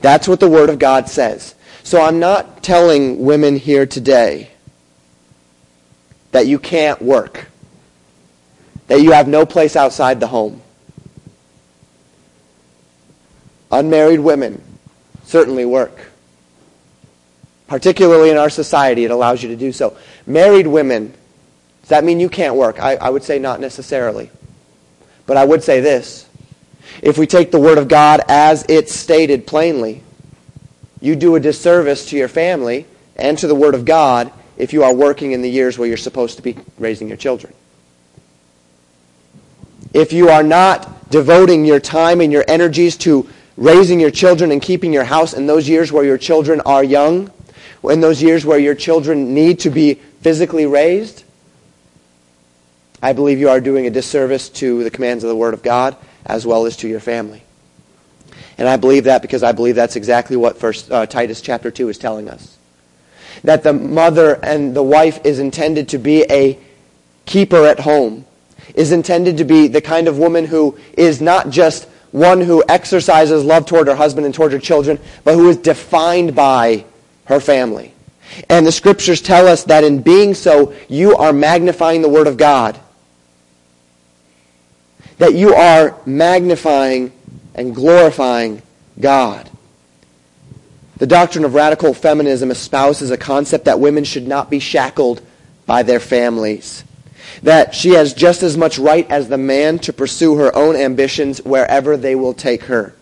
That's 0.00 0.26
what 0.26 0.40
the 0.40 0.50
Word 0.50 0.70
of 0.70 0.78
God 0.78 1.08
says. 1.08 1.54
So 1.84 2.00
I'm 2.00 2.18
not 2.18 2.62
telling 2.62 3.24
women 3.26 3.56
here 3.56 3.84
today 3.84 4.50
that 6.32 6.46
you 6.46 6.58
can't 6.58 7.00
work, 7.00 7.48
that 8.86 9.02
you 9.02 9.12
have 9.12 9.28
no 9.28 9.44
place 9.44 9.76
outside 9.76 10.18
the 10.18 10.26
home. 10.26 10.62
Unmarried 13.70 14.20
women 14.20 14.62
certainly 15.24 15.66
work. 15.66 16.10
Particularly 17.66 18.30
in 18.30 18.38
our 18.38 18.50
society, 18.50 19.04
it 19.04 19.10
allows 19.10 19.42
you 19.42 19.50
to 19.50 19.56
do 19.56 19.70
so. 19.70 19.94
Married 20.26 20.66
women, 20.66 21.12
does 21.82 21.90
that 21.90 22.02
mean 22.02 22.18
you 22.18 22.30
can't 22.30 22.56
work? 22.56 22.80
I, 22.80 22.96
I 22.96 23.10
would 23.10 23.24
say 23.24 23.38
not 23.38 23.60
necessarily. 23.60 24.30
But 25.26 25.36
I 25.36 25.44
would 25.44 25.62
say 25.62 25.80
this. 25.80 26.26
If 27.02 27.18
we 27.18 27.26
take 27.26 27.50
the 27.50 27.60
Word 27.60 27.76
of 27.76 27.88
God 27.88 28.22
as 28.28 28.64
it's 28.70 28.94
stated 28.94 29.46
plainly, 29.46 30.02
you 31.04 31.14
do 31.14 31.34
a 31.36 31.40
disservice 31.40 32.06
to 32.06 32.16
your 32.16 32.28
family 32.28 32.86
and 33.16 33.36
to 33.38 33.46
the 33.46 33.54
Word 33.54 33.74
of 33.74 33.84
God 33.84 34.32
if 34.56 34.72
you 34.72 34.84
are 34.84 34.94
working 34.94 35.32
in 35.32 35.42
the 35.42 35.50
years 35.50 35.78
where 35.78 35.86
you're 35.86 35.98
supposed 35.98 36.36
to 36.36 36.42
be 36.42 36.56
raising 36.78 37.08
your 37.08 37.18
children. 37.18 37.52
If 39.92 40.12
you 40.12 40.30
are 40.30 40.42
not 40.42 41.10
devoting 41.10 41.64
your 41.64 41.78
time 41.78 42.20
and 42.20 42.32
your 42.32 42.44
energies 42.48 42.96
to 42.98 43.28
raising 43.56 44.00
your 44.00 44.10
children 44.10 44.50
and 44.50 44.60
keeping 44.62 44.92
your 44.92 45.04
house 45.04 45.34
in 45.34 45.46
those 45.46 45.68
years 45.68 45.92
where 45.92 46.04
your 46.04 46.18
children 46.18 46.60
are 46.62 46.82
young, 46.82 47.30
in 47.84 48.00
those 48.00 48.22
years 48.22 48.46
where 48.46 48.58
your 48.58 48.74
children 48.74 49.34
need 49.34 49.60
to 49.60 49.70
be 49.70 49.94
physically 50.22 50.64
raised, 50.64 51.22
I 53.02 53.12
believe 53.12 53.38
you 53.38 53.50
are 53.50 53.60
doing 53.60 53.86
a 53.86 53.90
disservice 53.90 54.48
to 54.48 54.82
the 54.82 54.90
commands 54.90 55.22
of 55.22 55.28
the 55.28 55.36
Word 55.36 55.52
of 55.52 55.62
God 55.62 55.96
as 56.24 56.46
well 56.46 56.64
as 56.64 56.78
to 56.78 56.88
your 56.88 57.00
family. 57.00 57.43
And 58.56 58.68
I 58.68 58.76
believe 58.76 59.04
that 59.04 59.22
because 59.22 59.42
I 59.42 59.52
believe 59.52 59.74
that's 59.74 59.96
exactly 59.96 60.36
what 60.36 60.58
First 60.58 60.90
uh, 60.90 61.06
Titus 61.06 61.40
chapter 61.40 61.70
2 61.70 61.88
is 61.88 61.98
telling 61.98 62.28
us 62.28 62.56
that 63.42 63.62
the 63.62 63.72
mother 63.72 64.34
and 64.44 64.74
the 64.74 64.82
wife 64.82 65.20
is 65.24 65.38
intended 65.38 65.88
to 65.90 65.98
be 65.98 66.24
a 66.30 66.58
keeper 67.26 67.66
at 67.66 67.80
home, 67.80 68.24
is 68.74 68.92
intended 68.92 69.38
to 69.38 69.44
be 69.44 69.68
the 69.68 69.80
kind 69.80 70.08
of 70.08 70.18
woman 70.18 70.46
who 70.46 70.78
is 70.96 71.20
not 71.20 71.50
just 71.50 71.84
one 72.12 72.40
who 72.40 72.62
exercises 72.68 73.44
love 73.44 73.66
toward 73.66 73.88
her 73.88 73.96
husband 73.96 74.24
and 74.24 74.34
toward 74.34 74.52
her 74.52 74.58
children, 74.58 74.98
but 75.24 75.34
who 75.34 75.48
is 75.48 75.56
defined 75.56 76.34
by 76.34 76.84
her 77.24 77.40
family. 77.40 77.92
And 78.48 78.66
the 78.66 78.72
scriptures 78.72 79.20
tell 79.20 79.46
us 79.46 79.64
that 79.64 79.84
in 79.84 80.00
being 80.00 80.34
so, 80.34 80.74
you 80.88 81.16
are 81.16 81.32
magnifying 81.32 82.02
the 82.02 82.08
Word 82.08 82.26
of 82.26 82.36
God. 82.36 82.78
That 85.18 85.34
you 85.34 85.54
are 85.54 85.96
magnifying 86.06 87.12
and 87.54 87.74
glorifying 87.74 88.62
God. 88.98 89.50
The 90.96 91.06
doctrine 91.06 91.44
of 91.44 91.54
radical 91.54 91.92
feminism 91.92 92.50
espouses 92.50 93.10
a 93.10 93.16
concept 93.16 93.64
that 93.64 93.80
women 93.80 94.04
should 94.04 94.28
not 94.28 94.50
be 94.50 94.60
shackled 94.60 95.20
by 95.66 95.82
their 95.82 96.00
families. 96.00 96.84
That 97.42 97.74
she 97.74 97.90
has 97.90 98.14
just 98.14 98.42
as 98.42 98.56
much 98.56 98.78
right 98.78 99.10
as 99.10 99.28
the 99.28 99.38
man 99.38 99.78
to 99.80 99.92
pursue 99.92 100.36
her 100.36 100.54
own 100.54 100.76
ambitions 100.76 101.42
wherever 101.42 101.96
they 101.96 102.14
will 102.14 102.34
take 102.34 102.64
her. 102.64 102.94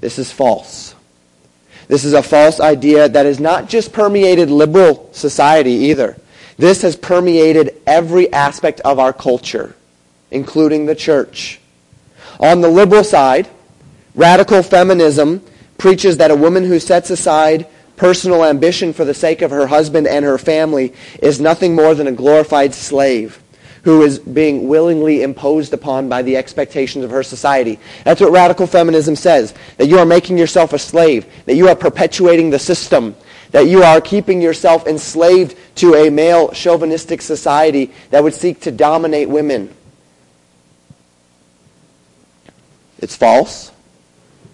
This 0.00 0.18
is 0.18 0.30
false. 0.30 0.94
This 1.88 2.04
is 2.04 2.12
a 2.12 2.22
false 2.22 2.60
idea 2.60 3.08
that 3.08 3.26
has 3.26 3.40
not 3.40 3.68
just 3.68 3.92
permeated 3.92 4.50
liberal 4.50 5.08
society 5.12 5.72
either. 5.72 6.16
This 6.58 6.82
has 6.82 6.96
permeated 6.96 7.80
every 7.86 8.32
aspect 8.32 8.80
of 8.80 8.98
our 8.98 9.12
culture, 9.12 9.74
including 10.30 10.86
the 10.86 10.94
church. 10.94 11.60
On 12.40 12.60
the 12.60 12.68
liberal 12.68 13.04
side, 13.04 13.48
radical 14.14 14.62
feminism 14.62 15.42
preaches 15.76 16.16
that 16.18 16.30
a 16.30 16.36
woman 16.36 16.64
who 16.64 16.78
sets 16.78 17.10
aside 17.10 17.66
personal 17.96 18.44
ambition 18.44 18.92
for 18.92 19.04
the 19.04 19.14
sake 19.14 19.42
of 19.42 19.50
her 19.50 19.66
husband 19.66 20.06
and 20.06 20.24
her 20.24 20.38
family 20.38 20.94
is 21.20 21.40
nothing 21.40 21.74
more 21.74 21.94
than 21.94 22.06
a 22.06 22.12
glorified 22.12 22.72
slave 22.72 23.42
who 23.82 24.02
is 24.02 24.18
being 24.18 24.68
willingly 24.68 25.22
imposed 25.22 25.72
upon 25.72 26.08
by 26.08 26.22
the 26.22 26.36
expectations 26.36 27.04
of 27.04 27.10
her 27.10 27.22
society. 27.22 27.78
That's 28.04 28.20
what 28.20 28.32
radical 28.32 28.66
feminism 28.66 29.16
says, 29.16 29.54
that 29.76 29.86
you 29.86 29.98
are 29.98 30.06
making 30.06 30.38
yourself 30.38 30.72
a 30.72 30.78
slave, 30.78 31.26
that 31.46 31.54
you 31.54 31.68
are 31.68 31.76
perpetuating 31.76 32.50
the 32.50 32.58
system, 32.58 33.16
that 33.50 33.66
you 33.66 33.82
are 33.82 34.00
keeping 34.00 34.42
yourself 34.42 34.86
enslaved 34.86 35.56
to 35.76 35.94
a 35.94 36.10
male 36.10 36.50
chauvinistic 36.50 37.22
society 37.22 37.92
that 38.10 38.22
would 38.22 38.34
seek 38.34 38.60
to 38.60 38.70
dominate 38.70 39.28
women. 39.28 39.74
It's 42.98 43.16
false. 43.16 43.70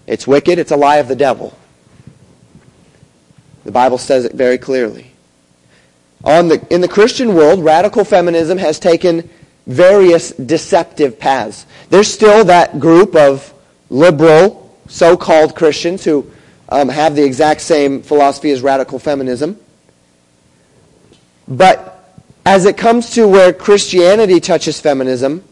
It's 0.07 0.27
wicked. 0.27 0.59
It's 0.59 0.71
a 0.71 0.77
lie 0.77 0.97
of 0.97 1.09
the 1.09 1.17
devil. 1.17 1.57
The 3.65 3.73
Bible 3.73 3.99
says 3.99 4.25
it 4.25 4.33
very 4.33 4.59
clearly. 4.59 5.11
The, 6.23 6.67
in 6.71 6.81
the 6.81 6.89
Christian 6.89 7.35
world, 7.35 7.65
radical 7.65 8.05
feminism 8.05 8.59
has 8.59 8.79
taken 8.79 9.29
various 9.67 10.33
deceptive 10.33 11.19
paths. 11.19 11.67
There's 11.91 12.13
still 12.13 12.45
that 12.45 12.79
group 12.81 13.17
of 13.17 13.53
liberal, 13.89 14.77
so-called 14.89 15.55
Christians 15.57 16.05
who 16.05 16.31
um, 16.69 16.89
have 16.89 17.15
the 17.17 17.25
exact 17.25 17.61
same 17.63 18.03
philosophy 18.03 18.51
as 18.51 18.61
radical 18.61 18.99
feminism. 18.99 19.59
But 21.49 21.91
as 22.45 22.67
it 22.67 22.77
comes 22.77 23.11
to 23.11 23.27
where 23.27 23.53
Christianity 23.53 24.41
touches 24.41 24.81
feminism, 24.81 25.45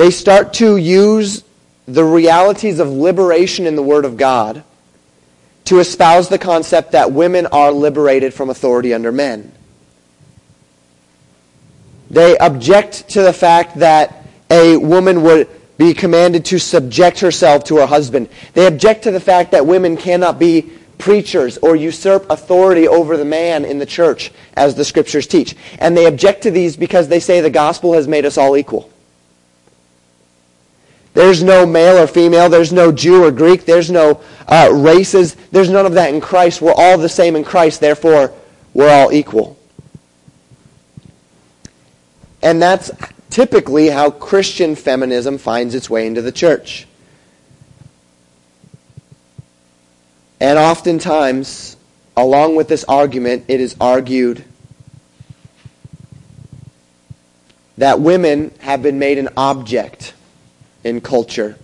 they 0.00 0.10
start 0.10 0.54
to 0.54 0.78
use 0.78 1.44
the 1.84 2.02
realities 2.02 2.78
of 2.78 2.88
liberation 2.88 3.66
in 3.66 3.76
the 3.76 3.82
Word 3.82 4.06
of 4.06 4.16
God 4.16 4.64
to 5.66 5.78
espouse 5.78 6.30
the 6.30 6.38
concept 6.38 6.92
that 6.92 7.12
women 7.12 7.44
are 7.48 7.70
liberated 7.70 8.32
from 8.32 8.48
authority 8.48 8.94
under 8.94 9.12
men. 9.12 9.52
They 12.08 12.38
object 12.38 13.10
to 13.10 13.20
the 13.20 13.34
fact 13.34 13.80
that 13.80 14.24
a 14.50 14.78
woman 14.78 15.20
would 15.20 15.48
be 15.76 15.92
commanded 15.92 16.46
to 16.46 16.58
subject 16.58 17.20
herself 17.20 17.64
to 17.64 17.76
her 17.76 17.86
husband. 17.86 18.30
They 18.54 18.66
object 18.66 19.02
to 19.02 19.10
the 19.10 19.20
fact 19.20 19.50
that 19.50 19.66
women 19.66 19.98
cannot 19.98 20.38
be 20.38 20.62
preachers 20.96 21.58
or 21.58 21.76
usurp 21.76 22.24
authority 22.30 22.88
over 22.88 23.18
the 23.18 23.26
man 23.26 23.66
in 23.66 23.78
the 23.78 23.84
church, 23.84 24.32
as 24.54 24.74
the 24.76 24.84
scriptures 24.86 25.26
teach. 25.26 25.54
And 25.78 25.94
they 25.94 26.06
object 26.06 26.44
to 26.44 26.50
these 26.50 26.74
because 26.74 27.08
they 27.08 27.20
say 27.20 27.42
the 27.42 27.50
gospel 27.50 27.92
has 27.92 28.08
made 28.08 28.24
us 28.24 28.38
all 28.38 28.56
equal. 28.56 28.90
There's 31.12 31.42
no 31.42 31.66
male 31.66 31.98
or 31.98 32.06
female. 32.06 32.48
There's 32.48 32.72
no 32.72 32.92
Jew 32.92 33.24
or 33.24 33.30
Greek. 33.30 33.64
There's 33.64 33.90
no 33.90 34.20
uh, 34.46 34.70
races. 34.72 35.34
There's 35.50 35.68
none 35.68 35.86
of 35.86 35.94
that 35.94 36.14
in 36.14 36.20
Christ. 36.20 36.62
We're 36.62 36.72
all 36.72 36.98
the 36.98 37.08
same 37.08 37.34
in 37.34 37.44
Christ. 37.44 37.80
Therefore, 37.80 38.32
we're 38.74 38.90
all 38.90 39.12
equal. 39.12 39.58
And 42.42 42.62
that's 42.62 42.90
typically 43.28 43.88
how 43.88 44.10
Christian 44.10 44.76
feminism 44.76 45.38
finds 45.38 45.74
its 45.74 45.90
way 45.90 46.06
into 46.06 46.22
the 46.22 46.32
church. 46.32 46.86
And 50.40 50.58
oftentimes, 50.58 51.76
along 52.16 52.56
with 52.56 52.68
this 52.68 52.84
argument, 52.84 53.44
it 53.48 53.60
is 53.60 53.76
argued 53.80 54.44
that 57.76 58.00
women 58.00 58.52
have 58.60 58.82
been 58.82 58.98
made 58.98 59.18
an 59.18 59.28
object 59.36 60.14
in 60.84 61.00
culture. 61.00 61.56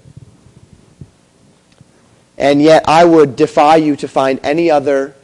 And 2.39 2.61
yet, 2.61 2.85
I 2.87 3.05
would 3.05 3.37
defy 3.37 3.77
you 3.77 3.97
to 3.97 4.09
find 4.09 4.41
any 4.43 4.71
other 4.71 5.14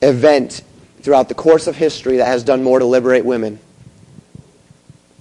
event 0.00 0.62
throughout 1.00 1.28
the 1.28 1.34
course 1.34 1.66
of 1.66 1.76
history 1.76 2.16
that 2.16 2.26
has 2.26 2.42
done 2.42 2.62
more 2.62 2.78
to 2.78 2.84
liberate 2.84 3.24
women 3.24 3.60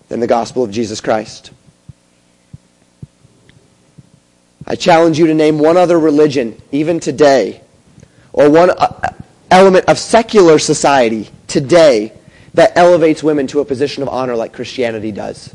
than 0.10 0.20
the 0.20 0.28
gospel 0.28 0.64
of 0.64 0.72
Jesus 0.72 1.00
Christ. 1.00 1.52
I 4.66 4.76
challenge 4.76 5.20
you 5.20 5.28
to 5.28 5.34
name 5.34 5.60
one 5.60 5.78
other 5.78 6.00
religion, 6.00 6.60
even 6.72 7.00
today, 7.00 7.62
or 8.34 8.50
one 8.50 8.72
uh, 8.72 9.14
element 9.50 9.86
of 9.86 10.00
secular 10.00 10.60
society 10.60 11.30
today 11.48 12.14
that 12.54 12.76
elevates 12.76 13.22
women 13.22 13.48
to 13.48 13.60
a 13.60 13.66
position 13.66 14.02
of 14.02 14.10
honor 14.10 14.36
like 14.36 14.54
Christianity 14.54 15.12
does 15.12 15.54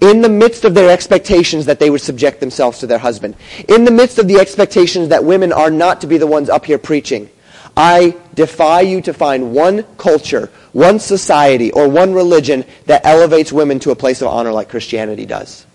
in 0.00 0.20
the 0.20 0.28
midst 0.28 0.64
of 0.64 0.74
their 0.74 0.90
expectations 0.90 1.66
that 1.66 1.78
they 1.78 1.90
would 1.90 2.00
subject 2.00 2.40
themselves 2.40 2.78
to 2.78 2.86
their 2.86 2.98
husband, 2.98 3.36
in 3.68 3.84
the 3.84 3.90
midst 3.90 4.18
of 4.18 4.28
the 4.28 4.38
expectations 4.38 5.08
that 5.08 5.24
women 5.24 5.52
are 5.52 5.70
not 5.70 6.00
to 6.00 6.06
be 6.06 6.18
the 6.18 6.26
ones 6.26 6.48
up 6.48 6.64
here 6.64 6.78
preaching, 6.78 7.28
I 7.76 8.16
defy 8.34 8.82
you 8.82 9.00
to 9.02 9.12
find 9.12 9.52
one 9.52 9.84
culture, 9.96 10.50
one 10.72 11.00
society, 11.00 11.72
or 11.72 11.88
one 11.88 12.14
religion 12.14 12.64
that 12.86 13.04
elevates 13.04 13.52
women 13.52 13.80
to 13.80 13.90
a 13.90 13.96
place 13.96 14.22
of 14.22 14.28
honor 14.28 14.52
like 14.52 14.68
Christianity 14.68 15.26
does. 15.26 15.66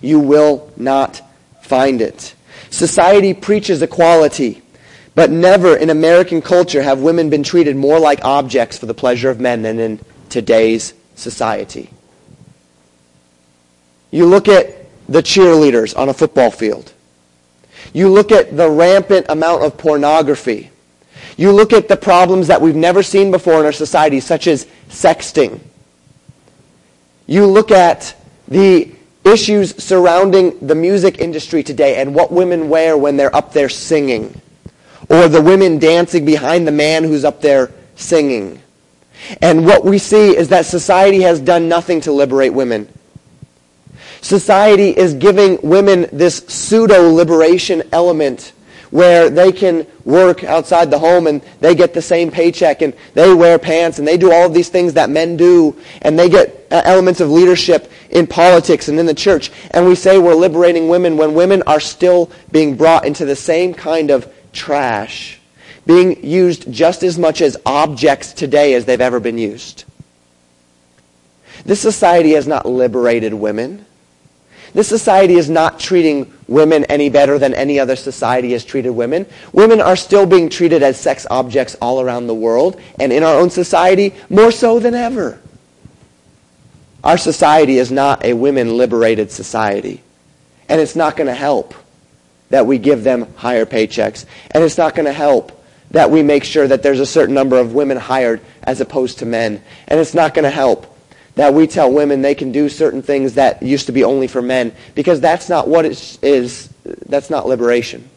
You 0.00 0.20
will 0.20 0.70
not 0.76 1.22
find 1.62 2.02
it. 2.02 2.34
Society 2.70 3.32
preaches 3.32 3.80
equality, 3.80 4.62
but 5.14 5.30
never 5.30 5.74
in 5.74 5.90
American 5.90 6.42
culture 6.42 6.82
have 6.82 7.00
women 7.00 7.30
been 7.30 7.42
treated 7.42 7.76
more 7.76 7.98
like 7.98 8.24
objects 8.24 8.76
for 8.78 8.86
the 8.86 8.94
pleasure 8.94 9.30
of 9.30 9.40
men 9.40 9.62
than 9.62 9.78
in 9.78 10.00
today's 10.28 10.92
society. 11.14 11.90
You 14.10 14.26
look 14.26 14.48
at 14.48 14.86
the 15.08 15.22
cheerleaders 15.22 15.96
on 15.96 16.08
a 16.08 16.14
football 16.14 16.50
field. 16.50 16.92
You 17.92 18.08
look 18.10 18.32
at 18.32 18.56
the 18.56 18.68
rampant 18.68 19.26
amount 19.28 19.62
of 19.62 19.78
pornography. 19.78 20.70
You 21.36 21.52
look 21.52 21.72
at 21.72 21.88
the 21.88 21.96
problems 21.96 22.48
that 22.48 22.60
we've 22.60 22.76
never 22.76 23.02
seen 23.02 23.30
before 23.30 23.60
in 23.60 23.66
our 23.66 23.72
society, 23.72 24.20
such 24.20 24.46
as 24.46 24.66
sexting. 24.88 25.60
You 27.26 27.46
look 27.46 27.70
at 27.70 28.14
the 28.48 28.92
issues 29.24 29.82
surrounding 29.82 30.66
the 30.66 30.74
music 30.74 31.18
industry 31.18 31.62
today 31.62 32.00
and 32.00 32.14
what 32.14 32.32
women 32.32 32.68
wear 32.68 32.96
when 32.96 33.16
they're 33.16 33.34
up 33.34 33.52
there 33.52 33.68
singing. 33.68 34.40
Or 35.08 35.28
the 35.28 35.42
women 35.42 35.78
dancing 35.78 36.24
behind 36.24 36.66
the 36.66 36.72
man 36.72 37.04
who's 37.04 37.24
up 37.24 37.40
there 37.40 37.70
singing. 37.94 38.60
And 39.40 39.66
what 39.66 39.84
we 39.84 39.98
see 39.98 40.36
is 40.36 40.48
that 40.48 40.66
society 40.66 41.20
has 41.22 41.40
done 41.40 41.68
nothing 41.68 42.00
to 42.02 42.12
liberate 42.12 42.52
women. 42.52 42.88
Society 44.20 44.90
is 44.90 45.14
giving 45.14 45.58
women 45.62 46.06
this 46.12 46.38
pseudo-liberation 46.48 47.82
element 47.92 48.52
where 48.90 49.28
they 49.28 49.52
can 49.52 49.86
work 50.04 50.44
outside 50.44 50.90
the 50.90 50.98
home 50.98 51.26
and 51.26 51.42
they 51.60 51.74
get 51.74 51.92
the 51.92 52.02
same 52.02 52.30
paycheck 52.30 52.80
and 52.82 52.94
they 53.14 53.32
wear 53.34 53.58
pants 53.58 53.98
and 53.98 54.08
they 54.08 54.16
do 54.16 54.32
all 54.32 54.46
of 54.46 54.54
these 54.54 54.70
things 54.70 54.94
that 54.94 55.10
men 55.10 55.36
do 55.36 55.76
and 56.02 56.18
they 56.18 56.28
get 56.28 56.66
uh, 56.70 56.80
elements 56.84 57.20
of 57.20 57.30
leadership 57.30 57.90
in 58.10 58.26
politics 58.26 58.88
and 58.88 58.98
in 58.98 59.06
the 59.06 59.14
church. 59.14 59.50
And 59.72 59.86
we 59.86 59.94
say 59.94 60.18
we're 60.18 60.34
liberating 60.34 60.88
women 60.88 61.16
when 61.16 61.34
women 61.34 61.62
are 61.66 61.80
still 61.80 62.30
being 62.50 62.76
brought 62.76 63.04
into 63.04 63.24
the 63.24 63.36
same 63.36 63.74
kind 63.74 64.10
of 64.10 64.32
trash, 64.52 65.38
being 65.86 66.24
used 66.24 66.72
just 66.72 67.02
as 67.02 67.18
much 67.18 67.42
as 67.42 67.56
objects 67.66 68.32
today 68.32 68.74
as 68.74 68.84
they've 68.86 69.00
ever 69.00 69.20
been 69.20 69.38
used. 69.38 69.84
This 71.64 71.80
society 71.80 72.32
has 72.32 72.46
not 72.46 72.66
liberated 72.66 73.34
women. 73.34 73.84
This 74.78 74.86
society 74.86 75.34
is 75.34 75.50
not 75.50 75.80
treating 75.80 76.32
women 76.46 76.84
any 76.84 77.10
better 77.10 77.36
than 77.36 77.52
any 77.52 77.80
other 77.80 77.96
society 77.96 78.52
has 78.52 78.64
treated 78.64 78.90
women. 78.90 79.26
Women 79.52 79.80
are 79.80 79.96
still 79.96 80.24
being 80.24 80.48
treated 80.48 80.84
as 80.84 81.00
sex 81.00 81.26
objects 81.28 81.76
all 81.82 82.00
around 82.00 82.28
the 82.28 82.34
world, 82.36 82.80
and 83.00 83.12
in 83.12 83.24
our 83.24 83.40
own 83.40 83.50
society, 83.50 84.14
more 84.30 84.52
so 84.52 84.78
than 84.78 84.94
ever. 84.94 85.40
Our 87.02 87.18
society 87.18 87.78
is 87.78 87.90
not 87.90 88.24
a 88.24 88.34
women-liberated 88.34 89.32
society, 89.32 90.00
and 90.68 90.80
it's 90.80 90.94
not 90.94 91.16
going 91.16 91.26
to 91.26 91.34
help 91.34 91.74
that 92.50 92.64
we 92.64 92.78
give 92.78 93.02
them 93.02 93.26
higher 93.34 93.66
paychecks, 93.66 94.26
and 94.52 94.62
it's 94.62 94.78
not 94.78 94.94
going 94.94 95.06
to 95.06 95.12
help 95.12 95.60
that 95.90 96.12
we 96.12 96.22
make 96.22 96.44
sure 96.44 96.68
that 96.68 96.84
there's 96.84 97.00
a 97.00 97.04
certain 97.04 97.34
number 97.34 97.58
of 97.58 97.74
women 97.74 97.96
hired 97.96 98.40
as 98.62 98.80
opposed 98.80 99.18
to 99.18 99.26
men, 99.26 99.60
and 99.88 99.98
it's 99.98 100.14
not 100.14 100.34
going 100.34 100.44
to 100.44 100.50
help 100.50 100.97
that 101.38 101.54
we 101.54 101.68
tell 101.68 101.92
women 101.92 102.20
they 102.20 102.34
can 102.34 102.50
do 102.50 102.68
certain 102.68 103.00
things 103.00 103.34
that 103.34 103.62
used 103.62 103.86
to 103.86 103.92
be 103.92 104.02
only 104.02 104.26
for 104.26 104.42
men 104.42 104.72
because 104.96 105.20
that's 105.20 105.48
not 105.48 105.68
what 105.68 105.84
it 105.84 106.18
is 106.20 106.68
that's 107.06 107.30
not 107.30 107.46
liberation. 107.46 108.10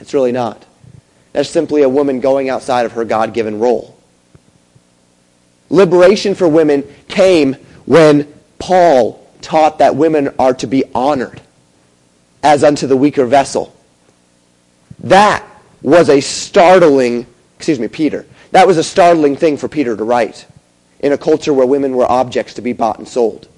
It's 0.00 0.12
really 0.12 0.32
not. 0.32 0.64
That's 1.32 1.48
simply 1.48 1.82
a 1.82 1.88
woman 1.88 2.18
going 2.18 2.48
outside 2.48 2.86
of 2.86 2.92
her 2.92 3.04
god-given 3.04 3.60
role. 3.60 3.96
Liberation 5.70 6.34
for 6.34 6.48
women 6.48 6.82
came 7.06 7.54
when 7.86 8.26
paul 8.58 9.24
taught 9.40 9.78
that 9.78 9.94
women 9.94 10.34
are 10.40 10.54
to 10.54 10.66
be 10.66 10.82
honored 10.96 11.40
as 12.42 12.64
unto 12.64 12.88
the 12.88 12.96
weaker 12.96 13.26
vessel. 13.26 13.72
That 15.04 15.46
was 15.82 16.08
a 16.08 16.20
startling 16.20 17.28
excuse 17.58 17.78
me 17.78 17.86
peter. 17.86 18.26
That 18.50 18.66
was 18.66 18.76
a 18.76 18.82
startling 18.82 19.36
thing 19.36 19.56
for 19.56 19.68
peter 19.68 19.96
to 19.96 20.02
write 20.02 20.46
in 21.02 21.12
a 21.12 21.18
culture 21.18 21.52
where 21.52 21.66
women 21.66 21.96
were 21.96 22.10
objects 22.10 22.54
to 22.54 22.62
be 22.62 22.72
bought 22.72 22.98
and 22.98 23.08
sold. 23.08 23.48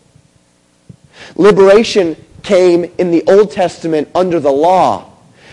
Liberation 1.36 2.16
came 2.42 2.84
in 2.98 3.10
the 3.10 3.22
Old 3.26 3.52
Testament 3.52 4.08
under 4.14 4.40
the 4.40 4.52
law, 4.52 5.10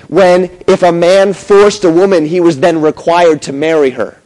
when 0.07 0.43
if 0.67 0.83
a 0.83 0.91
man 0.91 1.33
forced 1.33 1.83
a 1.83 1.91
woman, 1.91 2.25
he 2.25 2.39
was 2.39 2.59
then 2.59 2.81
required 2.81 3.43
to 3.43 3.53
marry 3.53 3.91
her, 3.91 4.17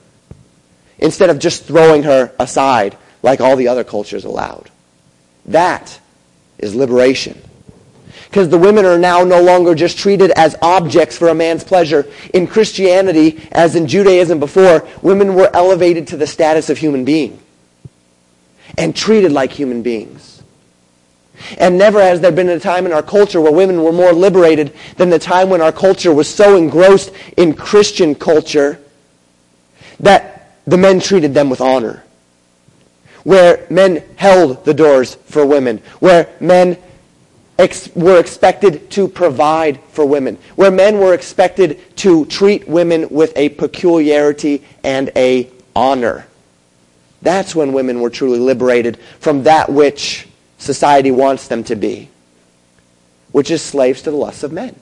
instead 0.97 1.29
of 1.29 1.39
just 1.39 1.65
throwing 1.65 2.03
her 2.03 2.33
aside 2.39 2.97
like 3.21 3.41
all 3.41 3.55
the 3.55 3.67
other 3.67 3.83
cultures 3.83 4.25
allowed. 4.25 4.69
That 5.45 5.99
is 6.57 6.75
liberation. 6.75 7.41
Because 8.25 8.49
the 8.49 8.57
women 8.57 8.85
are 8.85 8.97
now 8.97 9.23
no 9.23 9.41
longer 9.41 9.75
just 9.75 9.97
treated 9.97 10.31
as 10.31 10.55
objects 10.61 11.17
for 11.17 11.29
a 11.29 11.35
man's 11.35 11.63
pleasure. 11.63 12.05
In 12.33 12.47
Christianity, 12.47 13.47
as 13.51 13.75
in 13.75 13.87
Judaism 13.87 14.39
before, 14.39 14.87
women 15.01 15.35
were 15.35 15.49
elevated 15.53 16.07
to 16.07 16.17
the 16.17 16.27
status 16.27 16.69
of 16.69 16.77
human 16.77 17.05
being 17.05 17.39
and 18.77 18.95
treated 18.95 19.31
like 19.31 19.51
human 19.51 19.81
beings. 19.81 20.35
And 21.57 21.77
never 21.77 22.01
has 22.01 22.21
there 22.21 22.31
been 22.31 22.49
a 22.49 22.59
time 22.59 22.85
in 22.85 22.93
our 22.93 23.03
culture 23.03 23.41
where 23.41 23.51
women 23.51 23.83
were 23.83 23.91
more 23.91 24.13
liberated 24.13 24.73
than 24.97 25.09
the 25.09 25.19
time 25.19 25.49
when 25.49 25.61
our 25.61 25.71
culture 25.71 26.13
was 26.13 26.33
so 26.33 26.55
engrossed 26.55 27.11
in 27.37 27.53
Christian 27.53 28.15
culture 28.15 28.79
that 29.99 30.57
the 30.65 30.77
men 30.77 30.99
treated 30.99 31.33
them 31.33 31.49
with 31.49 31.61
honor. 31.61 32.03
Where 33.23 33.65
men 33.69 34.03
held 34.15 34.65
the 34.65 34.73
doors 34.73 35.15
for 35.25 35.45
women. 35.45 35.81
Where 35.99 36.29
men 36.39 36.77
ex- 37.57 37.89
were 37.95 38.19
expected 38.19 38.89
to 38.91 39.07
provide 39.07 39.79
for 39.91 40.05
women. 40.05 40.37
Where 40.55 40.71
men 40.71 40.99
were 40.99 41.13
expected 41.13 41.97
to 41.97 42.25
treat 42.25 42.67
women 42.67 43.09
with 43.09 43.33
a 43.35 43.49
peculiarity 43.49 44.63
and 44.83 45.11
a 45.15 45.49
honor. 45.75 46.27
That's 47.21 47.55
when 47.55 47.73
women 47.73 48.01
were 48.01 48.09
truly 48.09 48.39
liberated 48.39 48.97
from 49.19 49.43
that 49.43 49.69
which 49.69 50.27
society 50.57 51.11
wants 51.11 51.47
them 51.47 51.63
to 51.65 51.75
be, 51.75 52.09
which 53.31 53.51
is 53.51 53.61
slaves 53.61 54.01
to 54.03 54.11
the 54.11 54.17
lusts 54.17 54.43
of 54.43 54.51
men, 54.51 54.75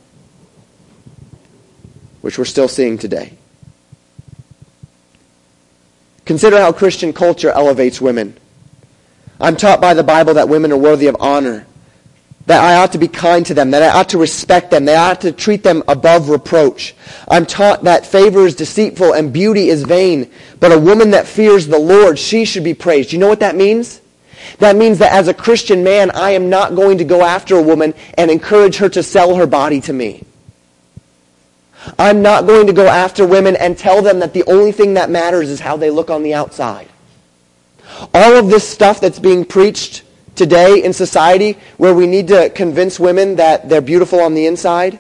which 2.21 2.37
we're 2.37 2.45
still 2.45 2.67
seeing 2.67 2.97
today. 2.97 3.33
Consider 6.25 6.57
how 6.57 6.71
Christian 6.71 7.11
culture 7.13 7.49
elevates 7.49 7.99
women. 7.99 8.37
I'm 9.41 9.57
taught 9.57 9.81
by 9.81 9.93
the 9.93 10.03
Bible 10.03 10.35
that 10.35 10.47
women 10.47 10.71
are 10.71 10.77
worthy 10.77 11.07
of 11.07 11.17
honor, 11.19 11.65
that 12.45 12.61
I 12.61 12.75
ought 12.75 12.91
to 12.91 12.97
be 12.97 13.07
kind 13.07 13.45
to 13.45 13.53
them, 13.53 13.71
that 13.71 13.83
I 13.83 13.97
ought 13.97 14.09
to 14.09 14.17
respect 14.17 14.69
them, 14.71 14.85
that 14.85 14.97
I 14.97 15.11
ought 15.11 15.21
to 15.21 15.31
treat 15.31 15.63
them 15.63 15.81
above 15.87 16.29
reproach. 16.29 16.93
I'm 17.29 17.45
taught 17.45 17.83
that 17.83 18.05
favor 18.05 18.45
is 18.45 18.55
deceitful 18.55 19.13
and 19.13 19.31
beauty 19.31 19.69
is 19.69 19.83
vain, 19.83 20.29
but 20.59 20.73
a 20.73 20.79
woman 20.79 21.11
that 21.11 21.27
fears 21.27 21.67
the 21.67 21.79
Lord, 21.79 22.19
she 22.19 22.43
should 22.43 22.63
be 22.63 22.73
praised. 22.73 23.13
You 23.13 23.19
know 23.19 23.29
what 23.29 23.39
that 23.39 23.55
means? 23.55 24.01
That 24.59 24.75
means 24.75 24.99
that 24.99 25.13
as 25.13 25.29
a 25.29 25.33
Christian 25.33 25.85
man, 25.85 26.11
I 26.11 26.31
am 26.31 26.49
not 26.49 26.75
going 26.75 26.97
to 26.97 27.05
go 27.05 27.23
after 27.23 27.55
a 27.55 27.61
woman 27.61 27.93
and 28.17 28.29
encourage 28.29 28.77
her 28.77 28.89
to 28.89 29.03
sell 29.03 29.35
her 29.35 29.47
body 29.47 29.79
to 29.81 29.93
me. 29.93 30.25
I'm 31.97 32.21
not 32.21 32.45
going 32.45 32.67
to 32.67 32.73
go 32.73 32.87
after 32.87 33.25
women 33.25 33.55
and 33.55 33.77
tell 33.77 34.01
them 34.01 34.19
that 34.19 34.33
the 34.33 34.43
only 34.45 34.71
thing 34.71 34.95
that 34.95 35.09
matters 35.09 35.49
is 35.49 35.59
how 35.59 35.77
they 35.77 35.89
look 35.89 36.09
on 36.09 36.23
the 36.23 36.33
outside. 36.33 36.89
All 38.13 38.35
of 38.35 38.49
this 38.49 38.67
stuff 38.67 38.99
that's 38.99 39.19
being 39.19 39.45
preached 39.45 40.03
today 40.35 40.83
in 40.83 40.93
society 40.93 41.57
where 41.77 41.93
we 41.93 42.07
need 42.07 42.27
to 42.29 42.49
convince 42.49 42.99
women 42.99 43.35
that 43.35 43.69
they're 43.69 43.81
beautiful 43.81 44.19
on 44.19 44.33
the 44.33 44.45
inside 44.45 44.99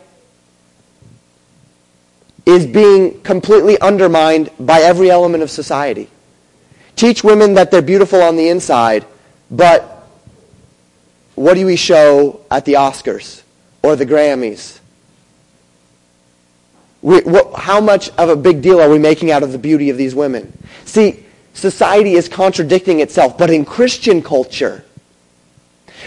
is 2.45 2.65
being 2.65 3.21
completely 3.21 3.79
undermined 3.79 4.49
by 4.59 4.81
every 4.81 5.09
element 5.09 5.43
of 5.43 5.49
society. 5.49 6.09
Teach 6.95 7.23
women 7.23 7.53
that 7.55 7.71
they're 7.71 7.81
beautiful 7.81 8.21
on 8.21 8.35
the 8.35 8.49
inside 8.49 9.05
but 9.53 10.09
what 11.35 11.53
do 11.53 11.65
we 11.65 11.75
show 11.75 12.41
at 12.49 12.65
the 12.65 12.73
Oscars 12.73 13.43
or 13.83 13.95
the 13.95 14.05
Grammys? 14.05 14.79
We, 17.03 17.21
what, 17.21 17.53
how 17.53 17.79
much 17.79 18.09
of 18.17 18.29
a 18.29 18.35
big 18.35 18.61
deal 18.61 18.79
are 18.79 18.89
we 18.89 18.97
making 18.97 19.29
out 19.29 19.43
of 19.43 19.51
the 19.51 19.59
beauty 19.59 19.89
of 19.91 19.97
these 19.97 20.15
women? 20.15 20.57
See, 20.85 21.23
society 21.53 22.13
is 22.13 22.27
contradicting 22.27 22.99
itself, 22.99 23.37
but 23.37 23.51
in 23.51 23.63
Christian 23.63 24.23
culture, 24.23 24.83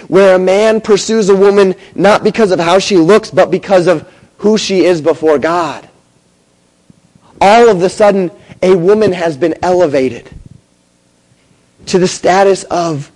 where 0.08 0.36
a 0.36 0.38
man 0.38 0.80
pursues 0.80 1.28
a 1.28 1.36
woman 1.36 1.74
not 1.94 2.24
because 2.24 2.50
of 2.52 2.60
how 2.60 2.78
she 2.78 2.96
looks, 2.96 3.30
but 3.30 3.50
because 3.50 3.86
of 3.86 4.08
who 4.38 4.58
she 4.58 4.84
is 4.84 5.00
before 5.00 5.38
God, 5.38 5.88
all 7.40 7.68
of 7.68 7.82
a 7.82 7.88
sudden, 7.88 8.30
a 8.62 8.74
woman 8.74 9.12
has 9.12 9.36
been 9.36 9.54
elevated 9.62 10.28
to 11.86 11.98
the 11.98 12.08
status 12.08 12.64
of 12.64 13.10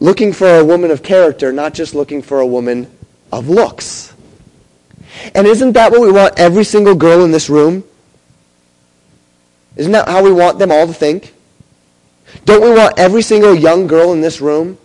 looking 0.00 0.32
for 0.32 0.58
a 0.58 0.64
woman 0.64 0.90
of 0.90 1.02
character, 1.02 1.52
not 1.52 1.74
just 1.74 1.94
looking 1.94 2.22
for 2.22 2.40
a 2.40 2.46
woman 2.46 2.90
of 3.32 3.48
looks. 3.48 4.14
And 5.34 5.46
isn't 5.46 5.72
that 5.72 5.90
what 5.90 6.00
we 6.00 6.12
want 6.12 6.38
every 6.38 6.64
single 6.64 6.94
girl 6.94 7.24
in 7.24 7.30
this 7.30 7.50
room? 7.50 7.84
Isn't 9.76 9.92
that 9.92 10.08
how 10.08 10.22
we 10.22 10.32
want 10.32 10.58
them 10.58 10.72
all 10.72 10.86
to 10.86 10.92
think? 10.92 11.34
Don't 12.44 12.62
we 12.62 12.70
want 12.70 12.98
every 12.98 13.22
single 13.22 13.54
young 13.54 13.86
girl 13.86 14.12
in 14.12 14.20
this 14.20 14.40
room 14.40 14.78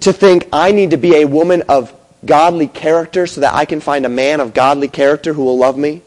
to 0.00 0.12
think, 0.12 0.48
I 0.52 0.72
need 0.72 0.90
to 0.90 0.96
be 0.96 1.16
a 1.16 1.24
woman 1.24 1.62
of 1.68 1.92
godly 2.24 2.68
character 2.68 3.26
so 3.26 3.40
that 3.40 3.54
I 3.54 3.64
can 3.64 3.80
find 3.80 4.06
a 4.06 4.08
man 4.08 4.40
of 4.40 4.54
godly 4.54 4.88
character 4.88 5.32
who 5.32 5.44
will 5.44 5.58
love 5.58 5.76
me? 5.76 6.02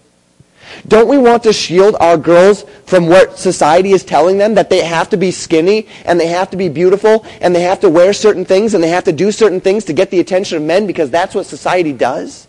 Don't 0.87 1.07
we 1.07 1.17
want 1.17 1.43
to 1.43 1.53
shield 1.53 1.95
our 1.99 2.17
girls 2.17 2.63
from 2.85 3.07
what 3.07 3.37
society 3.37 3.91
is 3.91 4.03
telling 4.03 4.37
them 4.37 4.55
that 4.55 4.69
they 4.69 4.83
have 4.83 5.09
to 5.09 5.17
be 5.17 5.31
skinny 5.31 5.87
and 6.05 6.19
they 6.19 6.27
have 6.27 6.49
to 6.51 6.57
be 6.57 6.69
beautiful 6.69 7.25
and 7.41 7.55
they 7.55 7.61
have 7.61 7.79
to 7.81 7.89
wear 7.89 8.13
certain 8.13 8.45
things 8.45 8.73
and 8.73 8.83
they 8.83 8.89
have 8.89 9.03
to 9.05 9.11
do 9.11 9.31
certain 9.31 9.61
things 9.61 9.85
to 9.85 9.93
get 9.93 10.11
the 10.11 10.19
attention 10.19 10.57
of 10.57 10.63
men 10.63 10.87
because 10.87 11.09
that's 11.09 11.35
what 11.35 11.45
society 11.45 11.93
does? 11.93 12.47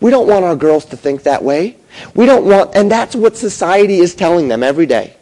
We 0.00 0.10
don't 0.10 0.26
want 0.26 0.44
our 0.44 0.56
girls 0.56 0.84
to 0.86 0.96
think 0.96 1.22
that 1.24 1.44
way. 1.44 1.76
We 2.14 2.26
don't 2.26 2.44
want, 2.44 2.74
and 2.74 2.90
that's 2.90 3.14
what 3.14 3.36
society 3.36 3.98
is 3.98 4.14
telling 4.14 4.48
them 4.48 4.62
every 4.62 4.86
day. 4.86 5.16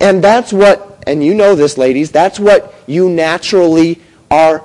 And 0.00 0.22
that's 0.22 0.52
what, 0.52 1.02
and 1.06 1.24
you 1.24 1.34
know 1.34 1.54
this, 1.54 1.76
ladies, 1.76 2.10
that's 2.10 2.38
what 2.38 2.74
you 2.86 3.08
naturally 3.08 4.00
are 4.30 4.64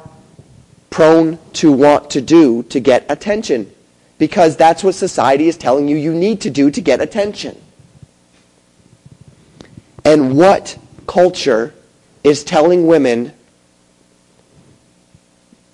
prone 0.89 1.39
to 1.53 1.71
want 1.71 2.11
to 2.11 2.21
do 2.21 2.63
to 2.63 2.79
get 2.79 3.05
attention 3.09 3.71
because 4.17 4.57
that's 4.57 4.83
what 4.83 4.95
society 4.95 5.47
is 5.47 5.57
telling 5.57 5.87
you 5.87 5.95
you 5.95 6.13
need 6.13 6.41
to 6.41 6.49
do 6.49 6.71
to 6.71 6.81
get 6.81 7.01
attention. 7.01 7.59
And 10.03 10.37
what 10.37 10.77
culture 11.05 11.73
is 12.23 12.43
telling 12.43 12.87
women 12.87 13.33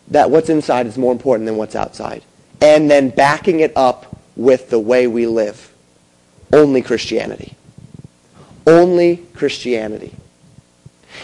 that 0.10 0.30
what's 0.30 0.50
inside 0.50 0.88
is 0.88 0.98
more 0.98 1.12
important 1.12 1.46
than 1.46 1.56
what's 1.56 1.76
outside? 1.76 2.24
And 2.62 2.90
then 2.90 3.10
backing 3.10 3.60
it 3.60 3.72
up 3.76 4.20
with 4.36 4.70
the 4.70 4.80
way 4.80 5.08
we 5.08 5.28
live. 5.28 5.74
Only 6.52 6.82
Christianity. 6.82 7.56
Only 8.66 9.18
Christianity. 9.34 10.14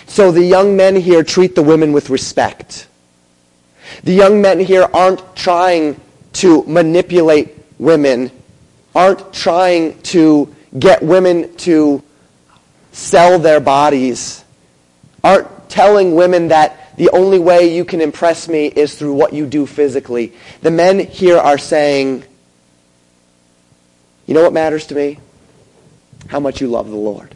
So 0.08 0.32
the 0.32 0.44
young 0.44 0.76
men 0.76 0.96
here 0.96 1.24
treat 1.24 1.56
the 1.56 1.64
women 1.64 1.94
with 1.94 2.10
respect. 2.10 2.88
The 4.04 4.14
young 4.14 4.42
men 4.42 4.60
here 4.60 4.88
aren't 4.94 5.36
trying 5.36 6.00
to 6.34 6.64
manipulate 6.64 7.56
women, 7.78 8.32
aren't 8.94 9.34
trying 9.34 10.00
to 10.02 10.54
get 10.78 11.02
women 11.02 11.56
to 11.58 12.04
sell 12.92 13.40
their 13.40 13.60
bodies, 13.60 14.44
aren't 15.24 15.70
telling 15.70 16.16
women 16.16 16.50
that 16.50 16.96
the 16.98 17.10
only 17.12 17.40
way 17.40 17.74
you 17.74 17.86
can 17.86 18.02
impress 18.02 18.48
me 18.48 18.68
is 18.68 18.96
through 18.96 19.14
what 19.14 19.34
you 19.34 19.46
do 19.46 19.66
physically. 19.66 20.34
The 20.62 20.72
men 20.72 21.00
here 21.00 21.38
are 21.38 21.58
saying, 21.58 22.24
you 24.28 24.34
know 24.34 24.44
what 24.44 24.54
matters 24.54 24.88
to 24.88 24.96
me? 24.96 25.18
How 26.28 26.40
much 26.40 26.62
you 26.62 26.68
love 26.68 26.90
the 26.90 26.96
Lord. 26.96 27.36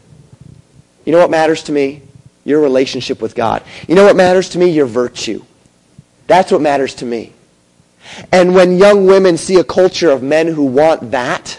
You 1.04 1.12
know 1.12 1.18
what 1.18 1.30
matters 1.30 1.64
to 1.64 1.72
me? 1.72 2.02
Your 2.44 2.60
relationship 2.60 3.20
with 3.20 3.34
God. 3.34 3.62
You 3.88 3.94
know 3.94 4.04
what 4.04 4.16
matters 4.16 4.50
to 4.50 4.58
me? 4.58 4.70
Your 4.70 4.86
virtue. 4.86 5.42
That's 6.26 6.52
what 6.52 6.60
matters 6.60 6.94
to 6.96 7.06
me. 7.06 7.32
And 8.30 8.54
when 8.54 8.78
young 8.78 9.06
women 9.06 9.36
see 9.36 9.56
a 9.56 9.64
culture 9.64 10.10
of 10.10 10.22
men 10.22 10.48
who 10.48 10.64
want 10.64 11.10
that, 11.12 11.58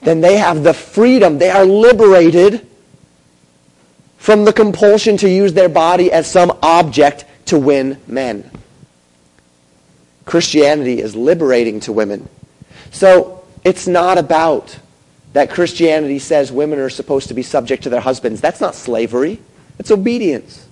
then 0.00 0.20
they 0.20 0.38
have 0.38 0.62
the 0.62 0.74
freedom. 0.74 1.38
They 1.38 1.50
are 1.50 1.64
liberated 1.64 2.66
from 4.16 4.44
the 4.44 4.52
compulsion 4.52 5.16
to 5.18 5.28
use 5.28 5.52
their 5.52 5.68
body 5.68 6.12
as 6.12 6.30
some 6.30 6.56
object 6.62 7.24
to 7.46 7.58
win 7.58 7.98
men. 8.06 8.50
Christianity 10.24 11.00
is 11.00 11.16
liberating 11.16 11.80
to 11.80 11.92
women. 11.92 12.28
So 12.90 13.37
it's 13.64 13.86
not 13.86 14.18
about 14.18 14.78
that 15.32 15.50
Christianity 15.50 16.18
says 16.18 16.50
women 16.50 16.78
are 16.78 16.90
supposed 16.90 17.28
to 17.28 17.34
be 17.34 17.42
subject 17.42 17.82
to 17.84 17.90
their 17.90 18.00
husbands. 18.00 18.40
That's 18.40 18.60
not 18.60 18.74
slavery. 18.74 19.40
It's 19.78 19.90
obedience. 19.90 20.66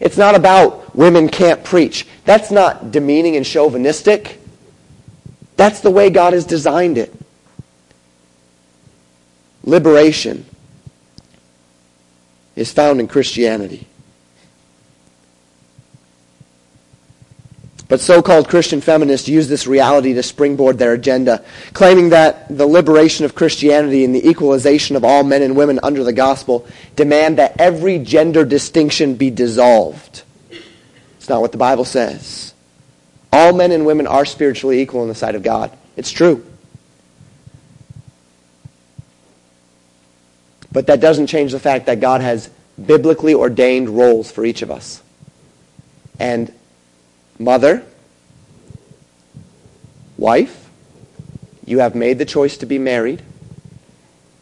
It's 0.00 0.16
not 0.16 0.34
about 0.34 0.96
women 0.96 1.28
can't 1.28 1.62
preach. 1.62 2.06
That's 2.24 2.50
not 2.50 2.90
demeaning 2.90 3.36
and 3.36 3.44
chauvinistic. 3.44 4.40
That's 5.56 5.80
the 5.80 5.90
way 5.90 6.10
God 6.10 6.32
has 6.32 6.44
designed 6.44 6.98
it. 6.98 7.14
Liberation 9.62 10.44
is 12.56 12.72
found 12.72 13.00
in 13.00 13.08
Christianity. 13.08 13.86
But 17.94 18.00
so-called 18.00 18.48
Christian 18.48 18.80
feminists 18.80 19.28
use 19.28 19.46
this 19.46 19.68
reality 19.68 20.14
to 20.14 20.22
springboard 20.24 20.78
their 20.78 20.94
agenda, 20.94 21.44
claiming 21.74 22.08
that 22.08 22.48
the 22.48 22.66
liberation 22.66 23.24
of 23.24 23.36
Christianity 23.36 24.04
and 24.04 24.12
the 24.12 24.28
equalization 24.28 24.96
of 24.96 25.04
all 25.04 25.22
men 25.22 25.42
and 25.42 25.54
women 25.54 25.78
under 25.80 26.02
the 26.02 26.12
gospel 26.12 26.66
demand 26.96 27.38
that 27.38 27.54
every 27.60 28.00
gender 28.00 28.44
distinction 28.44 29.14
be 29.14 29.30
dissolved. 29.30 30.24
It's 31.18 31.28
not 31.28 31.40
what 31.40 31.52
the 31.52 31.58
Bible 31.58 31.84
says. 31.84 32.52
All 33.32 33.52
men 33.52 33.70
and 33.70 33.86
women 33.86 34.08
are 34.08 34.24
spiritually 34.24 34.80
equal 34.80 35.02
in 35.02 35.08
the 35.08 35.14
sight 35.14 35.36
of 35.36 35.44
God. 35.44 35.70
It's 35.96 36.10
true. 36.10 36.44
But 40.72 40.88
that 40.88 40.98
doesn't 40.98 41.28
change 41.28 41.52
the 41.52 41.60
fact 41.60 41.86
that 41.86 42.00
God 42.00 42.22
has 42.22 42.50
biblically 42.84 43.34
ordained 43.34 43.88
roles 43.88 44.32
for 44.32 44.44
each 44.44 44.62
of 44.62 44.72
us. 44.72 45.00
And 46.18 46.52
Mother, 47.38 47.84
wife, 50.16 50.70
you 51.66 51.80
have 51.80 51.94
made 51.94 52.18
the 52.18 52.24
choice 52.24 52.56
to 52.58 52.66
be 52.66 52.78
married. 52.78 53.22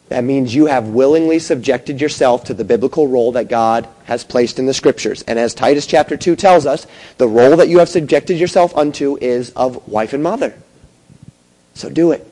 That 0.08 0.24
means 0.24 0.54
you 0.54 0.66
have 0.66 0.88
willingly 0.88 1.38
subjected 1.38 2.00
yourself 2.00 2.44
to 2.44 2.54
the 2.54 2.64
biblical 2.64 3.08
role 3.08 3.32
that 3.32 3.48
God 3.48 3.88
has 4.04 4.24
placed 4.24 4.58
in 4.58 4.66
the 4.66 4.74
scriptures. 4.74 5.22
And 5.22 5.38
as 5.38 5.54
Titus 5.54 5.86
chapter 5.86 6.18
2 6.18 6.36
tells 6.36 6.66
us, 6.66 6.86
the 7.16 7.28
role 7.28 7.56
that 7.56 7.68
you 7.68 7.78
have 7.78 7.88
subjected 7.88 8.38
yourself 8.38 8.76
unto 8.76 9.16
is 9.20 9.50
of 9.50 9.88
wife 9.88 10.12
and 10.12 10.22
mother. 10.22 10.54
So 11.72 11.88
do 11.88 12.12
it. 12.12 12.28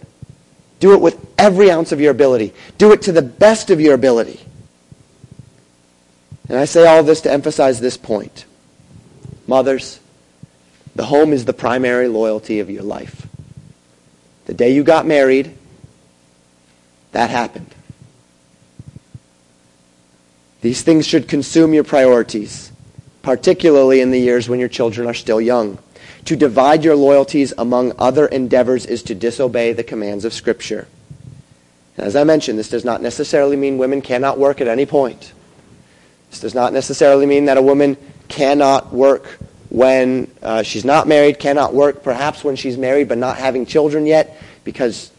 Do 0.78 0.92
it 0.92 1.00
with 1.00 1.18
every 1.38 1.70
ounce 1.70 1.92
of 1.92 2.00
your 2.00 2.10
ability. 2.10 2.52
Do 2.76 2.92
it 2.92 3.02
to 3.02 3.12
the 3.12 3.22
best 3.22 3.70
of 3.70 3.80
your 3.80 3.94
ability. 3.94 4.40
And 6.50 6.58
I 6.58 6.66
say 6.66 6.86
all 6.86 7.02
this 7.02 7.22
to 7.22 7.32
emphasize 7.32 7.80
this 7.80 7.96
point. 7.96 8.44
Mothers, 9.46 10.00
the 10.94 11.06
home 11.06 11.32
is 11.32 11.44
the 11.44 11.52
primary 11.52 12.08
loyalty 12.08 12.60
of 12.60 12.70
your 12.70 12.82
life. 12.82 13.26
The 14.46 14.54
day 14.54 14.74
you 14.74 14.82
got 14.82 15.06
married, 15.06 15.54
that 17.12 17.30
happened. 17.30 17.74
These 20.60 20.82
things 20.82 21.06
should 21.06 21.28
consume 21.28 21.72
your 21.72 21.84
priorities, 21.84 22.70
particularly 23.22 24.00
in 24.00 24.10
the 24.10 24.20
years 24.20 24.48
when 24.48 24.60
your 24.60 24.68
children 24.68 25.06
are 25.06 25.14
still 25.14 25.40
young. 25.40 25.78
To 26.26 26.36
divide 26.36 26.84
your 26.84 26.96
loyalties 26.96 27.54
among 27.56 27.92
other 27.98 28.26
endeavors 28.26 28.84
is 28.84 29.02
to 29.04 29.14
disobey 29.14 29.72
the 29.72 29.84
commands 29.84 30.24
of 30.24 30.34
Scripture. 30.34 30.86
as 31.96 32.14
I 32.14 32.24
mentioned, 32.24 32.58
this 32.58 32.68
does 32.68 32.84
not 32.84 33.02
necessarily 33.02 33.56
mean 33.56 33.78
women 33.78 34.02
cannot 34.02 34.38
work 34.38 34.60
at 34.60 34.68
any 34.68 34.86
point. 34.86 35.32
This 36.30 36.40
does 36.40 36.54
not 36.54 36.72
necessarily 36.72 37.26
mean 37.26 37.46
that 37.46 37.56
a 37.56 37.62
woman 37.62 37.96
cannot 38.28 38.92
work 38.92 39.38
when 39.70 40.30
uh, 40.42 40.62
she's 40.62 40.84
not 40.84 41.08
married, 41.08 41.38
cannot 41.38 41.72
work 41.72 42.02
perhaps 42.02 42.44
when 42.44 42.56
she's 42.56 42.76
married 42.76 43.08
but 43.08 43.18
not 43.18 43.38
having 43.38 43.64
children 43.64 44.04
yet 44.04 44.36
because 44.64 45.10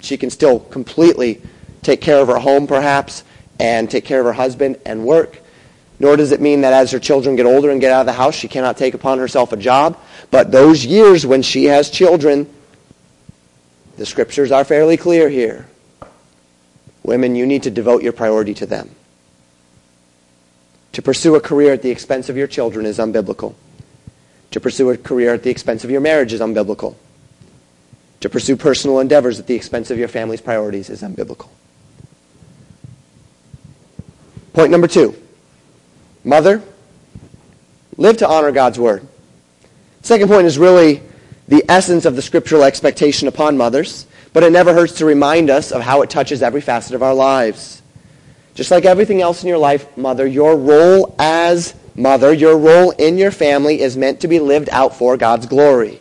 she 0.00 0.16
can 0.16 0.30
still 0.30 0.60
completely 0.60 1.40
take 1.80 2.00
care 2.00 2.20
of 2.20 2.28
her 2.28 2.38
home 2.38 2.66
perhaps 2.66 3.24
and 3.58 3.90
take 3.90 4.04
care 4.04 4.20
of 4.20 4.26
her 4.26 4.32
husband 4.32 4.76
and 4.84 5.04
work. 5.04 5.40
Nor 5.98 6.16
does 6.16 6.32
it 6.32 6.40
mean 6.40 6.62
that 6.62 6.72
as 6.72 6.90
her 6.90 6.98
children 6.98 7.36
get 7.36 7.46
older 7.46 7.70
and 7.70 7.80
get 7.80 7.92
out 7.92 8.00
of 8.00 8.06
the 8.06 8.12
house, 8.12 8.34
she 8.34 8.48
cannot 8.48 8.76
take 8.76 8.94
upon 8.94 9.18
herself 9.18 9.52
a 9.52 9.56
job. 9.56 9.98
But 10.30 10.50
those 10.50 10.84
years 10.84 11.24
when 11.24 11.42
she 11.42 11.64
has 11.66 11.90
children, 11.90 12.52
the 13.96 14.04
scriptures 14.04 14.50
are 14.50 14.64
fairly 14.64 14.96
clear 14.96 15.28
here. 15.28 15.66
Women, 17.04 17.36
you 17.36 17.46
need 17.46 17.64
to 17.64 17.70
devote 17.70 18.02
your 18.02 18.12
priority 18.12 18.54
to 18.54 18.66
them. 18.66 18.90
To 20.92 21.02
pursue 21.02 21.34
a 21.34 21.40
career 21.40 21.72
at 21.72 21.82
the 21.82 21.90
expense 21.90 22.28
of 22.28 22.36
your 22.36 22.46
children 22.46 22.86
is 22.86 22.98
unbiblical. 22.98 23.54
To 24.50 24.60
pursue 24.60 24.90
a 24.90 24.96
career 24.96 25.32
at 25.34 25.42
the 25.42 25.50
expense 25.50 25.84
of 25.84 25.90
your 25.90 26.00
marriage 26.00 26.32
is 26.32 26.40
unbiblical. 26.40 26.94
To 28.20 28.28
pursue 28.28 28.56
personal 28.56 29.00
endeavors 29.00 29.40
at 29.40 29.46
the 29.46 29.54
expense 29.54 29.90
of 29.90 29.98
your 29.98 30.08
family's 30.08 30.40
priorities 30.40 30.90
is 30.90 31.02
unbiblical. 31.02 31.48
Point 34.52 34.70
number 34.70 34.86
two. 34.86 35.16
Mother, 36.24 36.62
live 37.96 38.18
to 38.18 38.28
honor 38.28 38.52
God's 38.52 38.78
word. 38.78 39.06
Second 40.02 40.28
point 40.28 40.46
is 40.46 40.58
really 40.58 41.02
the 41.48 41.64
essence 41.68 42.04
of 42.04 42.16
the 42.16 42.22
scriptural 42.22 42.62
expectation 42.62 43.28
upon 43.28 43.56
mothers, 43.56 44.06
but 44.32 44.42
it 44.42 44.52
never 44.52 44.72
hurts 44.72 44.94
to 44.94 45.04
remind 45.04 45.50
us 45.50 45.72
of 45.72 45.82
how 45.82 46.02
it 46.02 46.10
touches 46.10 46.42
every 46.42 46.60
facet 46.60 46.94
of 46.94 47.02
our 47.02 47.14
lives. 47.14 47.81
Just 48.54 48.70
like 48.70 48.84
everything 48.84 49.22
else 49.22 49.42
in 49.42 49.48
your 49.48 49.58
life, 49.58 49.96
mother, 49.96 50.26
your 50.26 50.56
role 50.56 51.14
as 51.18 51.74
mother, 51.94 52.32
your 52.32 52.58
role 52.58 52.90
in 52.90 53.16
your 53.16 53.30
family 53.30 53.80
is 53.80 53.96
meant 53.96 54.20
to 54.20 54.28
be 54.28 54.38
lived 54.38 54.68
out 54.70 54.96
for 54.96 55.16
God's 55.16 55.46
glory. 55.46 56.00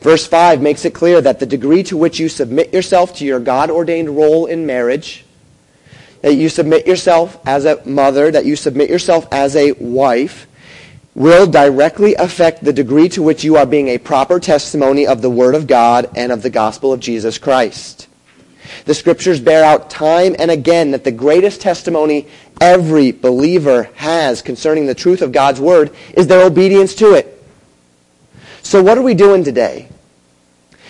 Verse 0.00 0.26
5 0.26 0.60
makes 0.60 0.84
it 0.84 0.94
clear 0.94 1.20
that 1.20 1.40
the 1.40 1.46
degree 1.46 1.82
to 1.84 1.96
which 1.96 2.18
you 2.18 2.28
submit 2.28 2.72
yourself 2.72 3.16
to 3.16 3.24
your 3.24 3.40
God-ordained 3.40 4.16
role 4.16 4.46
in 4.46 4.66
marriage, 4.66 5.24
that 6.22 6.34
you 6.34 6.48
submit 6.48 6.86
yourself 6.86 7.38
as 7.46 7.64
a 7.64 7.84
mother, 7.86 8.30
that 8.30 8.44
you 8.44 8.56
submit 8.56 8.90
yourself 8.90 9.26
as 9.32 9.56
a 9.56 9.72
wife, 9.72 10.46
will 11.14 11.46
directly 11.46 12.14
affect 12.16 12.62
the 12.62 12.72
degree 12.72 13.08
to 13.08 13.22
which 13.22 13.42
you 13.42 13.56
are 13.56 13.66
being 13.66 13.88
a 13.88 13.98
proper 13.98 14.38
testimony 14.38 15.06
of 15.06 15.22
the 15.22 15.30
Word 15.30 15.54
of 15.54 15.66
God 15.66 16.10
and 16.14 16.30
of 16.30 16.42
the 16.42 16.50
gospel 16.50 16.92
of 16.92 17.00
Jesus 17.00 17.38
Christ. 17.38 18.05
The 18.84 18.94
scriptures 18.94 19.40
bear 19.40 19.64
out 19.64 19.90
time 19.90 20.36
and 20.38 20.50
again 20.50 20.92
that 20.92 21.04
the 21.04 21.12
greatest 21.12 21.60
testimony 21.60 22.28
every 22.60 23.12
believer 23.12 23.90
has 23.94 24.42
concerning 24.42 24.86
the 24.86 24.94
truth 24.94 25.22
of 25.22 25.32
God's 25.32 25.60
word 25.60 25.94
is 26.14 26.26
their 26.26 26.44
obedience 26.44 26.94
to 26.96 27.14
it. 27.14 27.32
So 28.62 28.82
what 28.82 28.98
are 28.98 29.02
we 29.02 29.14
doing 29.14 29.44
today? 29.44 29.88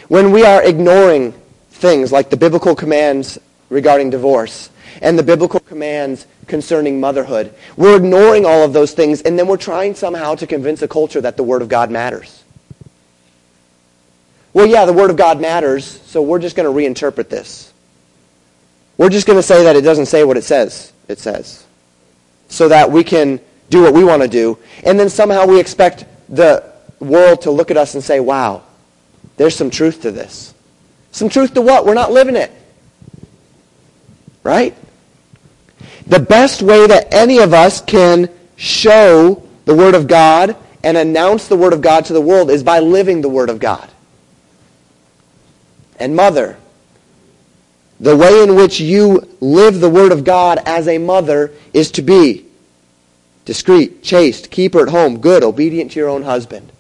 When 0.09 0.31
we 0.31 0.45
are 0.45 0.62
ignoring 0.62 1.35
things 1.70 2.12
like 2.12 2.31
the 2.31 2.37
biblical 2.37 2.74
commands 2.74 3.39
regarding 3.68 4.11
divorce 4.11 4.70
and 5.03 5.18
the 5.18 5.22
biblical 5.22 5.61
commands 5.61 6.27
concerning 6.47 7.01
motherhood, 7.01 7.53
we're 7.77 7.97
ignoring 7.97 8.47
all 8.47 8.62
of 8.62 8.72
those 8.72 8.93
things 8.93 9.20
and 9.22 9.39
then 9.39 9.47
we're 9.47 9.57
trying 9.57 9.95
somehow 9.95 10.35
to 10.37 10.47
convince 10.47 10.81
a 10.83 10.89
culture 10.89 11.20
that 11.20 11.37
the 11.37 11.43
Word 11.43 11.61
of 11.61 11.68
God 11.68 11.91
matters. 11.91 12.45
Well, 14.57 14.64
yeah, 14.64 14.86
the 14.86 14.92
Word 14.94 15.11
of 15.11 15.18
God 15.18 15.38
matters, 15.38 15.84
so 15.84 16.22
we're 16.22 16.38
just 16.38 16.57
going 16.57 16.64
to 16.64 16.72
reinterpret 16.72 17.28
this. 17.28 17.74
We're 18.96 19.11
just 19.11 19.26
going 19.26 19.38
to 19.38 19.42
say 19.42 19.64
that 19.64 19.76
it 19.76 19.82
doesn't 19.82 20.07
say 20.07 20.24
what 20.24 20.38
it 20.38 20.44
says 20.44 20.94
it 21.09 21.18
says 21.18 21.66
so 22.48 22.66
that 22.68 22.90
we 22.90 23.04
can 23.04 23.38
do 23.68 23.82
what 23.82 23.92
we 23.92 24.02
want 24.02 24.22
to 24.22 24.28
do. 24.28 24.57
And 24.82 24.98
then 24.98 25.11
somehow 25.11 25.44
we 25.44 25.61
expect 25.61 26.07
the 26.30 26.72
world 27.00 27.42
to 27.42 27.50
look 27.50 27.70
at 27.70 27.76
us 27.76 27.92
and 27.92 28.02
say, 28.02 28.18
wow, 28.18 28.62
there's 29.36 29.54
some 29.54 29.68
truth 29.68 30.00
to 30.00 30.11
this. 30.11 30.54
Some 31.12 31.28
truth 31.28 31.52
to 31.52 31.61
what? 31.61 31.84
We're 31.84 31.92
not 31.92 32.11
living 32.11 32.34
it. 32.34 32.50
Right? 34.42 34.74
The 36.07 36.20
best 36.20 36.62
way 36.62 36.86
that 36.86 37.12
any 37.12 37.40
of 37.40 37.52
us 37.52 37.82
can 37.82 38.30
show 38.57 39.46
the 39.66 39.74
Word 39.74 39.94
of 39.94 40.09
God 40.09 40.57
and 40.82 40.96
announce 40.96 41.46
the 41.46 41.57
Word 41.57 41.74
of 41.74 41.82
God 41.82 42.07
to 42.07 42.14
the 42.14 42.22
world 42.22 42.50
is 42.50 42.62
by 42.62 42.78
living 42.78 43.20
the 43.20 43.28
Word 43.28 43.50
of 43.50 43.59
God. 43.59 43.90
And 45.99 46.14
mother, 46.14 46.59
the 47.99 48.16
way 48.16 48.42
in 48.42 48.55
which 48.55 48.80
you 48.80 49.26
live 49.40 49.80
the 49.80 49.88
Word 49.88 50.12
of 50.12 50.24
God 50.24 50.59
as 50.66 50.86
a 50.86 50.99
mother 50.99 51.53
is 51.72 51.90
to 51.92 52.03
be 52.03 52.47
discreet, 53.44 54.03
chaste, 54.03 54.51
keep 54.51 54.74
her 54.74 54.82
at 54.82 54.88
home, 54.90 55.20
good, 55.20 55.42
obedient 55.42 55.92
to 55.92 56.01
your 56.01 56.09
own 56.09 56.22
husband. 56.22 56.70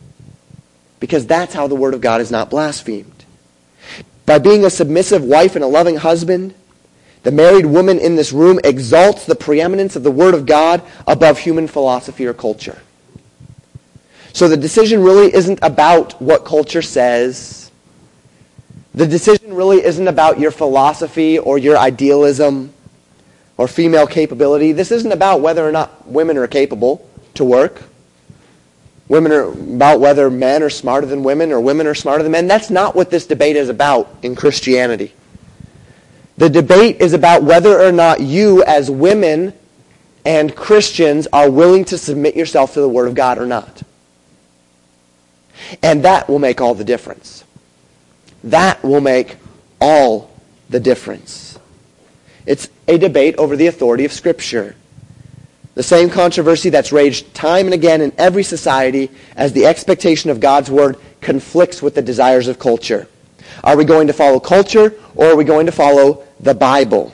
Because 1.00 1.26
that's 1.26 1.54
how 1.54 1.66
the 1.66 1.74
Word 1.74 1.94
of 1.94 2.00
God 2.00 2.20
is 2.20 2.30
not 2.30 2.50
blasphemed. 2.50 3.24
By 4.26 4.38
being 4.38 4.64
a 4.64 4.70
submissive 4.70 5.22
wife 5.22 5.54
and 5.54 5.64
a 5.64 5.68
loving 5.68 5.96
husband, 5.96 6.54
the 7.22 7.30
married 7.30 7.66
woman 7.66 7.98
in 7.98 8.16
this 8.16 8.32
room 8.32 8.60
exalts 8.64 9.24
the 9.24 9.34
preeminence 9.34 9.96
of 9.96 10.02
the 10.02 10.10
Word 10.10 10.34
of 10.34 10.46
God 10.46 10.82
above 11.06 11.38
human 11.38 11.68
philosophy 11.68 12.26
or 12.26 12.34
culture. 12.34 12.78
So 14.32 14.48
the 14.48 14.56
decision 14.56 15.02
really 15.02 15.32
isn't 15.34 15.60
about 15.62 16.20
what 16.20 16.44
culture 16.44 16.82
says 16.82 17.65
the 18.96 19.06
decision 19.06 19.52
really 19.52 19.84
isn't 19.84 20.08
about 20.08 20.40
your 20.40 20.50
philosophy 20.50 21.38
or 21.38 21.58
your 21.58 21.76
idealism 21.76 22.72
or 23.58 23.68
female 23.68 24.06
capability. 24.06 24.72
This 24.72 24.90
isn't 24.90 25.12
about 25.12 25.42
whether 25.42 25.66
or 25.68 25.70
not 25.70 26.08
women 26.08 26.38
are 26.38 26.46
capable 26.46 27.06
to 27.34 27.44
work. 27.44 27.82
Women 29.08 29.32
are 29.32 29.44
about 29.44 30.00
whether 30.00 30.30
men 30.30 30.62
are 30.62 30.70
smarter 30.70 31.06
than 31.06 31.22
women 31.22 31.52
or 31.52 31.60
women 31.60 31.86
are 31.86 31.94
smarter 31.94 32.22
than 32.22 32.32
men. 32.32 32.48
That's 32.48 32.70
not 32.70 32.96
what 32.96 33.10
this 33.10 33.26
debate 33.26 33.56
is 33.56 33.68
about 33.68 34.08
in 34.22 34.34
Christianity. 34.34 35.12
The 36.38 36.48
debate 36.48 37.00
is 37.00 37.12
about 37.12 37.42
whether 37.42 37.78
or 37.78 37.92
not 37.92 38.20
you 38.20 38.64
as 38.64 38.90
women 38.90 39.52
and 40.24 40.56
Christians 40.56 41.28
are 41.34 41.50
willing 41.50 41.84
to 41.86 41.98
submit 41.98 42.34
yourself 42.34 42.74
to 42.74 42.80
the 42.80 42.88
Word 42.88 43.08
of 43.08 43.14
God 43.14 43.38
or 43.38 43.46
not. 43.46 43.82
And 45.82 46.04
that 46.04 46.28
will 46.28 46.38
make 46.38 46.60
all 46.62 46.74
the 46.74 46.84
difference. 46.84 47.44
That 48.46 48.82
will 48.84 49.00
make 49.00 49.36
all 49.80 50.30
the 50.70 50.78
difference. 50.78 51.58
It's 52.46 52.68
a 52.86 52.96
debate 52.96 53.34
over 53.38 53.56
the 53.56 53.66
authority 53.66 54.04
of 54.04 54.12
Scripture. 54.12 54.76
The 55.74 55.82
same 55.82 56.08
controversy 56.08 56.70
that's 56.70 56.92
raged 56.92 57.34
time 57.34 57.66
and 57.66 57.74
again 57.74 58.00
in 58.00 58.12
every 58.16 58.44
society 58.44 59.10
as 59.36 59.52
the 59.52 59.66
expectation 59.66 60.30
of 60.30 60.38
God's 60.38 60.70
word 60.70 60.96
conflicts 61.20 61.82
with 61.82 61.96
the 61.96 62.02
desires 62.02 62.46
of 62.46 62.58
culture. 62.58 63.08
Are 63.64 63.76
we 63.76 63.84
going 63.84 64.06
to 64.06 64.12
follow 64.12 64.38
culture 64.38 64.94
or 65.16 65.26
are 65.26 65.36
we 65.36 65.44
going 65.44 65.66
to 65.66 65.72
follow 65.72 66.24
the 66.38 66.54
Bible? 66.54 67.12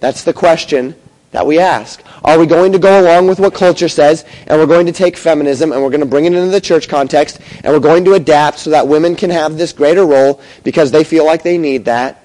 That's 0.00 0.24
the 0.24 0.32
question 0.32 0.96
that 1.34 1.44
we 1.44 1.58
ask. 1.58 2.00
Are 2.22 2.38
we 2.38 2.46
going 2.46 2.70
to 2.72 2.78
go 2.78 3.00
along 3.00 3.26
with 3.26 3.40
what 3.40 3.54
culture 3.54 3.88
says 3.88 4.24
and 4.46 4.56
we're 4.56 4.68
going 4.68 4.86
to 4.86 4.92
take 4.92 5.16
feminism 5.16 5.72
and 5.72 5.82
we're 5.82 5.90
going 5.90 5.98
to 5.98 6.06
bring 6.06 6.26
it 6.26 6.32
into 6.32 6.52
the 6.52 6.60
church 6.60 6.88
context 6.88 7.40
and 7.64 7.72
we're 7.72 7.80
going 7.80 8.04
to 8.04 8.14
adapt 8.14 8.60
so 8.60 8.70
that 8.70 8.86
women 8.86 9.16
can 9.16 9.30
have 9.30 9.58
this 9.58 9.72
greater 9.72 10.06
role 10.06 10.40
because 10.62 10.92
they 10.92 11.02
feel 11.02 11.26
like 11.26 11.42
they 11.42 11.58
need 11.58 11.86
that? 11.86 12.24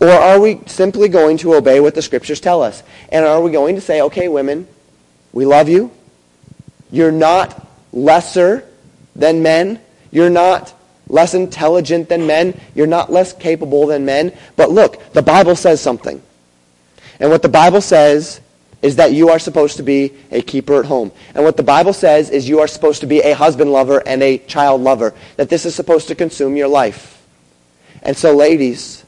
Or 0.00 0.10
are 0.10 0.38
we 0.38 0.60
simply 0.66 1.08
going 1.08 1.38
to 1.38 1.54
obey 1.54 1.80
what 1.80 1.94
the 1.94 2.02
scriptures 2.02 2.40
tell 2.40 2.62
us? 2.62 2.82
And 3.08 3.24
are 3.24 3.40
we 3.40 3.50
going 3.50 3.74
to 3.76 3.80
say, 3.80 4.02
okay, 4.02 4.28
women, 4.28 4.68
we 5.32 5.46
love 5.46 5.70
you. 5.70 5.90
You're 6.90 7.10
not 7.10 7.66
lesser 7.90 8.68
than 9.16 9.42
men. 9.42 9.80
You're 10.10 10.28
not 10.28 10.74
less 11.08 11.32
intelligent 11.32 12.10
than 12.10 12.26
men. 12.26 12.60
You're 12.74 12.86
not 12.86 13.10
less 13.10 13.32
capable 13.32 13.86
than 13.86 14.04
men. 14.04 14.36
But 14.56 14.68
look, 14.70 15.14
the 15.14 15.22
Bible 15.22 15.56
says 15.56 15.80
something. 15.80 16.22
And 17.22 17.30
what 17.30 17.40
the 17.40 17.48
Bible 17.48 17.80
says 17.80 18.40
is 18.82 18.96
that 18.96 19.12
you 19.12 19.28
are 19.28 19.38
supposed 19.38 19.76
to 19.76 19.84
be 19.84 20.12
a 20.32 20.42
keeper 20.42 20.80
at 20.80 20.86
home. 20.86 21.12
And 21.36 21.44
what 21.44 21.56
the 21.56 21.62
Bible 21.62 21.92
says 21.92 22.30
is 22.30 22.48
you 22.48 22.58
are 22.58 22.66
supposed 22.66 23.00
to 23.02 23.06
be 23.06 23.20
a 23.20 23.32
husband 23.32 23.70
lover 23.70 24.02
and 24.04 24.20
a 24.24 24.38
child 24.38 24.80
lover. 24.80 25.14
That 25.36 25.48
this 25.48 25.64
is 25.64 25.72
supposed 25.72 26.08
to 26.08 26.16
consume 26.16 26.56
your 26.56 26.66
life. 26.66 27.24
And 28.02 28.16
so, 28.16 28.34
ladies, 28.34 29.04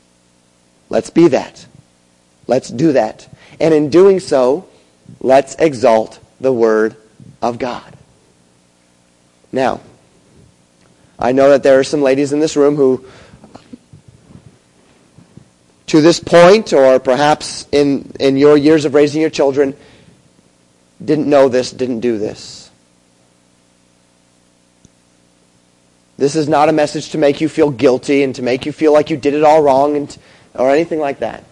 let's 0.91 1.11
be 1.11 1.27
that. 1.27 1.67
Let's 2.47 2.69
do 2.69 2.93
that. 2.93 3.29
And 3.59 3.75
in 3.75 3.91
doing 3.91 4.21
so, 4.21 4.69
let's 5.19 5.57
exalt 5.57 6.21
the 6.41 6.53
Word 6.53 6.97
of 7.43 7.59
God. 7.59 7.97
Now, 9.51 9.81
I 11.19 11.33
know 11.33 11.51
that 11.51 11.65
there 11.65 11.81
are 11.81 11.85
some 11.85 12.01
ladies 12.01 12.33
in 12.33 12.39
this 12.39 12.57
room 12.57 12.77
who 12.77 13.05
to 15.95 16.01
this 16.01 16.19
point, 16.19 16.73
or 16.73 16.99
perhaps 16.99 17.69
in, 17.71 18.11
in 18.19 18.37
your 18.37 18.57
years 18.57 18.85
of 18.85 18.95
raising 18.95 19.21
your 19.21 19.31
children, 19.31 19.77
didn't 21.05 21.31
know 21.31 21.49
this, 21.49 21.71
didn't 21.71 22.01
do 22.01 22.19
this. 22.19 22.69
This 26.17 26.35
is 26.35 26.49
not 26.49 26.69
a 26.69 26.73
message 26.73 27.11
to 27.11 27.19
make 27.19 27.41
you 27.41 27.49
feel 27.49 27.71
guilty 27.71 28.25
and 28.25 28.35
to 28.35 28.43
make 28.43 28.67
you 28.67 28.73
feel 28.73 28.93
like 28.93 29.09
you 29.09 29.17
did 29.17 29.35
it 29.35 29.45
all 29.45 29.63
wrong 29.63 29.95
and, 29.95 30.19
or 30.55 30.69
anything 30.69 30.99
like 30.99 31.21
that. 31.21 31.45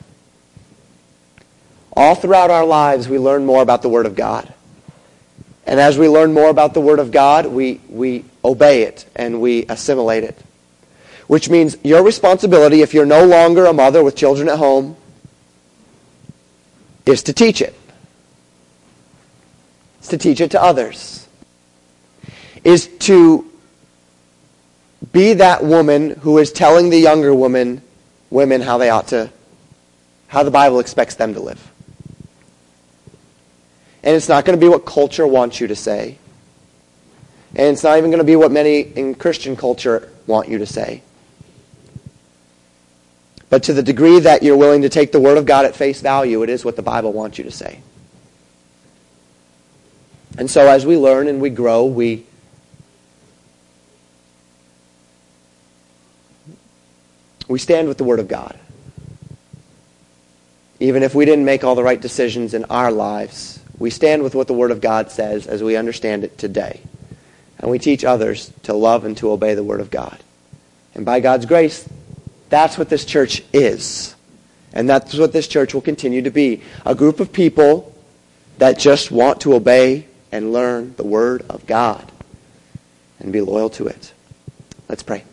All 1.96 2.16
throughout 2.16 2.50
our 2.50 2.66
lives, 2.66 3.08
we 3.08 3.20
learn 3.20 3.46
more 3.46 3.62
about 3.62 3.82
the 3.82 3.88
Word 3.88 4.06
of 4.06 4.16
God. 4.16 4.52
And 5.66 5.78
as 5.78 5.96
we 5.96 6.08
learn 6.08 6.32
more 6.32 6.50
about 6.50 6.74
the 6.74 6.80
Word 6.80 6.98
of 6.98 7.12
God, 7.12 7.46
we, 7.46 7.80
we 7.88 8.24
obey 8.44 8.82
it 8.82 9.06
and 9.14 9.40
we 9.40 9.66
assimilate 9.66 10.24
it 10.24 10.36
which 11.26 11.48
means 11.48 11.76
your 11.82 12.02
responsibility, 12.02 12.82
if 12.82 12.94
you're 12.94 13.06
no 13.06 13.24
longer 13.24 13.66
a 13.66 13.72
mother 13.72 14.02
with 14.02 14.16
children 14.16 14.48
at 14.48 14.58
home, 14.58 14.96
is 17.06 17.22
to 17.24 17.32
teach 17.32 17.60
it. 17.60 17.68
it. 17.68 17.74
Is 20.02 20.08
to 20.08 20.18
teach 20.18 20.40
it 20.40 20.50
to 20.52 20.62
others. 20.62 21.26
Is 22.64 22.86
to 23.00 23.50
be 25.12 25.34
that 25.34 25.64
woman 25.64 26.10
who 26.10 26.38
is 26.38 26.52
telling 26.52 26.90
the 26.90 26.98
younger 26.98 27.34
woman, 27.34 27.82
women 28.30 28.60
how 28.60 28.78
they 28.78 28.90
ought 28.90 29.08
to, 29.08 29.30
how 30.28 30.42
the 30.42 30.50
Bible 30.50 30.80
expects 30.80 31.16
them 31.16 31.34
to 31.34 31.40
live. 31.40 31.70
And 34.04 34.16
it's 34.16 34.28
not 34.28 34.44
going 34.44 34.58
to 34.58 34.64
be 34.64 34.68
what 34.68 34.84
culture 34.84 35.26
wants 35.26 35.60
you 35.60 35.68
to 35.68 35.76
say. 35.76 36.18
And 37.54 37.68
it's 37.68 37.84
not 37.84 37.98
even 37.98 38.10
going 38.10 38.18
to 38.18 38.24
be 38.24 38.36
what 38.36 38.50
many 38.50 38.80
in 38.80 39.14
Christian 39.14 39.56
culture 39.56 40.10
want 40.26 40.48
you 40.48 40.58
to 40.58 40.66
say. 40.66 41.02
But 43.52 43.64
to 43.64 43.74
the 43.74 43.82
degree 43.82 44.18
that 44.18 44.42
you're 44.42 44.56
willing 44.56 44.80
to 44.80 44.88
take 44.88 45.12
the 45.12 45.20
Word 45.20 45.36
of 45.36 45.44
God 45.44 45.66
at 45.66 45.76
face 45.76 46.00
value, 46.00 46.42
it 46.42 46.48
is 46.48 46.64
what 46.64 46.74
the 46.74 46.80
Bible 46.80 47.12
wants 47.12 47.36
you 47.36 47.44
to 47.44 47.50
say. 47.50 47.82
And 50.38 50.50
so 50.50 50.66
as 50.66 50.86
we 50.86 50.96
learn 50.96 51.28
and 51.28 51.38
we 51.38 51.50
grow, 51.50 51.84
we 51.84 52.24
we 57.46 57.58
stand 57.58 57.88
with 57.88 57.98
the 57.98 58.04
Word 58.04 58.20
of 58.20 58.28
God. 58.28 58.58
Even 60.80 61.02
if 61.02 61.14
we 61.14 61.26
didn't 61.26 61.44
make 61.44 61.62
all 61.62 61.74
the 61.74 61.82
right 61.82 62.00
decisions 62.00 62.54
in 62.54 62.64
our 62.70 62.90
lives, 62.90 63.60
we 63.78 63.90
stand 63.90 64.22
with 64.22 64.34
what 64.34 64.46
the 64.46 64.54
Word 64.54 64.70
of 64.70 64.80
God 64.80 65.10
says 65.10 65.46
as 65.46 65.62
we 65.62 65.76
understand 65.76 66.24
it 66.24 66.38
today. 66.38 66.80
And 67.58 67.70
we 67.70 67.78
teach 67.78 68.02
others 68.02 68.50
to 68.62 68.72
love 68.72 69.04
and 69.04 69.14
to 69.18 69.30
obey 69.30 69.54
the 69.54 69.62
Word 69.62 69.82
of 69.82 69.90
God. 69.90 70.18
And 70.94 71.04
by 71.04 71.20
God's 71.20 71.44
grace, 71.44 71.86
that's 72.52 72.76
what 72.76 72.90
this 72.90 73.06
church 73.06 73.42
is. 73.54 74.14
And 74.74 74.86
that's 74.86 75.14
what 75.14 75.32
this 75.32 75.48
church 75.48 75.72
will 75.72 75.80
continue 75.80 76.20
to 76.20 76.30
be. 76.30 76.60
A 76.84 76.94
group 76.94 77.18
of 77.18 77.32
people 77.32 77.94
that 78.58 78.78
just 78.78 79.10
want 79.10 79.40
to 79.40 79.54
obey 79.54 80.06
and 80.30 80.52
learn 80.52 80.94
the 80.96 81.02
Word 81.02 81.46
of 81.48 81.66
God 81.66 82.12
and 83.18 83.32
be 83.32 83.40
loyal 83.40 83.70
to 83.70 83.86
it. 83.86 84.12
Let's 84.86 85.02
pray. 85.02 85.24